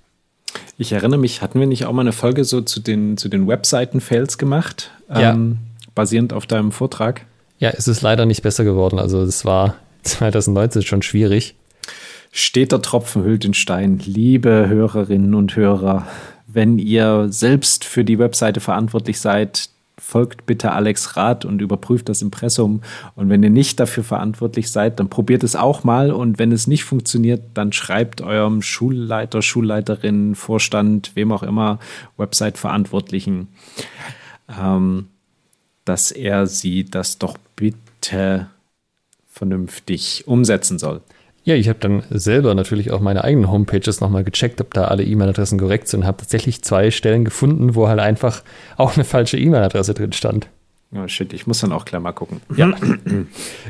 [0.77, 3.47] Ich erinnere mich, hatten wir nicht auch mal eine Folge so zu den, zu den
[3.47, 4.91] Webseiten-Fails gemacht?
[5.09, 5.33] Ja.
[5.33, 5.57] Ähm,
[5.93, 7.25] basierend auf deinem Vortrag?
[7.57, 8.99] Ja, es ist leider nicht besser geworden.
[8.99, 11.55] Also es war 2019 schon schwierig.
[12.31, 13.99] Steht der Tropfen hüllt den Stein.
[14.03, 16.05] Liebe Hörerinnen und Hörer,
[16.47, 22.21] wenn ihr selbst für die Webseite verantwortlich seid, folgt bitte Alex Rat und überprüft das
[22.21, 22.81] Impressum.
[23.15, 26.11] Und wenn ihr nicht dafür verantwortlich seid, dann probiert es auch mal.
[26.11, 31.79] Und wenn es nicht funktioniert, dann schreibt eurem Schulleiter, Schulleiterin, Vorstand, wem auch immer,
[32.17, 33.47] Website-Verantwortlichen,
[34.59, 35.07] ähm,
[35.85, 38.47] dass er sie das doch bitte
[39.27, 41.01] vernünftig umsetzen soll.
[41.43, 45.03] Ja, ich habe dann selber natürlich auch meine eigenen Homepages nochmal gecheckt, ob da alle
[45.03, 48.41] E-Mail-Adressen korrekt sind und habe tatsächlich zwei Stellen gefunden, wo halt einfach
[48.77, 50.47] auch eine falsche E-Mail-Adresse drin stand.
[50.93, 52.41] Oh shit, ich muss dann auch gleich mal gucken.
[52.55, 52.73] Ja,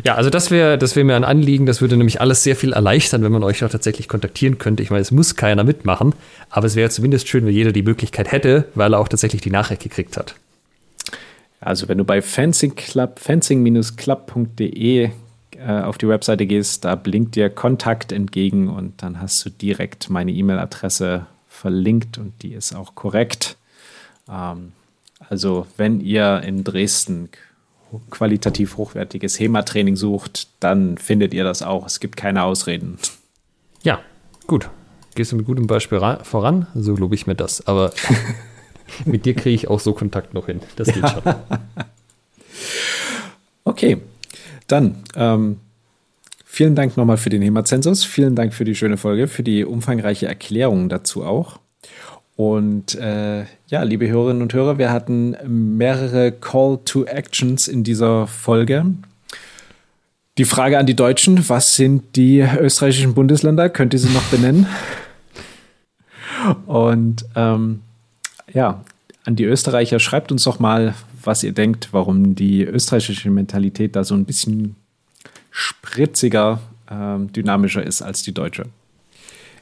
[0.04, 1.66] ja also das wäre das wär mir ein Anliegen.
[1.66, 4.84] Das würde nämlich alles sehr viel erleichtern, wenn man euch auch tatsächlich kontaktieren könnte.
[4.84, 6.14] Ich meine, es muss keiner mitmachen,
[6.50, 9.50] aber es wäre zumindest schön, wenn jeder die Möglichkeit hätte, weil er auch tatsächlich die
[9.50, 10.36] Nachricht gekriegt hat.
[11.66, 15.10] Also wenn du bei fencingclub, fencing-club.de
[15.58, 20.12] äh, auf die Webseite gehst, da blinkt dir Kontakt entgegen und dann hast du direkt
[20.12, 23.58] meine E-Mail-Adresse verlinkt und die ist auch korrekt.
[24.30, 24.74] Ähm,
[25.28, 27.30] also wenn ihr in Dresden
[28.12, 31.88] qualitativ hochwertiges HEMA-Training sucht, dann findet ihr das auch.
[31.88, 33.00] Es gibt keine Ausreden.
[33.82, 34.02] Ja,
[34.46, 34.70] gut.
[35.16, 36.68] Gehst du mit gutem Beispiel voran?
[36.76, 37.66] So glaube ich mir das.
[37.66, 37.92] Aber
[39.06, 40.62] mit dir kriege ich auch so Kontakt noch hin.
[40.76, 41.10] Das geht ja.
[41.10, 41.24] schon.
[43.68, 43.98] Okay,
[44.68, 45.58] dann, ähm,
[46.46, 48.06] vielen Dank nochmal für den HEMA-Zensus.
[48.06, 51.60] Vielen Dank für die schöne Folge, für die umfangreiche Erklärung dazu auch.
[52.36, 55.36] Und äh, ja, liebe Hörerinnen und Hörer, wir hatten
[55.78, 58.86] mehrere Call to Actions in dieser Folge.
[60.38, 63.70] Die Frage an die Deutschen, was sind die österreichischen Bundesländer?
[63.70, 64.68] Könnt ihr sie noch benennen?
[66.68, 67.82] Und ähm,
[68.56, 68.84] ja,
[69.26, 74.04] an die Österreicher, schreibt uns doch mal, was ihr denkt, warum die österreichische Mentalität da
[74.04, 74.76] so ein bisschen
[75.52, 76.60] spritziger,
[76.90, 78.66] ähm, dynamischer ist als die deutsche.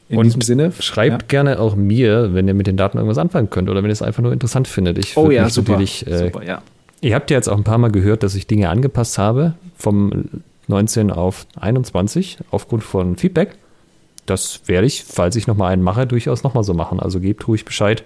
[0.10, 0.72] In und diesem Sinne.
[0.80, 1.28] Schreibt ja.
[1.28, 4.02] gerne auch mir, wenn ihr mit den Daten irgendwas anfangen könnt oder wenn ihr es
[4.02, 4.98] einfach nur interessant findet.
[4.98, 5.80] Ich oh ja, super.
[5.80, 6.62] Äh, super ja.
[7.02, 10.26] Ihr habt ja jetzt auch ein paar Mal gehört, dass ich Dinge angepasst habe vom
[10.68, 13.56] 19 auf 21 aufgrund von Feedback.
[14.26, 17.00] Das werde ich, falls ich nochmal einen mache, durchaus nochmal so machen.
[17.00, 18.04] Also gebt ruhig Bescheid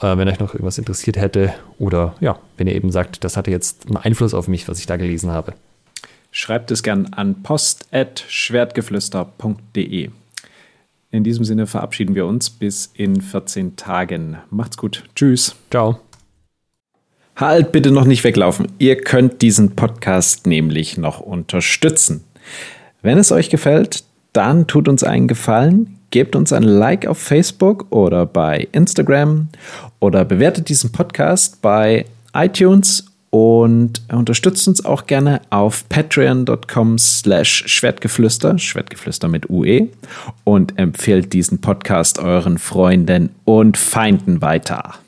[0.00, 3.50] äh, wenn euch noch irgendwas interessiert hätte oder ja, wenn ihr eben sagt, das hatte
[3.50, 5.54] jetzt einen Einfluss auf mich, was ich da gelesen habe.
[6.30, 10.10] Schreibt es gern an post.schwertgeflüster.de.
[11.10, 14.38] In diesem Sinne verabschieden wir uns bis in 14 Tagen.
[14.48, 15.04] Macht's gut.
[15.14, 15.54] Tschüss.
[15.70, 16.00] Ciao.
[17.36, 18.68] Halt bitte noch nicht weglaufen.
[18.78, 22.24] Ihr könnt diesen Podcast nämlich noch unterstützen.
[23.02, 27.86] Wenn es euch gefällt, dann tut uns einen Gefallen, gebt uns ein Like auf Facebook
[27.90, 29.48] oder bei Instagram
[29.98, 38.58] oder bewertet diesen Podcast bei iTunes und unterstützt uns auch gerne auf patreon.com slash schwertgeflüster,
[38.58, 39.88] Schwertgeflüster mit UE
[40.44, 45.01] und empfehlt diesen Podcast euren Freunden und Feinden weiter.